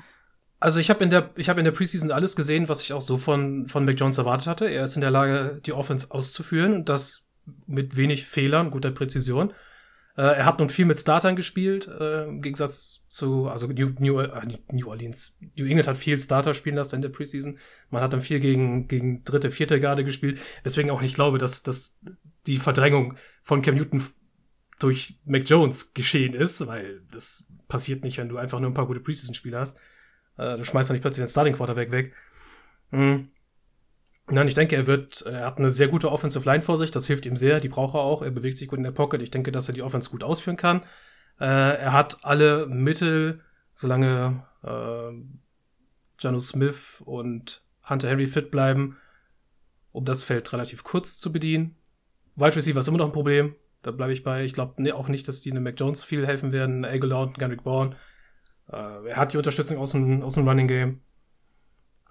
Also 0.59 0.81
ich 0.81 0.89
habe 0.91 1.05
in 1.05 1.11
der 1.11 1.31
ich 1.37 1.49
habe 1.49 1.61
in 1.61 1.65
der 1.65 1.73
Preseason 1.73 2.11
alles 2.11 2.35
gesehen, 2.35 2.69
was 2.69 2.81
ich 2.83 2.93
auch 2.93 3.03
so 3.03 3.19
von 3.19 3.69
von 3.69 3.85
Mac 3.85 3.99
Jones 3.99 4.19
erwartet 4.19 4.47
hatte. 4.47 4.67
Er 4.67 4.85
ist 4.85 4.95
in 4.95 5.03
der 5.03 5.11
Lage, 5.11 5.61
die 5.65 5.73
Offense 5.73 6.11
auszuführen 6.11 6.75
und 6.75 6.89
das 6.89 7.27
mit 7.67 7.97
wenig 7.97 8.27
Fehlern, 8.27 8.71
guter 8.71 8.91
Präzision. 8.91 9.53
Äh, 10.17 10.23
er 10.23 10.47
hat 10.47 10.59
nun 10.59 10.71
viel 10.71 10.87
mit 10.87 10.99
Startern 10.99 11.37
gespielt, 11.37 11.87
äh, 11.89 12.25
im 12.25 12.41
Gegensatz 12.41 13.07
zu, 13.09 13.49
also 13.49 13.67
New, 13.67 13.93
New, 13.99 14.19
äh, 14.21 14.59
New 14.73 14.89
Orleans. 14.89 15.39
New 15.57 15.67
England 15.67 15.89
hat 15.89 15.99
viel 15.99 16.19
Starter 16.19 16.55
spielen 16.55 16.77
lassen 16.77 16.97
in 16.97 17.03
der 17.03 17.11
Preseason. 17.11 17.59
Man 17.91 18.03
hat 18.03 18.15
dann 18.15 18.23
viel 18.23 18.41
gegen, 18.41 18.89
gegen 18.89 19.25
dritte, 19.25 19.51
vierte 19.51 19.79
Garde 19.79 20.05
gespielt. 20.05 20.41
Deswegen 20.65 20.91
auch 20.91 21.03
nicht 21.03 21.15
glaube, 21.15 21.39
dass, 21.39 21.63
dass 21.63 22.01
die 22.47 22.57
Verdrängung 22.57 23.17
von 23.43 23.61
Cam 23.61 23.75
Newton 23.75 24.03
durch 24.79 25.19
Mac 25.27 25.49
Jones 25.49 25.93
geschehen 25.93 26.35
ist, 26.35 26.67
weil 26.67 27.03
das 27.13 27.53
passiert 27.69 28.03
nicht, 28.03 28.19
wenn 28.19 28.29
du 28.29 28.39
einfach 28.39 28.61
nur 28.61 28.71
ein 28.71 28.75
paar 28.75 28.87
gute 28.87 29.01
Preseason-Spieler 29.01 29.61
hast. 29.61 29.79
Äh, 30.39 30.57
du 30.57 30.65
schmeißt 30.65 30.91
dann 30.91 30.95
nicht 30.95 31.03
plötzlich 31.03 31.25
den 31.25 31.31
Starting 31.31 31.55
Quarterback 31.55 31.91
weg. 31.91 32.13
Mhm. 32.91 33.29
Nein, 34.29 34.49
ich 34.49 34.55
denke, 34.55 34.75
er 34.75 34.87
wird, 34.89 35.23
er 35.23 35.47
hat 35.47 35.59
eine 35.59 35.71
sehr 35.71 35.87
gute 35.87 36.11
Offensive 36.11 36.49
Line 36.49 36.63
vor 36.63 36.77
sich, 36.77 36.91
das 36.91 37.07
hilft 37.07 37.27
ihm 37.27 37.37
sehr, 37.37 37.61
die 37.61 37.69
braucht 37.69 37.95
er 37.95 38.01
auch, 38.01 38.23
er 38.23 38.33
bewegt 38.33 38.59
sich 38.59 38.67
gut 38.67 38.79
in 38.79 38.85
der 38.85 38.91
Pocket, 38.91 39.23
ich 39.23 39.31
denke, 39.31 39.53
dass 39.53 39.69
er 39.69 39.75
die 39.75 39.83
Offense 39.83 40.11
gut 40.11 40.25
ausführen 40.25 40.57
kann. 40.57 40.83
Äh, 41.39 41.45
er 41.45 41.93
hat 41.93 42.19
alle 42.25 42.67
Mittel, 42.67 43.43
solange 43.75 44.43
äh, 44.65 45.13
Jano 46.19 46.41
Smith 46.41 47.03
und 47.05 47.63
Hunter 47.89 48.09
Henry 48.09 48.27
fit 48.27 48.51
bleiben, 48.51 48.97
um 49.93 50.05
das 50.05 50.25
Feld 50.25 50.53
relativ 50.53 50.83
kurz 50.83 51.21
zu 51.21 51.33
bedienen. 51.33 51.77
Wide 52.35 52.57
Receiver 52.57 52.81
ist 52.81 52.89
immer 52.89 52.99
noch 52.99 53.07
ein 53.07 53.13
Problem, 53.13 53.55
da 53.83 53.93
bleibe 53.93 54.13
ich 54.13 54.25
bei. 54.25 54.45
Ich 54.45 54.55
glaube 54.55 54.83
ne, 54.83 54.93
auch 54.93 55.09
nicht, 55.09 55.29
dass 55.29 55.41
die 55.41 55.53
eine 55.53 55.61
Mac 55.61 55.79
Jones 55.79 56.03
viel 56.03 56.27
helfen 56.27 56.51
werden, 56.53 56.85
Aguilar 56.85 57.23
und 57.23 57.39
Gendrick 57.39 57.63
Bourne. 57.63 57.97
Äh, 58.73 59.09
er 59.09 59.17
hat 59.17 59.33
die 59.33 59.37
Unterstützung 59.37 59.79
aus 59.79 59.93
dem, 59.93 60.23
aus 60.23 60.35
dem 60.35 60.47
Running 60.49 60.69
Game. 60.69 61.01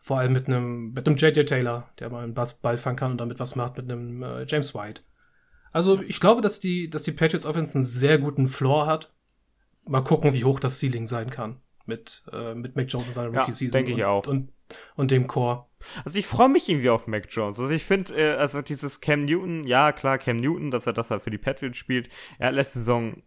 Vor 0.02 0.20
allem 0.20 0.34
mit 0.34 0.48
einem, 0.48 0.94
mit 0.94 1.08
einem 1.08 1.18
JJ 1.18 1.44
Taylor, 1.46 1.90
der 2.00 2.10
mal 2.10 2.24
einen 2.24 2.36
Ball 2.36 2.78
fangen 2.78 2.96
kann 2.96 3.12
und 3.12 3.18
damit 3.18 3.40
was 3.40 3.56
macht 3.56 3.78
mit 3.78 3.92
einem 3.92 4.22
äh, 4.22 4.46
James 4.48 4.76
White. 4.76 5.02
Also 5.72 6.02
ich 6.02 6.20
glaube, 6.20 6.42
dass 6.42 6.60
die, 6.60 6.90
dass 6.90 7.04
die 7.04 7.12
Patriots 7.12 7.46
Offense 7.46 7.76
einen 7.76 7.86
sehr 7.86 8.18
guten 8.20 8.48
Floor 8.48 8.86
hat. 8.86 9.14
Mal 9.88 10.02
gucken, 10.02 10.34
wie 10.34 10.46
hoch 10.46 10.60
das 10.60 10.80
Ceiling 10.80 11.06
sein 11.06 11.30
kann 11.30 11.60
mit, 11.86 12.24
äh, 12.32 12.56
mit 12.56 12.76
Mac 12.76 12.88
Jones 12.90 13.08
in 13.10 13.14
seiner 13.14 13.38
Rookie 13.38 13.52
Season. 13.52 13.80
Ja, 13.80 13.86
denke 13.86 14.00
ich 14.00 14.06
auch. 14.06 14.28
Und, 14.28 14.52
und 14.96 15.12
dem 15.12 15.28
Core. 15.28 15.66
Also 16.04 16.18
ich 16.18 16.26
freue 16.26 16.50
mich 16.50 16.70
irgendwie 16.70 16.90
auf 16.90 17.08
Mac 17.08 17.28
Jones. 17.30 17.60
Also 17.60 17.74
ich 17.74 17.84
finde, 17.84 18.16
äh, 18.16 18.36
also 18.36 18.62
dieses 18.62 19.02
Cam 19.02 19.26
Newton, 19.26 19.66
ja 19.66 19.92
klar, 19.92 20.18
Cam 20.18 20.38
Newton, 20.38 20.72
dass 20.72 20.88
er 20.88 20.94
das 20.94 21.12
halt 21.12 21.22
für 21.22 21.30
die 21.32 21.38
Patriots 21.38 21.78
spielt. 21.78 22.10
Er 22.40 22.48
hat 22.48 22.56
letzte 22.56 22.80
Saison 22.80 23.22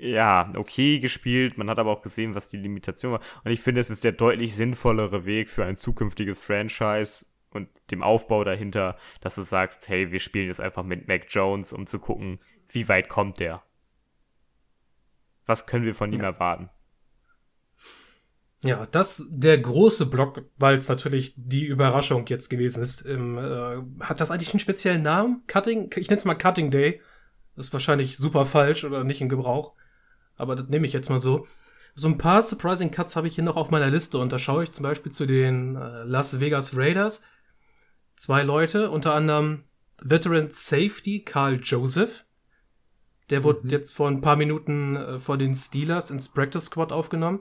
ja, 0.00 0.52
okay 0.56 0.98
gespielt. 0.98 1.58
Man 1.58 1.70
hat 1.70 1.78
aber 1.78 1.90
auch 1.90 2.02
gesehen, 2.02 2.34
was 2.34 2.48
die 2.48 2.56
Limitation 2.56 3.12
war. 3.12 3.20
Und 3.44 3.50
ich 3.50 3.60
finde, 3.60 3.80
es 3.80 3.90
ist 3.90 4.04
der 4.04 4.12
deutlich 4.12 4.54
sinnvollere 4.54 5.24
Weg 5.24 5.48
für 5.48 5.64
ein 5.64 5.76
zukünftiges 5.76 6.38
Franchise 6.38 7.26
und 7.50 7.68
dem 7.90 8.02
Aufbau 8.02 8.44
dahinter, 8.44 8.96
dass 9.20 9.36
du 9.36 9.42
sagst, 9.42 9.88
hey, 9.88 10.10
wir 10.10 10.20
spielen 10.20 10.48
jetzt 10.48 10.60
einfach 10.60 10.82
mit 10.82 11.08
Mac 11.08 11.26
Jones, 11.28 11.72
um 11.72 11.86
zu 11.86 11.98
gucken, 11.98 12.40
wie 12.68 12.88
weit 12.88 13.08
kommt 13.08 13.40
der? 13.40 13.62
Was 15.46 15.66
können 15.66 15.84
wir 15.84 15.94
von 15.94 16.12
ihm 16.12 16.20
erwarten? 16.20 16.70
Ja, 18.62 18.86
das 18.86 19.26
der 19.30 19.58
große 19.58 20.06
Block, 20.06 20.42
weil 20.56 20.78
es 20.78 20.88
natürlich 20.88 21.34
die 21.36 21.66
Überraschung 21.66 22.24
jetzt 22.26 22.48
gewesen 22.48 22.82
ist. 22.82 23.02
Im, 23.02 23.36
äh, 23.36 23.82
hat 24.00 24.22
das 24.22 24.30
eigentlich 24.30 24.54
einen 24.54 24.60
speziellen 24.60 25.02
Namen? 25.02 25.42
Cutting? 25.46 25.90
Ich 25.96 26.08
nenne 26.08 26.18
es 26.18 26.24
mal 26.24 26.34
Cutting 26.34 26.70
Day. 26.70 27.02
Das 27.56 27.66
ist 27.66 27.72
wahrscheinlich 27.74 28.16
super 28.16 28.46
falsch 28.46 28.84
oder 28.84 29.04
nicht 29.04 29.20
in 29.20 29.28
Gebrauch 29.28 29.74
aber 30.36 30.56
das 30.56 30.68
nehme 30.68 30.86
ich 30.86 30.92
jetzt 30.92 31.10
mal 31.10 31.18
so. 31.18 31.46
So 31.96 32.08
ein 32.08 32.18
paar 32.18 32.42
Surprising 32.42 32.90
Cuts 32.90 33.14
habe 33.14 33.28
ich 33.28 33.36
hier 33.36 33.44
noch 33.44 33.56
auf 33.56 33.70
meiner 33.70 33.88
Liste 33.88 34.18
und 34.18 34.32
da 34.32 34.38
schaue 34.38 34.64
ich 34.64 34.72
zum 34.72 34.82
Beispiel 34.82 35.12
zu 35.12 35.26
den 35.26 35.76
äh, 35.76 36.02
Las 36.02 36.40
Vegas 36.40 36.76
Raiders. 36.76 37.22
Zwei 38.16 38.42
Leute, 38.42 38.90
unter 38.90 39.14
anderem 39.14 39.64
Veteran 40.02 40.48
Safety 40.50 41.20
Carl 41.20 41.60
Joseph. 41.62 42.24
Der 43.30 43.44
wurde 43.44 43.60
mhm. 43.62 43.70
jetzt 43.70 43.94
vor 43.94 44.08
ein 44.08 44.20
paar 44.20 44.36
Minuten 44.36 44.96
äh, 44.96 45.18
vor 45.20 45.38
den 45.38 45.54
Steelers 45.54 46.10
ins 46.10 46.28
Practice 46.28 46.66
Squad 46.66 46.90
aufgenommen. 46.90 47.40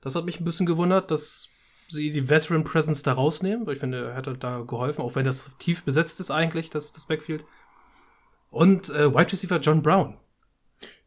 Das 0.00 0.16
hat 0.16 0.24
mich 0.24 0.40
ein 0.40 0.44
bisschen 0.44 0.66
gewundert, 0.66 1.10
dass 1.10 1.48
sie 1.88 2.10
die 2.10 2.28
Veteran 2.28 2.64
Presence 2.64 3.02
da 3.02 3.12
rausnehmen. 3.12 3.68
Ich 3.70 3.78
finde, 3.78 4.08
er 4.08 4.14
hätte 4.14 4.36
da 4.36 4.60
geholfen, 4.62 5.02
auch 5.02 5.14
wenn 5.14 5.24
das 5.24 5.56
tief 5.58 5.84
besetzt 5.84 6.18
ist 6.18 6.30
eigentlich, 6.30 6.70
das, 6.70 6.92
das 6.92 7.06
Backfield. 7.06 7.44
Und 8.50 8.90
äh, 8.90 9.14
Wide 9.14 9.32
Receiver 9.32 9.60
John 9.60 9.82
Brown. 9.82 10.18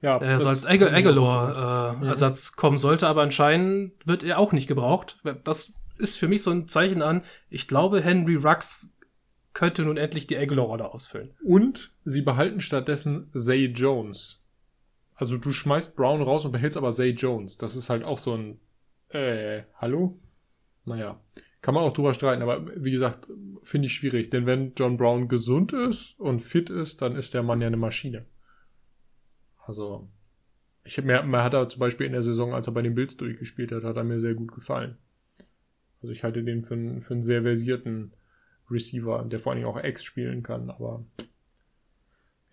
Ja, 0.01 0.19
der 0.19 0.39
so 0.39 0.47
als 0.47 0.65
Aguilar-Ersatz 0.65 2.51
äh, 2.51 2.59
kommen 2.59 2.77
sollte, 2.77 3.07
aber 3.07 3.21
anscheinend 3.21 3.93
wird 4.05 4.23
er 4.23 4.39
auch 4.39 4.51
nicht 4.51 4.67
gebraucht. 4.67 5.19
Das 5.43 5.81
ist 5.97 6.17
für 6.17 6.27
mich 6.27 6.43
so 6.43 6.51
ein 6.51 6.67
Zeichen 6.67 7.01
an, 7.01 7.23
ich 7.49 7.67
glaube, 7.67 8.01
Henry 8.01 8.35
Rux 8.35 8.95
könnte 9.53 9.83
nun 9.83 9.97
endlich 9.97 10.27
die 10.27 10.37
Aguilar-Rolle 10.37 10.93
ausfüllen. 10.93 11.33
Und 11.43 11.91
sie 12.03 12.21
behalten 12.21 12.59
stattdessen 12.59 13.31
Zay 13.33 13.67
Jones. 13.67 14.41
Also 15.15 15.37
du 15.37 15.51
schmeißt 15.51 15.95
Brown 15.95 16.21
raus 16.21 16.43
und 16.43 16.51
behältst 16.51 16.77
aber 16.77 16.91
Zay 16.91 17.11
Jones. 17.11 17.57
Das 17.57 17.75
ist 17.75 17.89
halt 17.89 18.03
auch 18.03 18.17
so 18.17 18.35
ein 18.35 18.59
äh, 19.09 19.63
hallo? 19.75 20.19
Naja, 20.83 21.19
kann 21.61 21.73
man 21.73 21.83
auch 21.83 21.93
drüber 21.93 22.13
streiten, 22.13 22.43
aber 22.43 22.65
wie 22.75 22.91
gesagt, 22.91 23.27
finde 23.63 23.87
ich 23.87 23.93
schwierig, 23.93 24.29
denn 24.29 24.45
wenn 24.45 24.73
John 24.75 24.97
Brown 24.97 25.27
gesund 25.27 25.73
ist 25.73 26.19
und 26.19 26.41
fit 26.41 26.69
ist, 26.69 27.01
dann 27.01 27.15
ist 27.15 27.33
der 27.33 27.41
Mann 27.41 27.61
ja 27.61 27.67
eine 27.67 27.77
Maschine. 27.77 28.25
Also, 29.65 30.07
ich 30.83 31.01
mir, 31.03 31.23
mir 31.23 31.43
hat 31.43 31.53
er 31.53 31.67
zum 31.67 31.79
Beispiel 31.79 32.05
in 32.05 32.13
der 32.13 32.21
Saison, 32.21 32.53
als 32.53 32.67
er 32.67 32.73
bei 32.73 32.81
den 32.81 32.95
Bills 32.95 33.17
durchgespielt 33.17 33.71
hat, 33.71 33.83
hat 33.83 33.97
er 33.97 34.03
mir 34.03 34.19
sehr 34.19 34.35
gut 34.35 34.51
gefallen. 34.53 34.97
Also 36.01 36.13
ich 36.13 36.23
halte 36.23 36.43
den 36.43 36.63
für, 36.63 36.75
einen, 36.75 37.01
für 37.01 37.15
einen 37.15 37.23
sehr 37.23 37.41
versierten 37.41 38.13
Receiver, 38.69 39.23
der 39.25 39.39
vor 39.39 39.51
allen 39.51 39.61
Dingen 39.61 39.71
auch 39.71 39.83
X 39.83 40.03
spielen 40.03 40.43
kann, 40.43 40.69
aber 40.69 41.03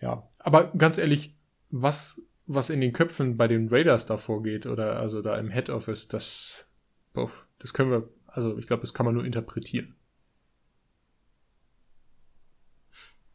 ja. 0.01 0.29
Aber 0.39 0.73
ganz 0.73 0.97
ehrlich, 0.97 1.37
was, 1.69 2.23
was 2.47 2.71
in 2.71 2.81
den 2.81 2.95
Köpfen 2.95 3.37
bei 3.37 3.49
den 3.49 3.69
Raiders 3.69 4.07
da 4.07 4.17
vorgeht, 4.17 4.65
oder 4.65 4.99
also 4.99 5.21
da 5.21 5.37
im 5.39 5.51
Head 5.51 5.69
Office, 5.69 6.09
das, 6.09 6.67
boah, 7.13 7.31
das 7.59 7.75
können 7.75 7.91
wir, 7.91 8.09
also 8.27 8.57
ich 8.57 8.67
glaube, 8.67 8.81
das 8.81 8.95
kann 8.95 9.05
man 9.05 9.15
nur 9.15 9.25
interpretieren. 9.25 9.95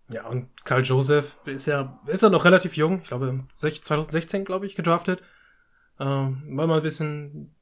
Ja, 0.10 0.26
und 0.28 0.48
Karl 0.64 0.84
Joseph 0.84 1.38
ist 1.46 1.66
ja, 1.66 2.00
ist 2.06 2.24
ja 2.24 2.30
noch 2.30 2.46
relativ 2.46 2.78
jung. 2.78 3.02
Ich 3.02 3.10
glaube, 3.10 3.44
2016, 3.54 4.46
glaube 4.46 4.66
ich, 4.66 4.76
gedraftet. 4.76 5.22
Ähm, 6.00 6.44
war 6.58 6.68
mal 6.68 6.78
ein 6.78 6.84
bisschen, 6.84 7.54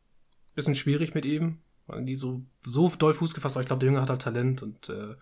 bisschen 0.54 0.76
schwierig 0.76 1.16
mit 1.16 1.26
ihm. 1.26 1.60
Weil 1.88 2.04
die 2.06 2.16
so, 2.16 2.42
so 2.66 2.90
doll 2.90 3.14
Fuß 3.14 3.34
gefasst, 3.36 3.58
aber 3.58 3.62
ich 3.62 3.68
glaube, 3.68 3.80
der 3.82 3.90
Junge 3.90 4.02
hat 4.02 4.10
halt 4.10 4.22
Talent 4.22 4.64
und 4.64 4.90
äh, 4.90 5.16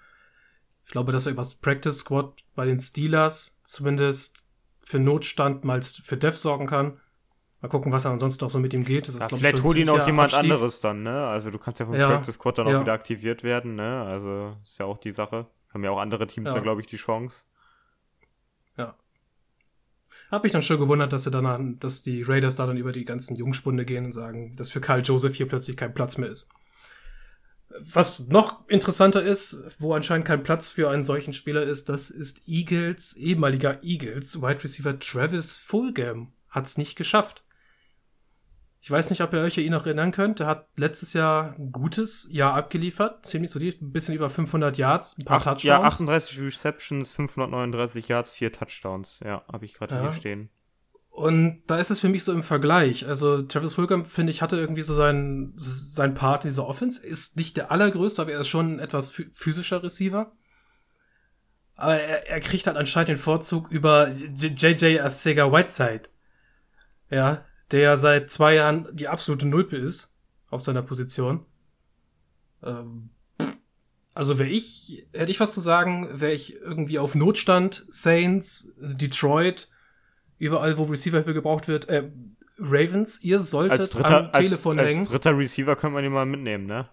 ich 0.86 0.91
glaube, 0.91 1.11
dass 1.11 1.26
er 1.26 1.34
übers 1.34 1.55
Practice 1.55 1.99
Squad 1.99 2.34
bei 2.55 2.65
den 2.65 2.80
Steelers 2.80 3.59
zumindest 3.63 4.45
für 4.82 4.99
Notstand 4.99 5.63
mal 5.63 5.82
für 5.82 6.17
Dev 6.17 6.38
sorgen 6.38 6.67
kann. 6.67 6.99
Mal 7.61 7.69
gucken, 7.69 7.91
was 7.91 8.05
er 8.05 8.11
ansonsten 8.11 8.43
auch 8.45 8.49
so 8.49 8.59
mit 8.59 8.74
ihm 8.74 8.84
geht. 8.84 9.07
Das 9.07 9.15
Ja, 9.15 9.26
ist, 9.26 9.32
ich, 9.32 9.38
vielleicht 9.39 9.63
holt 9.63 9.78
ihn 9.78 9.89
auch 9.89 10.05
jemand 10.05 10.34
Abstieg. 10.34 10.51
anderes 10.51 10.82
dann, 10.82 11.03
ne? 11.03 11.28
Also 11.28 11.51
du 11.51 11.57
kannst 11.57 11.80
ja 11.80 11.86
vom 11.86 11.95
Ja, 11.95 12.07
Practice 12.09 12.36
Squad 12.36 12.57
dann 12.57 12.67
auch 12.67 12.71
ja. 12.71 12.82
wieder 12.82 12.93
aktiviert 12.93 13.43
werden, 13.43 13.76
ne? 13.76 14.03
Also 14.03 14.57
ist 14.61 14.78
ja 14.80 14.86
auch 14.86 14.97
die 14.97 15.11
Sache. 15.11 15.47
Haben 15.74 15.84
ja 15.84 15.89
auch 15.91 15.97
andere 15.99 16.28
Teams 16.28 16.49
Ja. 16.49 16.55
da, 16.55 16.59
glaube 16.61 16.82
ich, 16.82 16.88
die 16.88 16.97
Chance. 16.97 17.45
Hab 20.32 20.41
mich 20.43 20.51
dann 20.51 20.63
schon 20.63 20.80
gewundert, 20.80 21.13
dass 21.13 21.26
sie 21.26 21.32
dann, 21.32 21.45
an- 21.45 21.78
dass 21.78 22.01
die 22.01 22.24
Raiders 22.24 22.55
da 22.55 22.65
dann 22.65 22.78
über 22.78 22.91
die 22.91 23.05
ganzen 23.05 23.36
Jungspunde 23.36 23.86
gehen 23.86 24.05
und 24.05 24.13
sagen, 24.13 24.55
dass 24.55 24.71
für 24.71 24.82
Kyle 24.82 25.01
Joseph 25.01 25.36
hier 25.36 25.47
plötzlich 25.47 25.78
kein 25.78 25.93
Platz 25.93 26.17
mehr 26.17 26.30
ist. 26.30 26.49
Was 27.69 28.19
noch 28.28 28.67
interessanter 28.67 29.21
ist, 29.21 29.63
wo 29.78 29.93
anscheinend 29.93 30.26
kein 30.26 30.41
Platz 30.41 30.69
für 30.69 30.89
einen 30.89 31.03
solchen 31.03 31.34
Spieler 31.34 31.61
ist, 31.61 31.88
das 31.88 32.09
ist 32.09 32.47
Eagles, 32.47 33.15
ehemaliger 33.15 33.84
Eagles, 33.84 34.41
Wide 34.41 34.63
Receiver 34.63 34.97
Travis 34.99 35.57
Fulgham. 35.57 36.32
Hat's 36.49 36.80
nicht 36.80 36.95
geschafft. 36.95 37.43
Ich 38.86 38.91
weiß 38.91 39.11
nicht, 39.11 39.21
ob 39.21 39.31
ihr 39.31 39.39
euch 39.39 39.57
an 39.57 39.63
ihn 39.63 39.71
noch 39.71 39.86
erinnern 39.86 40.11
könnt. 40.11 40.41
Er 40.41 40.47
hat 40.47 40.67
letztes 40.75 41.13
Jahr 41.13 41.55
ein 41.57 41.71
gutes 41.71 42.27
Jahr 42.29 42.53
abgeliefert. 42.53 43.25
Ziemlich 43.25 43.49
solid. 43.49 43.81
Ein 43.81 43.93
bisschen 43.93 44.13
über 44.13 44.29
500 44.29 44.77
Yards, 44.77 45.17
ein 45.17 45.23
paar 45.23 45.38
Ach, 45.38 45.43
Touchdowns. 45.43 45.63
ja, 45.63 45.81
38 45.81 46.41
Receptions, 46.41 47.09
539 47.13 48.09
Yards, 48.09 48.34
4 48.34 48.51
Touchdowns. 48.51 49.21
Ja, 49.23 49.45
habe 49.49 49.63
ich 49.65 49.73
gerade 49.73 49.95
Ja. 49.95 50.01
hier 50.01 50.11
stehen. 50.11 50.49
Und 51.11 51.61
da 51.67 51.77
ist 51.77 51.91
es 51.91 52.01
für 52.01 52.09
mich 52.09 52.25
so 52.25 52.34
im 52.34 52.43
Vergleich. 52.43 53.07
Also 53.07 53.43
Travis 53.43 53.75
Fulgham, 53.75 54.03
finde 54.03 54.31
ich, 54.31 54.41
hatte 54.41 54.57
irgendwie 54.57 54.81
so 54.81 54.93
seinen, 54.93 55.53
sein 55.55 56.13
Part 56.13 56.43
in 56.43 56.49
dieser 56.49 56.67
Offense. 56.67 57.05
Ist 57.07 57.38
nicht 57.38 57.55
der 57.55 57.71
allergrößte, 57.71 58.21
aber 58.21 58.34
er 58.34 58.41
ist 58.41 58.49
schon 58.49 58.73
ein 58.75 58.79
etwas 58.79 59.13
phys- 59.13 59.29
physischer 59.34 59.81
Receiver. 59.81 60.34
Aber 61.75 61.95
er, 62.01 62.27
er 62.27 62.39
kriegt 62.41 62.67
halt 62.67 62.75
anscheinend 62.75 63.09
den 63.09 63.17
Vorzug 63.17 63.71
über 63.71 64.09
JJ 64.09 64.99
Arcega 64.99 65.49
Whiteside. 65.53 66.09
Ja, 67.09 67.45
der 67.74 67.97
seit 67.97 68.30
zwei 68.30 68.55
Jahren 68.55 68.88
die 68.93 69.07
absolute 69.09 69.45
Nulpe 69.47 69.76
ist 69.76 70.15
auf 70.49 70.61
seiner 70.61 70.82
Position. 70.84 71.45
Ähm, 72.63 73.09
also 74.13 74.38
wäre 74.39 74.49
ich, 74.49 75.05
hätte 75.11 75.32
ich 75.32 75.39
was 75.39 75.53
zu 75.53 75.59
sagen, 75.59 76.21
wäre 76.21 76.34
ich 76.34 76.55
irgendwie 76.61 76.99
auf 76.99 77.15
Notstand, 77.15 77.86
Saints, 77.89 78.71
Detroit, 78.80 79.69
überall, 80.38 80.78
wo 80.78 80.84
Receiver 80.84 81.21
für 81.24 81.34
gebraucht 81.34 81.67
wird, 81.67 81.89
äh, 81.89 82.09
Ravens, 82.59 83.24
ihr 83.24 83.39
solltet 83.39 83.80
Als 83.80 83.89
dritter, 83.89 84.26
am 84.26 84.32
Telefon 84.32 84.78
als, 84.78 84.89
hängen. 84.89 84.99
als 85.01 85.09
dritter 85.09 85.36
Receiver 85.36 85.76
könnte 85.76 85.95
man 85.95 86.05
ihn 86.05 86.11
mal 86.11 86.26
mitnehmen, 86.28 86.67
ne? 86.67 86.88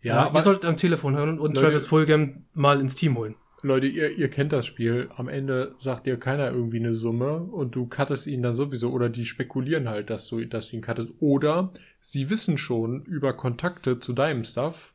ja, 0.00 0.26
aber 0.26 0.38
ihr 0.38 0.42
solltet 0.42 0.64
am 0.64 0.76
Telefon 0.78 1.14
hören 1.14 1.38
und 1.38 1.54
Leute- 1.54 1.66
Travis 1.68 1.86
Fulgham 1.86 2.46
mal 2.54 2.80
ins 2.80 2.94
Team 2.96 3.16
holen. 3.18 3.36
Leute, 3.64 3.86
ihr, 3.86 4.10
ihr 4.10 4.28
kennt 4.28 4.52
das 4.52 4.66
Spiel. 4.66 5.08
Am 5.16 5.28
Ende 5.28 5.74
sagt 5.78 6.06
dir 6.06 6.18
keiner 6.18 6.50
irgendwie 6.50 6.80
eine 6.80 6.94
Summe 6.94 7.38
und 7.38 7.74
du 7.76 7.86
cuttest 7.86 8.26
ihn 8.26 8.42
dann 8.42 8.56
sowieso 8.56 8.90
oder 8.90 9.08
die 9.08 9.24
spekulieren 9.24 9.88
halt, 9.88 10.10
dass 10.10 10.26
du, 10.26 10.44
dass 10.44 10.68
du 10.68 10.76
ihn 10.76 10.82
cuttest. 10.82 11.08
Oder 11.20 11.72
sie 12.00 12.28
wissen 12.28 12.58
schon 12.58 13.04
über 13.04 13.32
Kontakte 13.34 14.00
zu 14.00 14.12
deinem 14.12 14.42
Stuff, 14.42 14.94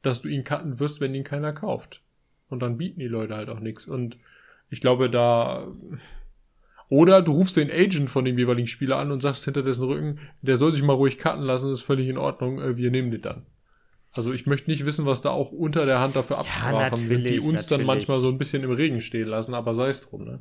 dass 0.00 0.22
du 0.22 0.28
ihn 0.28 0.44
cutten 0.44 0.80
wirst, 0.80 1.00
wenn 1.00 1.14
ihn 1.14 1.24
keiner 1.24 1.52
kauft. 1.52 2.02
Und 2.48 2.60
dann 2.60 2.78
bieten 2.78 3.00
die 3.00 3.08
Leute 3.08 3.36
halt 3.36 3.50
auch 3.50 3.60
nichts. 3.60 3.86
Und 3.86 4.16
ich 4.70 4.80
glaube, 4.80 5.10
da. 5.10 5.68
Oder 6.88 7.20
du 7.20 7.32
rufst 7.32 7.56
den 7.56 7.70
Agent 7.70 8.08
von 8.08 8.24
dem 8.24 8.38
jeweiligen 8.38 8.68
Spieler 8.68 8.96
an 8.96 9.10
und 9.10 9.20
sagst 9.20 9.44
hinter 9.44 9.62
dessen 9.62 9.84
Rücken, 9.84 10.20
der 10.40 10.56
soll 10.56 10.72
sich 10.72 10.82
mal 10.82 10.92
ruhig 10.92 11.18
cutten 11.18 11.42
lassen, 11.42 11.72
ist 11.72 11.82
völlig 11.82 12.08
in 12.08 12.16
Ordnung, 12.16 12.60
äh, 12.60 12.76
wir 12.76 12.90
nehmen 12.90 13.10
den 13.10 13.22
dann. 13.22 13.46
Also 14.16 14.32
ich 14.32 14.46
möchte 14.46 14.70
nicht 14.70 14.86
wissen, 14.86 15.06
was 15.06 15.20
da 15.22 15.30
auch 15.30 15.52
unter 15.52 15.86
der 15.86 16.00
Hand 16.00 16.16
dafür 16.16 16.38
Absprachen 16.38 16.98
sind, 16.98 17.08
die 17.10 17.16
natürlich, 17.16 17.40
uns 17.44 17.66
dann 17.66 17.80
natürlich. 17.80 17.86
manchmal 18.08 18.20
so 18.20 18.28
ein 18.28 18.38
bisschen 18.38 18.62
im 18.62 18.70
Regen 18.72 19.00
stehen 19.00 19.28
lassen, 19.28 19.54
aber 19.54 19.74
sei 19.74 19.88
es 19.88 20.00
drum, 20.02 20.24
ne? 20.24 20.40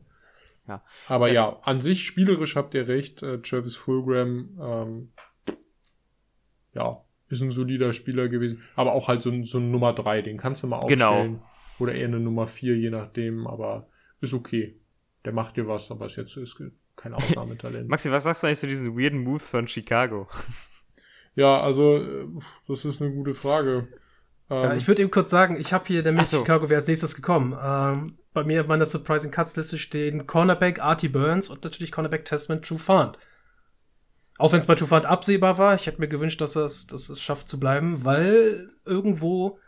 Ja. 0.68 0.84
Aber 1.08 1.32
ja, 1.32 1.60
an 1.64 1.80
sich 1.80 2.06
spielerisch 2.06 2.56
habt 2.56 2.74
ihr 2.74 2.88
recht, 2.88 3.22
äh, 3.22 3.40
Travis 3.40 3.76
Fulgham, 3.76 4.58
ähm, 4.60 5.10
ja, 6.74 7.02
ist 7.30 7.42
ein 7.42 7.52
solider 7.52 7.94
Spieler 7.94 8.30
gewesen, 8.30 8.64
aber 8.76 8.94
auch 8.94 9.08
halt 9.08 9.22
so 9.24 9.30
ein, 9.32 9.44
so 9.44 9.60
ein 9.60 9.72
Nummer 9.72 9.94
drei, 9.94 10.22
den 10.22 10.38
kannst 10.38 10.64
du 10.64 10.68
mal 10.68 10.86
Genau. 10.88 11.12
aufstellen. 11.12 11.42
Oder 11.80 11.94
eher 11.94 12.08
eine 12.08 12.20
Nummer 12.20 12.48
vier, 12.48 12.78
je 12.78 12.90
nachdem, 12.90 13.48
aber 13.48 13.88
ist 14.22 14.34
okay. 14.34 14.80
Der 15.26 15.34
macht 15.34 15.58
dir 15.58 15.68
was, 15.68 15.92
aber 15.92 16.06
ist 16.06 16.16
jetzt 16.16 16.38
ist 16.38 16.58
kein 16.96 17.14
Ausnahmetalent. 17.16 17.90
Maxi, 17.90 18.10
was 18.12 18.24
sagst 18.24 18.44
du 18.44 18.48
eigentlich 18.48 18.60
zu 18.60 18.68
diesen 18.68 18.98
weirden 18.98 19.20
Moves 19.20 19.50
von 19.50 19.68
Chicago? 19.68 20.28
Ja, 21.36 21.62
also, 21.62 21.98
äh, 21.98 22.28
das 22.68 22.86
ist 22.86 23.02
eine 23.02 23.12
gute 23.12 23.34
Frage. 23.34 23.88
Ja, 24.50 24.72
Ähm, 24.72 24.78
ich 24.78 24.88
würde 24.88 25.02
eben 25.02 25.12
kurz 25.12 25.32
sagen, 25.32 25.60
ich 25.60 25.74
habe 25.74 25.86
hier 25.88 26.04
nämlich 26.04 26.28
so. 26.30 26.40
Chicago 26.40 26.70
wäre 26.70 26.78
als 26.78 26.88
nächstes 26.88 27.16
gekommen. 27.16 27.58
Ähm, 27.62 28.18
bei 28.34 28.44
mir 28.44 28.62
in 28.62 28.68
meiner 28.68 28.86
Surprising 28.86 29.32
Cuts 29.32 29.56
Liste 29.58 29.78
stehen 29.78 30.28
Cornerback 30.28 30.80
Artie 30.80 31.08
Burns 31.10 31.50
und 31.50 31.64
natürlich 31.64 31.92
Cornerback 31.92 32.26
Testament 32.26 32.66
Trufant. 32.66 33.18
Auch 34.38 34.52
wenn 34.52 34.60
es 34.60 34.68
bei 34.68 34.76
Trufant 34.76 35.06
absehbar 35.06 35.58
war, 35.58 35.76
ich 35.76 35.88
hätte 35.88 36.02
mir 36.02 36.10
gewünscht, 36.10 36.42
dass 36.42 36.56
es, 36.58 36.88
dass 36.88 37.08
es 37.10 37.22
schafft 37.22 37.48
zu 37.48 37.60
bleiben, 37.60 38.04
weil 38.04 38.70
irgendwo 38.84 39.60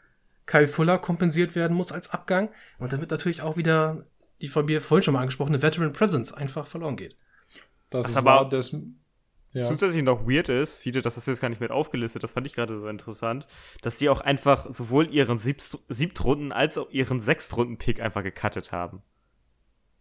Kyle 0.45 0.67
Fuller 0.67 0.97
kompensiert 0.97 1.55
werden 1.55 1.75
muss 1.75 1.91
als 1.93 2.09
Abgang 2.11 2.49
und 2.77 2.91
damit 2.91 3.09
natürlich 3.11 3.41
auch 3.41 3.55
wieder 3.57 4.05
die 4.41 4.49
von 4.49 4.65
mir 4.65 4.81
vorhin 4.81 5.03
schon 5.03 5.13
mal 5.13 5.21
angesprochene 5.21 5.61
Veteran 5.61 5.93
Presence 5.93 6.33
einfach 6.33 6.67
verloren 6.67 6.97
geht. 6.97 7.15
das 7.89 8.03
Was 8.03 8.11
ist 8.11 8.17
aber- 8.17 8.29
wahr, 8.31 8.49
das, 8.49 8.75
ja. 9.57 9.63
Zusätzlich 9.63 10.03
noch 10.03 10.27
weird 10.27 10.49
ist, 10.49 10.79
Fiete, 10.79 11.01
das 11.01 11.17
hast 11.17 11.27
du 11.27 11.31
jetzt 11.31 11.41
gar 11.41 11.49
nicht 11.49 11.61
mit 11.61 11.71
aufgelistet, 11.71 12.23
das 12.23 12.33
fand 12.33 12.47
ich 12.47 12.53
gerade 12.53 12.77
so 12.79 12.87
interessant, 12.87 13.47
dass 13.81 13.97
die 13.97 14.09
auch 14.09 14.21
einfach 14.21 14.65
sowohl 14.69 15.09
ihren 15.13 15.37
Siebst 15.37 15.79
Siebtrunden 15.89 16.51
als 16.51 16.77
auch 16.77 16.89
ihren 16.91 17.19
Sechstrunden-Pick 17.19 18.01
einfach 18.01 18.23
gecuttet 18.23 18.71
haben. 18.71 19.01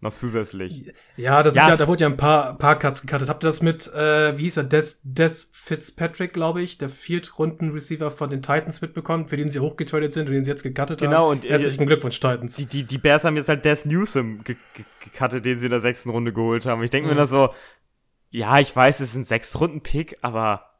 Noch 0.00 0.12
zusätzlich. 0.12 0.92
Ja, 1.16 1.42
das 1.42 1.54
Ja. 1.54 1.70
Ja, 1.70 1.76
da 1.76 1.88
wurde 1.88 2.02
ja 2.02 2.06
ein 2.10 2.18
paar, 2.18 2.58
paar 2.58 2.78
Cuts 2.78 3.00
gecuttet. 3.00 3.30
Habt 3.30 3.42
ihr 3.42 3.48
das 3.48 3.62
mit, 3.62 3.86
äh, 3.94 4.36
wie 4.36 4.42
hieß 4.42 4.58
er, 4.58 4.64
Des, 4.64 5.00
Des 5.04 5.50
Fitzpatrick, 5.54 6.34
glaube 6.34 6.60
ich, 6.60 6.76
der 6.76 6.90
Viertrunden-Receiver 6.90 8.10
von 8.10 8.28
den 8.28 8.42
Titans 8.42 8.82
mitbekommen, 8.82 9.26
für 9.26 9.38
den 9.38 9.48
sie 9.48 9.58
hochgetradet 9.60 10.12
sind 10.12 10.28
und 10.28 10.34
den 10.34 10.44
sie 10.44 10.50
jetzt 10.50 10.62
gecuttet 10.62 11.00
haben? 11.00 11.08
Genau, 11.10 11.30
und, 11.30 11.46
äh, 11.46 11.48
Herzlichen 11.48 11.86
Glückwunsch, 11.86 12.20
Titans. 12.20 12.56
Die, 12.56 12.66
die, 12.66 12.84
die 12.84 12.98
Bears 12.98 13.24
haben 13.24 13.36
jetzt 13.36 13.48
halt 13.48 13.64
Des 13.64 13.86
Newsom 13.86 14.44
ge 14.44 14.56
ge 14.74 14.84
gecuttet, 15.00 15.46
den 15.46 15.56
sie 15.58 15.64
in 15.66 15.70
der 15.70 15.80
sechsten 15.80 16.10
Runde 16.10 16.32
geholt 16.34 16.66
haben. 16.66 16.82
Ich 16.82 16.90
denke 16.90 17.08
Mhm. 17.08 17.14
mir 17.14 17.20
da 17.20 17.26
so, 17.26 17.54
ja, 18.36 18.60
ich 18.60 18.76
weiß, 18.76 19.00
es 19.00 19.10
ist 19.10 19.16
ein 19.16 19.24
Sechstrunden-Pick, 19.24 20.18
aber 20.20 20.70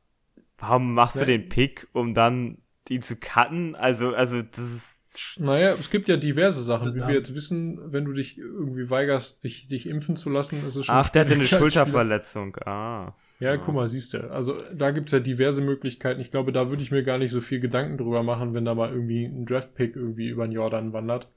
warum 0.58 0.92
machst 0.92 1.16
du 1.16 1.20
Ne? 1.20 1.26
den 1.26 1.48
Pick, 1.48 1.88
um 1.92 2.12
dann 2.12 2.58
ihn 2.88 3.00
zu 3.00 3.16
cutten? 3.16 3.74
Also, 3.74 4.14
also, 4.14 4.42
das 4.42 4.58
ist. 4.58 5.38
Naja, 5.38 5.74
es 5.80 5.90
gibt 5.90 6.10
ja 6.10 6.18
diverse 6.18 6.62
Sachen, 6.62 6.94
wie 6.94 7.00
wir 7.00 7.14
jetzt 7.14 7.34
wissen, 7.34 7.80
wenn 7.90 8.04
du 8.04 8.12
dich 8.12 8.36
irgendwie 8.36 8.90
weigerst, 8.90 9.42
dich, 9.42 9.66
dich 9.68 9.88
impfen 9.88 10.16
zu 10.16 10.28
lassen, 10.28 10.62
ist 10.62 10.76
es 10.76 10.84
schon. 10.84 10.94
Ach, 10.94 11.08
der 11.08 11.22
hatte 11.22 11.32
eine. 11.32 11.46
Schulterverletzung. 11.46 12.56
Ah. 12.66 13.14
Ja, 13.40 13.56
guck 13.56 13.74
mal, 13.74 13.88
siehst 13.88 14.12
du. 14.12 14.30
Also 14.30 14.60
da 14.74 14.90
gibt's 14.90 15.12
ja 15.12 15.20
diverse 15.20 15.62
Möglichkeiten. 15.62 16.20
Ich 16.20 16.30
glaube, 16.30 16.52
da 16.52 16.68
würde 16.68 16.82
ich 16.82 16.90
mir 16.90 17.02
gar 17.02 17.16
nicht 17.16 17.30
so 17.30 17.40
viel 17.40 17.60
Gedanken 17.60 17.96
drüber 17.96 18.22
machen, 18.22 18.52
wenn 18.52 18.66
da 18.66 18.74
mal 18.74 18.90
irgendwie 18.90 19.24
ein 19.24 19.46
Draft-Pick 19.46 19.96
irgendwie 19.96 20.28
über 20.28 20.46
den 20.46 20.52
Jordan 20.52 20.92
wandert. 20.92 21.28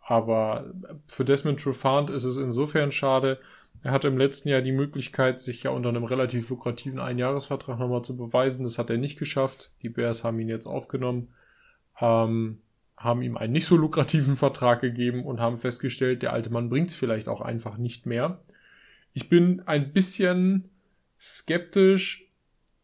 Aber 0.00 0.72
für 1.08 1.24
Desmond 1.24 1.60
Trufant 1.60 2.10
ist 2.10 2.24
es 2.24 2.36
insofern 2.36 2.92
schade. 2.92 3.38
Er 3.82 3.92
hatte 3.92 4.08
im 4.08 4.18
letzten 4.18 4.50
Jahr 4.50 4.60
die 4.60 4.72
Möglichkeit, 4.72 5.40
sich 5.40 5.62
ja 5.62 5.70
unter 5.70 5.88
einem 5.88 6.04
relativ 6.04 6.50
lukrativen 6.50 7.00
Einjahresvertrag 7.00 7.78
nochmal 7.78 8.02
zu 8.02 8.16
beweisen. 8.16 8.64
Das 8.64 8.78
hat 8.78 8.90
er 8.90 8.98
nicht 8.98 9.18
geschafft. 9.18 9.70
Die 9.82 9.88
Bears 9.88 10.22
haben 10.22 10.38
ihn 10.38 10.48
jetzt 10.48 10.66
aufgenommen, 10.66 11.28
ähm, 11.98 12.58
haben 12.96 13.22
ihm 13.22 13.38
einen 13.38 13.54
nicht 13.54 13.66
so 13.66 13.76
lukrativen 13.76 14.36
Vertrag 14.36 14.82
gegeben 14.82 15.24
und 15.24 15.40
haben 15.40 15.56
festgestellt, 15.56 16.22
der 16.22 16.34
alte 16.34 16.50
Mann 16.50 16.68
bringt's 16.68 16.94
vielleicht 16.94 17.28
auch 17.28 17.40
einfach 17.40 17.78
nicht 17.78 18.04
mehr. 18.04 18.42
Ich 19.14 19.30
bin 19.30 19.62
ein 19.66 19.92
bisschen 19.92 20.68
skeptisch, 21.18 22.26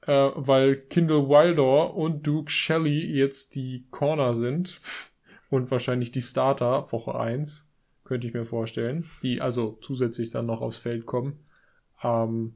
äh, 0.06 0.30
weil 0.34 0.76
Kindle 0.76 1.28
Wildor 1.28 1.94
und 1.94 2.26
Duke 2.26 2.50
Shelley 2.50 3.04
jetzt 3.04 3.54
die 3.54 3.84
Corner 3.90 4.32
sind 4.32 4.80
und 5.50 5.70
wahrscheinlich 5.70 6.10
die 6.10 6.22
Starter 6.22 6.90
Woche 6.90 7.18
1, 7.18 7.65
könnte 8.06 8.26
ich 8.26 8.32
mir 8.34 8.44
vorstellen, 8.44 9.04
die 9.22 9.40
also 9.40 9.78
zusätzlich 9.82 10.30
dann 10.30 10.46
noch 10.46 10.60
aufs 10.62 10.78
Feld 10.78 11.04
kommen. 11.06 11.40
Ähm, 12.02 12.54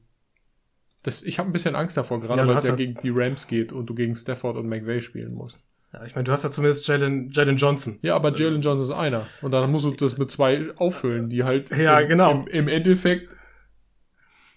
das, 1.03 1.23
ich 1.23 1.39
habe 1.39 1.49
ein 1.49 1.53
bisschen 1.53 1.75
Angst 1.77 1.97
davor, 1.97 2.21
gerade 2.21 2.41
Ja, 2.41 2.49
weil 2.49 2.57
es 2.57 2.65
ja 2.65 2.71
ja- 2.71 2.77
gegen 2.77 2.95
die 3.03 3.11
Rams 3.13 3.47
geht 3.47 3.73
und 3.73 3.87
du 3.87 3.95
gegen 3.95 4.15
Stafford 4.15 4.57
und 4.57 4.69
McVay 4.69 5.01
spielen 5.01 5.35
musst. 5.35 5.59
Ja, 5.93 6.05
ich 6.05 6.15
meine, 6.15 6.25
du 6.25 6.33
hast 6.33 6.45
ja 6.45 6.51
zumindest 6.51 6.87
Jalen, 6.87 7.31
Jalen 7.33 7.57
Johnson. 7.57 7.99
Ja, 8.03 8.15
aber 8.15 8.33
Jalen 8.37 8.61
Johnson 8.61 8.83
ist 8.85 8.91
einer. 8.93 9.27
Und 9.43 9.51
dann 9.51 9.71
musst 9.73 9.85
du 9.85 9.91
das 9.91 10.19
mit 10.19 10.31
zwei 10.31 10.69
auffüllen, 10.79 11.29
die 11.31 11.43
halt 11.43 11.71
Ja, 11.77 11.99
im, 12.01 12.09
genau. 12.09 12.31
im, 12.33 12.47
im 12.47 12.69
Endeffekt 12.69 13.35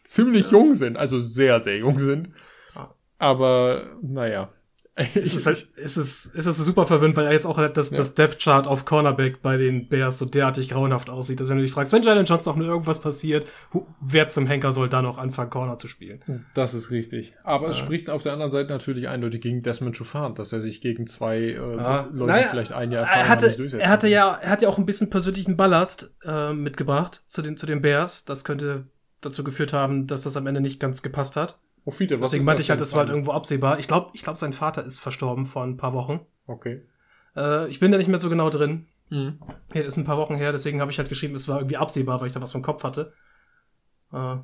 ziemlich 0.04 0.52
jung 0.52 0.74
sind. 0.76 0.98
Also 0.98 1.20
sehr, 1.22 1.60
sehr 1.60 1.78
jung 1.78 1.98
sind. 1.98 2.30
Ja. 2.76 2.92
Aber 3.18 3.98
naja. 4.02 4.52
Es 4.96 5.34
ist 5.34 5.46
halt, 5.48 5.68
es 5.76 5.98
ist, 5.98 6.36
es 6.36 6.46
ist 6.46 6.58
super 6.58 6.86
verwirrend, 6.86 7.16
weil 7.18 7.26
er 7.26 7.32
jetzt 7.34 7.48
auch 7.48 7.58
halt 7.58 7.78
das, 7.78 7.90
Ja. 7.90 7.98
das 7.98 8.14
Death-Chart 8.14 8.68
auf 8.68 8.86
Cornerback 8.86 9.42
bei 9.42 9.58
den 9.58 9.88
Bears 9.90 10.20
so 10.20 10.26
derartig 10.26 10.70
grauenhaft 10.70 11.10
aussieht, 11.10 11.40
dass 11.40 11.50
wenn 11.50 11.58
du 11.58 11.64
dich 11.64 11.72
fragst, 11.72 11.92
wenn 11.94 12.04
Jalen 12.04 12.26
Johnson 12.26 12.54
auch 12.54 12.58
nur 12.58 12.68
irgendwas 12.68 13.02
passiert, 13.02 13.48
wer 14.02 14.28
zum 14.28 14.46
Henker 14.46 14.72
soll 14.72 14.90
da 14.90 15.02
noch 15.02 15.18
anfangen, 15.18 15.50
Corner 15.50 15.78
zu 15.80 15.88
spielen? 15.88 16.22
Das 16.54 16.74
ist 16.76 16.92
richtig. 16.92 17.34
Aber 17.44 17.70
es 17.70 17.80
Ja. 17.80 17.86
spricht 17.86 18.10
auf 18.12 18.22
der 18.22 18.34
anderen 18.34 18.52
Seite 18.52 18.72
natürlich 18.72 19.08
eindeutig 19.08 19.42
gegen 19.42 19.62
Desmond 19.62 19.96
Trufant, 19.96 20.38
dass 20.38 20.54
er 20.54 20.62
sich 20.62 20.80
gegen 20.82 21.08
zwei 21.08 21.38
äh, 21.40 21.54
Ja. 21.56 22.08
Leute 22.12 22.32
Naja, 22.32 22.48
vielleicht 22.52 22.74
ein 22.74 22.92
Jahr 22.92 23.02
erfahren 23.02 23.20
er 23.22 23.30
hatte, 23.30 23.48
nicht 23.48 23.60
durchsetzen 23.60 23.82
er 23.82 23.90
hatte 23.90 24.02
können. 24.08 24.14
ja, 24.14 24.34
er 24.42 24.50
hat 24.52 24.62
ja 24.62 24.70
auch 24.70 24.78
ein 24.78 24.86
bisschen 24.86 25.10
persönlichen 25.10 25.58
Ballast 25.58 26.14
äh, 26.24 26.54
mitgebracht 26.54 27.24
zu 27.26 27.42
den, 27.42 27.58
zu 27.58 27.66
den 27.66 27.82
Bears. 27.82 28.26
Das 28.26 28.44
könnte 28.44 28.86
dazu 29.22 29.44
geführt 29.44 29.74
haben, 29.74 30.06
dass 30.06 30.22
das 30.24 30.38
am 30.38 30.46
Ende 30.46 30.62
nicht 30.62 30.80
ganz 30.80 31.02
gepasst 31.02 31.36
hat. 31.36 31.58
Oh, 31.86 31.92
Fiete, 31.92 32.20
was 32.22 32.30
Deswegen 32.32 32.46
meinte 32.46 32.62
ich 32.62 32.70
halt, 32.70 32.80
denn 32.80 32.84
das 32.84 32.94
war 32.94 33.00
halt 33.02 33.10
irgendwo 33.10 33.32
absehbar. 33.32 33.78
Ich 33.80 33.88
glaube, 33.88 34.12
ich 34.14 34.22
glaube, 34.24 34.40
sein 34.40 34.54
Vater 34.54 34.84
ist 34.86 35.00
verstorben 35.00 35.46
vor 35.46 35.64
ein 35.64 35.76
paar 35.78 35.94
Wochen. 35.94 36.22
Okay. 36.48 36.86
Äh, 37.36 37.68
ich 37.70 37.80
bin 37.80 37.92
da 37.92 37.98
nicht 37.98 38.08
mehr 38.08 38.20
so 38.20 38.30
genau 38.30 38.50
drin. 38.50 38.88
Mhm. 39.10 39.40
Ja, 39.74 39.82
das 39.84 39.88
ist 39.94 39.98
ein 39.98 40.06
paar 40.06 40.18
Wochen 40.18 40.36
her, 40.36 40.52
deswegen 40.54 40.80
habe 40.82 40.92
ich 40.92 40.98
halt 40.98 41.10
geschrieben, 41.10 41.36
es 41.36 41.48
war 41.48 41.58
irgendwie 41.58 41.78
absehbar, 41.78 42.20
weil 42.22 42.28
ich 42.28 42.34
da 42.34 42.42
was 42.42 42.54
vom 42.54 42.62
Kopf 42.62 42.84
hatte. 42.84 43.14
Äh, 44.14 44.38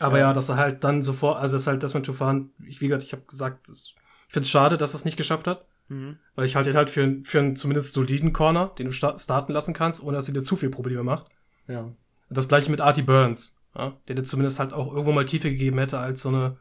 aber 0.00 0.18
Ja. 0.18 0.28
ja. 0.28 0.32
dass 0.32 0.48
er 0.48 0.56
halt 0.56 0.84
dann 0.84 1.02
sofort, 1.02 1.36
also 1.38 1.54
das 1.54 1.62
ist 1.62 1.66
halt 1.68 1.82
das 1.82 1.94
mit 1.94 2.06
fahren. 2.06 2.50
Ich, 2.66 2.80
wie 2.80 2.88
gesagt, 2.88 3.04
ich 3.04 3.12
habe 3.12 3.22
gesagt, 3.26 3.68
das, 3.68 3.94
ich 4.28 4.32
finde 4.32 4.44
es 4.44 4.50
schade, 4.50 4.78
dass 4.78 4.94
er 4.94 4.98
es 4.98 5.04
nicht 5.04 5.16
geschafft 5.16 5.46
hat, 5.46 5.66
Mhm. 5.88 6.16
weil 6.34 6.46
ich 6.46 6.56
halte 6.56 6.70
ihn 6.70 6.76
halt 6.76 6.88
für, 6.90 7.02
einen- 7.02 7.24
für 7.24 7.40
einen 7.40 7.56
zumindest 7.56 7.92
soliden 7.92 8.32
Corner, 8.32 8.68
den 8.78 8.86
du 8.86 8.92
sta 8.92 9.18
starten 9.18 9.52
lassen 9.52 9.74
kannst, 9.74 10.02
ohne 10.02 10.16
dass 10.16 10.28
er 10.28 10.34
dir 10.34 10.42
zu 10.42 10.56
viel 10.56 10.70
Probleme 10.70 11.02
macht. 11.04 11.26
Ja. 11.68 11.92
Das 12.30 12.48
gleiche 12.48 12.70
mit 12.70 12.80
Artie 12.80 13.02
Burns, 13.02 13.60
ja, 13.76 13.96
der 14.08 14.16
dir 14.16 14.24
zumindest 14.24 14.58
halt 14.58 14.72
auch 14.72 14.92
irgendwo 14.92 15.12
mal 15.12 15.24
Tiefe 15.24 15.50
gegeben 15.50 15.78
hätte 15.78 15.98
als 15.98 16.22
so 16.22 16.28
eine, 16.28 16.58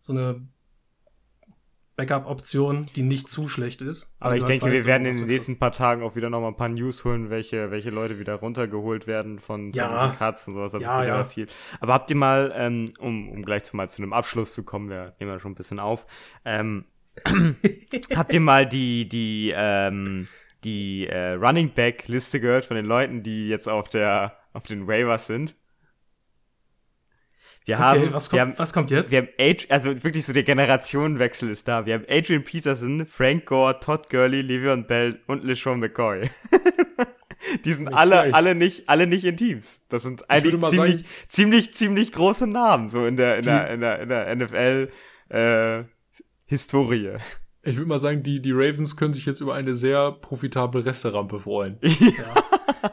so 0.00 0.12
eine 0.12 0.46
Backup-Option, 1.98 2.86
die 2.94 3.02
nicht 3.02 3.28
zu 3.28 3.48
schlecht 3.48 3.82
ist. 3.82 4.14
Aber 4.20 4.36
ich 4.36 4.42
halt 4.42 4.50
denke, 4.50 4.66
weißt, 4.66 4.82
wir 4.82 4.84
werden 4.84 5.04
in 5.04 5.16
den 5.16 5.26
nächsten 5.26 5.58
paar 5.58 5.72
Tagen 5.72 6.04
auch 6.04 6.14
wieder 6.14 6.30
noch 6.30 6.40
mal 6.40 6.48
ein 6.48 6.56
paar 6.56 6.68
News 6.68 7.04
holen, 7.04 7.28
welche, 7.28 7.72
welche 7.72 7.90
Leute 7.90 8.20
wieder 8.20 8.36
runtergeholt 8.36 9.08
werden 9.08 9.40
von, 9.40 9.72
Ja. 9.72 10.14
Cuts 10.16 10.46
und 10.46 10.54
sowas. 10.54 10.74
Ja, 10.80 11.04
ja. 11.04 11.24
viel. 11.24 11.48
Aber 11.80 11.94
habt 11.94 12.08
ihr 12.10 12.16
mal, 12.16 12.52
ähm, 12.54 12.92
um, 13.00 13.28
um 13.28 13.42
gleich 13.42 13.64
zu 13.64 13.76
mal 13.76 13.88
zu 13.88 14.00
einem 14.00 14.12
Abschluss 14.12 14.54
zu 14.54 14.62
kommen, 14.62 14.88
wir 14.90 15.16
nehmen 15.18 15.32
ja 15.32 15.40
schon 15.40 15.52
ein 15.52 15.56
bisschen 15.56 15.80
auf, 15.80 16.06
ähm, 16.44 16.84
habt 18.14 18.32
ihr 18.32 18.40
mal 18.40 18.64
die, 18.64 19.08
die, 19.08 19.52
ähm, 19.56 20.28
die 20.62 21.08
äh, 21.08 21.32
Running 21.32 21.70
Back 21.70 22.06
Liste 22.06 22.38
gehört 22.38 22.64
von 22.64 22.76
den 22.76 22.86
Leuten, 22.86 23.24
die 23.24 23.48
jetzt 23.48 23.68
auf 23.68 23.88
der, 23.88 24.38
auf 24.52 24.68
den 24.68 24.86
Waivers 24.86 25.26
sind? 25.26 25.56
Wir 27.68 27.74
Okay, 27.76 27.82
haben, 27.84 28.12
was, 28.14 28.32
wir 28.32 28.38
kommt, 28.40 28.52
haben 28.52 28.58
was 28.58 28.72
kommt 28.72 28.90
jetzt? 28.90 29.10
wir 29.12 29.18
haben 29.18 29.28
Ad 29.38 29.66
also 29.68 30.02
wirklich 30.02 30.24
so 30.24 30.32
der 30.32 30.42
Generationenwechsel 30.42 31.50
ist 31.50 31.68
da. 31.68 31.84
Wir 31.84 31.94
haben 31.94 32.06
Adrian 32.08 32.42
Peterson, 32.42 33.04
Frank 33.04 33.44
Gore, 33.44 33.78
Todd 33.78 34.08
Gurley, 34.08 34.40
Le'Veon 34.40 34.84
Bell 34.86 35.20
und 35.26 35.44
LeSean 35.44 35.78
McCoy. 35.78 36.30
Die 37.64 37.72
sind 37.72 37.84
Nicht 37.84 37.94
alle, 37.94 38.20
schlecht. 38.20 38.34
alle 38.34 38.54
nicht, 38.54 38.88
alle 38.88 39.06
nicht 39.06 39.24
in 39.26 39.36
Teams. 39.36 39.80
Das 39.90 40.02
sind 40.02 40.28
eigentlich 40.30 40.54
ziemlich, 40.70 40.96
sagen- 40.96 41.08
ziemlich, 41.28 41.74
ziemlich 41.74 42.12
große 42.12 42.46
Namen, 42.46 42.88
so 42.88 43.04
in 43.06 43.16
der, 43.18 43.36
in 43.38 43.44
der, 43.44 43.70
in 43.70 43.80
der, 43.80 44.00
in 44.00 44.08
der 44.08 44.34
NFL, 44.36 44.88
äh, 45.28 45.84
Historie. 46.46 47.18
Ich 47.68 47.76
würde 47.76 47.88
mal 47.88 47.98
sagen, 47.98 48.22
die, 48.22 48.40
die 48.40 48.52
Ravens 48.52 48.96
können 48.96 49.12
sich 49.14 49.26
jetzt 49.26 49.40
über 49.40 49.54
eine 49.54 49.74
sehr 49.74 50.12
profitable 50.12 50.84
Resterampe 50.84 51.38
freuen. 51.40 51.78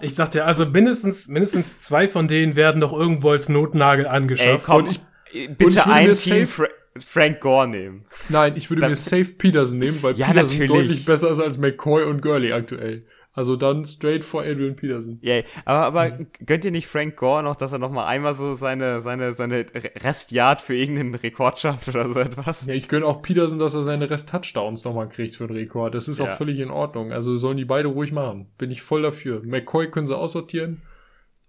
Ich 0.02 0.16
sag 0.16 0.32
dir, 0.32 0.46
also 0.46 0.66
mindestens, 0.66 1.28
mindestens 1.28 1.80
zwei 1.82 2.08
von 2.08 2.28
denen 2.28 2.56
werden 2.56 2.80
noch 2.80 2.92
irgendwo 2.92 3.30
als 3.32 3.50
Notnagel 3.50 4.06
Ey, 4.06 4.12
angeschafft. 4.12 4.66
komm, 4.66 4.86
und 4.86 4.92
ich- 4.92 5.00
äh, 5.34 5.48
und 5.48 5.58
bitte 5.60 5.70
ich 5.72 5.76
würde 5.86 5.92
ein 5.92 6.08
mir 6.08 6.14
Team 6.14 6.34
safe- 6.34 6.48
Fra 6.48 6.66
Frank 6.98 7.40
Gore 7.42 7.68
nehmen. 7.68 8.06
Nein, 8.30 8.54
ich 8.56 8.70
würde 8.70 8.82
Dann- 8.82 8.92
mir 8.92 8.96
safe 8.96 9.26
Peterson 9.38 9.78
nehmen, 9.78 10.00
weil 10.02 10.16
Ja, 10.18 10.28
Peterson 10.28 10.60
natürlich. 10.60 10.72
deutlich 10.72 11.06
besser 11.06 11.30
ist 11.30 11.40
als 11.40 11.58
McCoy 11.58 12.04
und 12.06 12.22
Gurley 12.22 12.52
aktuell. 12.54 13.06
Also 13.38 13.58
dann 13.58 13.84
straight 13.84 14.24
for 14.24 14.44
Adrian 14.44 14.78
Peterson. 14.78 15.20
Yay. 15.22 15.44
Aber, 15.66 16.00
aber 16.00 16.18
gönnt 16.46 16.64
ihr 16.64 16.72
nicht 16.72 16.88
Frank 16.88 17.18
Gore 17.18 17.44
noch, 17.44 17.58
dass 17.58 17.74
er 17.74 17.80
noch 17.80 17.92
mal 17.92 18.06
einmal 18.08 18.34
so 18.34 18.56
seine, 18.56 19.02
seine, 19.02 19.34
seine 19.34 19.66
Restjagd 19.74 20.62
für 20.62 20.74
irgendeinen 20.74 21.16
Rekord 21.16 21.60
schafft 21.60 21.90
oder 21.90 22.08
so 22.14 22.22
etwas? 22.22 22.66
Ja, 22.66 22.74
ich 22.74 22.88
gönne 22.88 23.06
auch 23.06 23.22
Peterson, 23.22 23.60
dass 23.60 23.74
er 23.74 23.84
seine 23.84 24.10
Rest-Touchdowns 24.10 24.86
nochmal 24.86 25.10
kriegt 25.10 25.36
für 25.36 25.48
den 25.48 25.58
Rekord. 25.58 25.94
Das 25.96 26.08
ist 26.08 26.20
Ja. 26.20 26.26
auch 26.26 26.38
völlig 26.38 26.60
in 26.60 26.72
Ordnung. 26.72 27.12
Also 27.12 27.38
sollen 27.38 27.58
die 27.58 27.66
beide 27.66 27.90
ruhig 27.90 28.14
machen. 28.14 28.48
Bin 28.58 28.72
ich 28.72 28.82
voll 28.82 29.02
dafür. 29.02 29.42
McCoy 29.44 29.92
können 29.92 30.08
sie 30.08 30.18
aussortieren. 30.18 30.82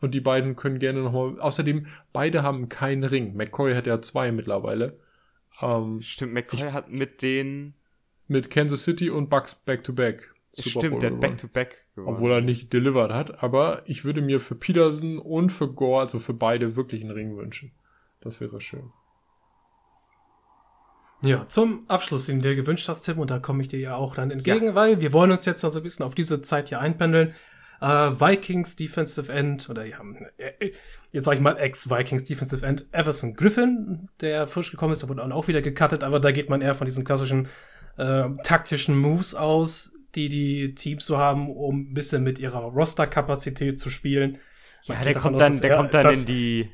Und 0.00 0.12
die 0.12 0.20
beiden 0.20 0.56
können 0.56 0.80
gerne 0.80 1.00
nochmal. 1.02 1.38
Außerdem, 1.40 1.86
beide 2.12 2.42
haben 2.42 2.68
keinen 2.68 3.04
Ring. 3.04 3.34
McCoy 3.36 3.74
hat 3.74 3.86
ja 3.86 4.02
zwei 4.02 4.32
mittlerweile. 4.32 4.98
Ähm, 5.62 6.02
Stimmt, 6.02 6.34
McCoy 6.34 6.72
hat 6.72 6.90
mit 6.90 7.22
den, 7.22 7.74
mit 8.26 8.50
Kansas 8.50 8.82
City 8.84 9.08
und 9.08 9.30
Bucks 9.30 9.54
back-to-back. 9.54 10.32
Super 10.56 10.72
Bowl 10.72 10.80
stimmt, 10.80 11.02
der 11.02 11.10
hat 11.10 11.16
gewonnen. 11.16 11.20
Back-to-Back 11.20 11.84
gewonnen. 11.94 12.16
Obwohl 12.16 12.32
er 12.32 12.40
nicht 12.40 12.72
delivered 12.72 13.12
hat. 13.12 13.42
Aber 13.42 13.82
ich 13.86 14.04
würde 14.04 14.22
mir 14.22 14.40
für 14.40 14.54
Peterson 14.54 15.18
und 15.18 15.50
für 15.50 15.68
Gore, 15.68 16.00
also 16.00 16.18
für 16.18 16.34
beide, 16.34 16.76
wirklich 16.76 17.02
einen 17.02 17.10
Ring 17.10 17.36
wünschen. 17.36 17.72
Das 18.20 18.40
wäre 18.40 18.60
schön. 18.60 18.90
Ja, 21.24 21.48
zum 21.48 21.84
Abschluss, 21.88 22.26
den 22.26 22.40
du 22.40 22.48
dir 22.48 22.56
gewünscht 22.56 22.88
hast, 22.88 23.02
Tim, 23.02 23.18
und 23.18 23.30
da 23.30 23.38
komme 23.38 23.62
ich 23.62 23.68
dir 23.68 23.80
ja 23.80 23.96
auch 23.96 24.14
dann 24.14 24.30
entgegen, 24.30 24.74
weil 24.74 25.00
wir 25.00 25.12
wollen 25.12 25.30
uns 25.30 25.44
jetzt 25.44 25.62
noch 25.62 25.70
so 25.70 25.80
ein 25.80 25.82
bisschen 25.82 26.04
auf 26.04 26.14
diese 26.14 26.42
Zeit 26.42 26.68
hier 26.68 26.80
einpendeln. 26.80 27.34
Äh, 27.80 27.86
Vikings 27.86 28.76
Defensive 28.76 29.32
End, 29.32 29.68
oder 29.68 29.84
ja, 29.84 29.98
äh, 30.38 30.72
jetzt 31.12 31.24
sage 31.24 31.36
ich 31.36 31.42
mal 31.42 31.56
Ex-Vikings 31.56 32.24
Defensive 32.24 32.64
End, 32.64 32.86
Everson 32.92 33.34
Griffin, 33.34 34.08
der 34.20 34.46
frisch 34.46 34.70
gekommen 34.70 34.92
ist, 34.92 35.02
der 35.02 35.08
wurde 35.08 35.22
dann 35.22 35.32
auch 35.32 35.48
wieder 35.48 35.62
gecuttet, 35.62 36.02
aber 36.02 36.20
da 36.20 36.32
geht 36.32 36.48
man 36.48 36.60
eher 36.62 36.74
von 36.74 36.86
diesen 36.86 37.04
klassischen 37.04 37.48
äh, 37.96 38.28
taktischen 38.42 38.98
Moves 38.98 39.34
aus, 39.34 39.92
die 40.16 40.28
die 40.28 40.74
Teams 40.74 41.06
so 41.06 41.18
haben, 41.18 41.50
um 41.50 41.90
ein 41.90 41.94
bisschen 41.94 42.24
mit 42.24 42.38
ihrer 42.38 42.58
Roster-Kapazität 42.60 43.78
zu 43.78 43.90
spielen. 43.90 44.38
Man 44.88 44.98
ja, 44.98 45.04
der 45.04 45.14
kommt 45.14 45.36
aus, 45.36 45.40
dann, 45.42 45.52
dass 45.52 45.60
der 45.60 45.70
er- 45.70 45.76
kommt 45.76 45.94
dann 45.94 46.02
dass- 46.02 46.20
in 46.22 46.26
die, 46.26 46.70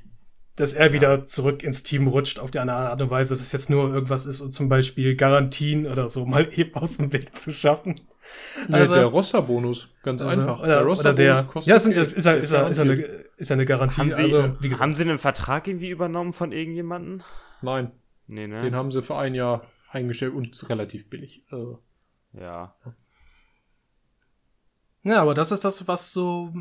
dass 0.57 0.73
er 0.75 0.93
wieder 0.93 1.25
zurück 1.25 1.63
ins 1.63 1.83
Team 1.83 2.07
rutscht 2.09 2.39
auf 2.39 2.51
die 2.51 2.59
eine 2.59 2.73
Art 2.75 3.01
und 3.01 3.11
Weise, 3.11 3.31
dass 3.31 3.41
es 3.41 3.53
jetzt 3.53 3.71
nur 3.71 3.93
irgendwas 3.93 4.27
ist, 4.27 4.41
um 4.41 4.51
zum 4.51 4.69
Beispiel 4.69 5.17
Garantien 5.17 5.87
oder 5.87 6.09
so 6.09 6.25
mal 6.27 6.49
eben 6.59 6.75
aus 6.75 6.97
dem 6.99 7.13
Weg 7.13 7.35
zu 7.35 7.53
schaffen. 7.53 8.01
Also- 8.71 8.95
ja, 8.95 9.01
der 9.01 9.07
Rosterbonus, 9.09 9.89
ganz 10.03 10.23
einfach. 10.23 10.61
Oder, 10.61 11.15
der, 11.15 11.47
ja, 11.65 11.77
ist, 11.77 11.87
ist, 11.87 12.13
ist, 12.15 12.27
er, 12.27 12.37
ist, 12.39 12.53
ist, 12.53 12.79
eine, 12.79 12.93
ist 13.37 13.51
eine 13.51 13.65
Garantie. 13.67 14.01
haben 14.01 14.13
sie, 14.13 14.23
also, 14.23 14.55
wie 14.61 14.69
gesagt, 14.69 14.81
haben 14.83 14.95
sie 14.95 15.03
einen 15.05 15.19
Vertrag 15.19 15.67
irgendwie 15.67 15.91
übernommen 15.91 16.33
von 16.33 16.53
irgendjemanden? 16.53 17.23
Nein, 17.63 17.91
Nee, 18.29 18.47
ne? 18.47 18.63
den 18.63 18.75
haben 18.77 18.91
sie 18.93 19.03
für 19.03 19.17
ein 19.17 19.35
Jahr 19.35 19.67
eingestellt 19.91 20.33
und 20.35 20.51
ist 20.53 20.69
relativ 20.71 21.11
billig. 21.11 21.43
Also, 21.51 21.81
ja. 22.33 22.75
Ja, 25.03 25.21
aber 25.21 25.35
das 25.35 25.53
ist 25.53 25.65
das, 25.65 25.87
was 25.89 26.13
so 26.13 26.53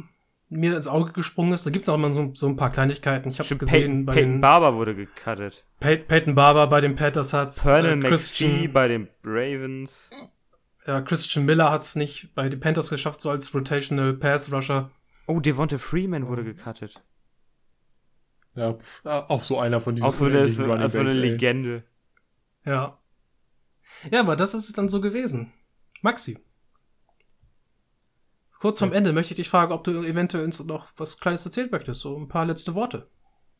mir 0.49 0.75
ins 0.75 0.87
Auge 0.87 1.13
gesprungen 1.13 1.53
ist. 1.53 1.65
Da 1.65 1.71
gibt's 1.71 1.87
auch 1.87 1.95
immer 1.95 2.11
so, 2.11 2.31
so 2.35 2.47
ein 2.47 2.57
paar 2.57 2.71
Kleinigkeiten. 2.71 3.29
Ich 3.29 3.39
habe 3.39 3.55
gesehen 3.55 3.81
Peyton, 3.81 4.05
bei 4.05 4.13
Peyton 4.13 4.31
den 4.33 4.41
Barber 4.41 4.75
wurde 4.75 4.95
gecuttet. 4.95 5.65
Pey 5.79 5.97
Peyton 5.97 6.35
Barber 6.35 6.67
bei 6.67 6.81
den 6.81 6.95
Panthers 6.95 7.33
hat's, 7.33 7.63
Pernell 7.63 7.93
äh, 7.93 7.95
McPhee 8.09 8.67
bei 8.67 8.87
den 8.89 9.07
Ravens. 9.23 10.09
ja, 10.85 11.01
Christian 11.01 11.45
Miller 11.45 11.71
hat's 11.71 11.95
nicht 11.95 12.35
bei 12.35 12.49
den 12.49 12.59
Panthers 12.59 12.89
geschafft, 12.89 13.21
so 13.21 13.29
als 13.29 13.53
Rotational 13.53 14.13
Pass 14.13 14.51
Rusher. 14.51 14.91
Oh, 15.27 15.39
Devonta 15.39 15.77
Freeman 15.77 16.27
wurde 16.27 16.43
gecuttet. 16.43 17.01
ja, 18.55 18.73
pf, 18.73 19.05
auch 19.05 19.41
so 19.41 19.57
einer 19.59 19.79
von 19.79 19.95
diesen 19.95 20.07
Auch 20.07 20.13
so 20.13 20.25
eine, 20.25 20.47
so, 20.49 20.65
Running 20.65 20.87
so 20.89 20.99
eine 20.99 21.07
Backs, 21.07 21.15
ey. 21.15 21.21
Legende. 21.21 21.83
Ja. 22.65 22.97
Ja, 24.11 24.19
aber 24.19 24.35
das 24.35 24.53
ist 24.53 24.67
es 24.67 24.73
dann 24.73 24.89
so 24.89 24.99
gewesen. 24.99 25.53
Maxi. 26.01 26.37
Kurz 28.61 28.77
vorm 28.77 28.93
Ende 28.93 29.11
möchte 29.11 29.33
ich 29.33 29.37
dich 29.37 29.49
fragen, 29.49 29.73
ob 29.73 29.83
du 29.83 30.03
eventuell 30.03 30.45
uns 30.45 30.63
noch 30.63 30.89
was 30.95 31.17
Kleines 31.17 31.43
erzählen 31.43 31.69
möchtest. 31.71 32.01
So 32.01 32.15
ein 32.15 32.27
paar 32.27 32.45
letzte 32.45 32.75
Worte. 32.75 33.07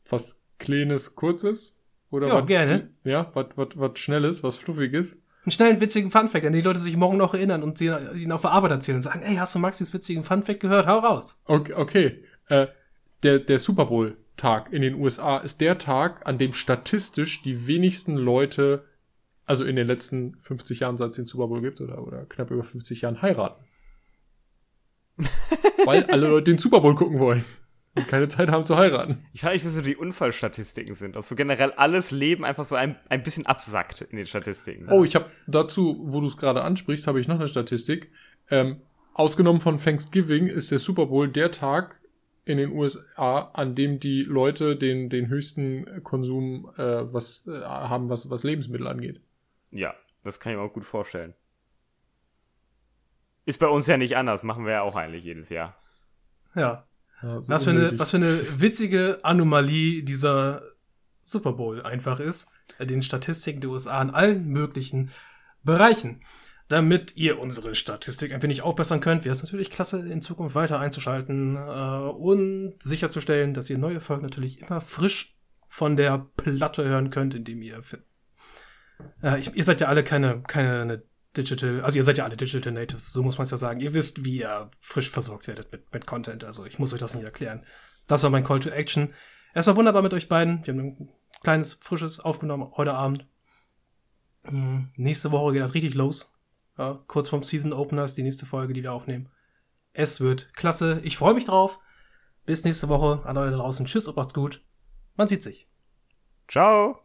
Was 0.08 0.40
Kleines, 0.60 1.16
Kurzes? 1.16 1.80
Oder 2.12 2.28
Ja, 2.28 2.34
was, 2.34 2.46
gerne. 2.46 2.90
Ja, 3.02 3.28
was, 3.34 3.46
was, 3.56 3.68
was 3.74 3.98
Schnelles, 3.98 4.44
was 4.44 4.54
Fluffiges? 4.54 5.20
Einen 5.44 5.50
schnellen, 5.50 5.80
witzigen 5.80 6.12
Funfact, 6.12 6.46
an 6.46 6.52
den 6.52 6.60
die 6.60 6.64
Leute 6.64 6.78
sich 6.78 6.96
morgen 6.96 7.16
noch 7.16 7.34
erinnern 7.34 7.64
und 7.64 7.78
sie 7.78 7.86
ihn 7.86 8.30
auf 8.30 8.42
der 8.42 8.52
Arbeit 8.52 8.70
erzählen 8.70 8.94
und 8.94 9.02
sagen, 9.02 9.22
ey, 9.22 9.34
hast 9.34 9.56
du 9.56 9.58
Maxis 9.58 9.92
witzigen 9.92 10.22
Funfact 10.22 10.60
gehört? 10.60 10.86
Hau 10.86 11.00
raus. 11.00 11.40
Okay, 11.46 11.72
okay. 11.74 12.24
Äh, 12.48 12.68
der, 13.24 13.40
der 13.40 13.58
Super 13.58 13.86
Bowl-Tag 13.86 14.72
in 14.72 14.82
den 14.82 14.94
USA 14.94 15.38
ist 15.38 15.60
der 15.60 15.78
Tag, 15.78 16.28
an 16.28 16.38
dem 16.38 16.52
statistisch 16.52 17.42
die 17.42 17.66
wenigsten 17.66 18.14
Leute, 18.14 18.84
also 19.46 19.64
in 19.64 19.74
den 19.74 19.88
letzten 19.88 20.36
50 20.38 20.78
Jahren, 20.78 20.96
seit 20.96 21.10
es 21.10 21.16
den 21.16 21.26
Super 21.26 21.48
Bowl 21.48 21.60
gibt, 21.60 21.80
oder, 21.80 22.06
oder 22.06 22.24
knapp 22.26 22.52
über 22.52 22.62
50 22.62 23.00
Jahren, 23.00 23.20
heiraten. 23.20 23.64
Weil 25.84 26.04
alle 26.04 26.28
Leute 26.28 26.50
den 26.52 26.58
Super 26.58 26.80
Bowl 26.80 26.94
gucken 26.94 27.18
wollen 27.18 27.44
und 27.94 28.08
keine 28.08 28.28
Zeit 28.28 28.50
haben 28.50 28.64
zu 28.64 28.76
heiraten. 28.76 29.24
Ich 29.32 29.42
frage 29.42 29.54
mich, 29.54 29.64
was 29.64 29.74
so 29.74 29.82
die 29.82 29.96
Unfallstatistiken 29.96 30.94
sind. 30.94 31.16
Ob 31.16 31.24
so 31.24 31.34
generell 31.34 31.72
alles 31.72 32.10
Leben 32.10 32.44
einfach 32.44 32.64
so 32.64 32.74
ein, 32.74 32.98
ein 33.08 33.22
bisschen 33.22 33.46
absackt 33.46 34.00
in 34.00 34.16
den 34.16 34.26
Statistiken. 34.26 34.88
Oh, 34.90 35.04
ich 35.04 35.14
habe 35.14 35.26
dazu, 35.46 36.00
wo 36.04 36.20
du 36.20 36.26
es 36.26 36.36
gerade 36.36 36.62
ansprichst, 36.62 37.06
habe 37.06 37.20
ich 37.20 37.28
noch 37.28 37.36
eine 37.36 37.48
Statistik. 37.48 38.10
Ähm, 38.50 38.80
ausgenommen 39.14 39.60
von 39.60 39.76
Thanksgiving 39.76 40.46
ist 40.46 40.70
der 40.70 40.78
Super 40.78 41.06
Bowl 41.06 41.28
der 41.28 41.50
Tag 41.50 42.00
in 42.44 42.58
den 42.58 42.72
USA, 42.72 43.50
an 43.52 43.74
dem 43.74 44.00
die 44.00 44.22
Leute 44.22 44.74
den, 44.74 45.08
den 45.10 45.28
höchsten 45.28 46.02
Konsum 46.02 46.70
äh, 46.76 47.12
was, 47.12 47.46
äh, 47.46 47.60
haben, 47.60 48.08
was, 48.08 48.30
was 48.30 48.42
Lebensmittel 48.42 48.88
angeht. 48.88 49.20
Ja, 49.70 49.94
das 50.24 50.40
kann 50.40 50.52
ich 50.52 50.58
mir 50.58 50.64
auch 50.64 50.72
gut 50.72 50.84
vorstellen. 50.84 51.34
Ist 53.44 53.58
bei 53.58 53.66
uns 53.66 53.86
ja 53.86 53.96
nicht 53.96 54.16
anders, 54.16 54.42
machen 54.42 54.64
wir 54.64 54.72
ja 54.72 54.82
auch 54.82 54.96
eigentlich 54.96 55.24
jedes 55.24 55.48
Jahr. 55.48 55.76
Ja. 56.54 56.86
Ja, 57.22 57.40
so 57.40 57.48
Was 57.48 57.64
für, 57.64 57.70
eine, 57.70 57.98
was 57.98 58.10
für 58.10 58.16
eine 58.16 58.60
witzige 58.60 59.20
Anomalie 59.22 60.02
dieser 60.02 60.62
Super 61.22 61.52
Bowl 61.52 61.82
einfach 61.82 62.18
ist. 62.18 62.50
Bei 62.78 62.84
den 62.84 63.02
Statistiken 63.02 63.60
der 63.60 63.70
USA 63.70 64.02
in 64.02 64.10
allen 64.10 64.48
möglichen 64.48 65.10
Bereichen. 65.62 66.20
damit 66.68 67.16
ihr 67.16 67.38
unsere 67.38 67.74
Statistik 67.74 68.32
ein 68.32 68.42
wenig 68.42 68.62
aufbessern 68.62 69.00
könnt, 69.00 69.24
wäre 69.24 69.32
es 69.32 69.42
natürlich 69.42 69.70
klasse, 69.70 70.08
in 70.08 70.22
Zukunft 70.22 70.54
weiter 70.54 70.80
einzuschalten 70.80 71.56
äh, 71.56 71.58
und 71.58 72.76
sicherzustellen, 72.82 73.52
dass 73.52 73.68
ihr 73.68 73.76
neue 73.76 74.00
Folgen 74.00 74.22
natürlich 74.22 74.62
immer 74.62 74.80
frisch 74.80 75.36
von 75.68 75.96
der 75.96 76.30
Platte 76.36 76.84
hören 76.84 77.10
könnt, 77.10 77.34
indem 77.34 77.60
ihr. 77.60 77.80
Äh, 79.22 79.38
ich, 79.40 79.54
ihr 79.54 79.64
seid 79.64 79.82
ja 79.82 79.88
alle 79.88 80.02
keine, 80.02 80.42
keine 80.42 81.02
Digital, 81.36 81.80
also 81.80 81.96
ihr 81.96 82.04
seid 82.04 82.18
ja 82.18 82.24
alle 82.24 82.36
Digital 82.36 82.72
Natives, 82.72 83.10
so 83.10 83.22
muss 83.22 83.38
man 83.38 83.44
es 83.44 83.50
ja 83.50 83.56
sagen. 83.56 83.80
Ihr 83.80 83.94
wisst, 83.94 84.24
wie 84.24 84.38
ihr 84.38 84.70
frisch 84.80 85.10
versorgt 85.10 85.48
werdet 85.48 85.72
mit, 85.72 85.92
mit 85.92 86.06
Content. 86.06 86.44
Also 86.44 86.66
ich 86.66 86.78
muss 86.78 86.92
euch 86.92 87.00
das 87.00 87.14
nicht 87.14 87.24
erklären. 87.24 87.64
Das 88.06 88.22
war 88.22 88.30
mein 88.30 88.44
Call 88.44 88.60
to 88.60 88.70
Action. 88.70 89.14
Es 89.54 89.66
war 89.66 89.76
wunderbar 89.76 90.02
mit 90.02 90.12
euch 90.14 90.28
beiden. 90.28 90.66
Wir 90.66 90.74
haben 90.74 90.80
ein 90.80 91.08
kleines, 91.42 91.74
frisches 91.74 92.20
aufgenommen 92.20 92.72
heute 92.76 92.94
Abend. 92.94 93.26
Hm, 94.44 94.90
nächste 94.96 95.30
Woche 95.30 95.52
geht 95.52 95.62
das 95.62 95.74
richtig 95.74 95.94
los. 95.94 96.32
Ja, 96.78 97.02
kurz 97.06 97.28
vorm 97.28 97.42
Season 97.42 97.72
Opener 97.72 98.04
ist 98.04 98.16
die 98.16 98.22
nächste 98.22 98.46
Folge, 98.46 98.72
die 98.72 98.82
wir 98.82 98.92
aufnehmen. 98.92 99.30
Es 99.92 100.20
wird 100.20 100.52
klasse. 100.54 101.00
Ich 101.02 101.16
freue 101.16 101.34
mich 101.34 101.44
drauf. 101.44 101.78
Bis 102.44 102.64
nächste 102.64 102.88
Woche. 102.88 103.24
An 103.26 103.36
euch 103.36 103.50
da 103.50 103.56
draußen. 103.56 103.86
Tschüss 103.86 104.08
und 104.08 104.16
macht's 104.16 104.34
gut. 104.34 104.64
Man 105.16 105.28
sieht 105.28 105.42
sich. 105.42 105.68
Ciao. 106.48 107.01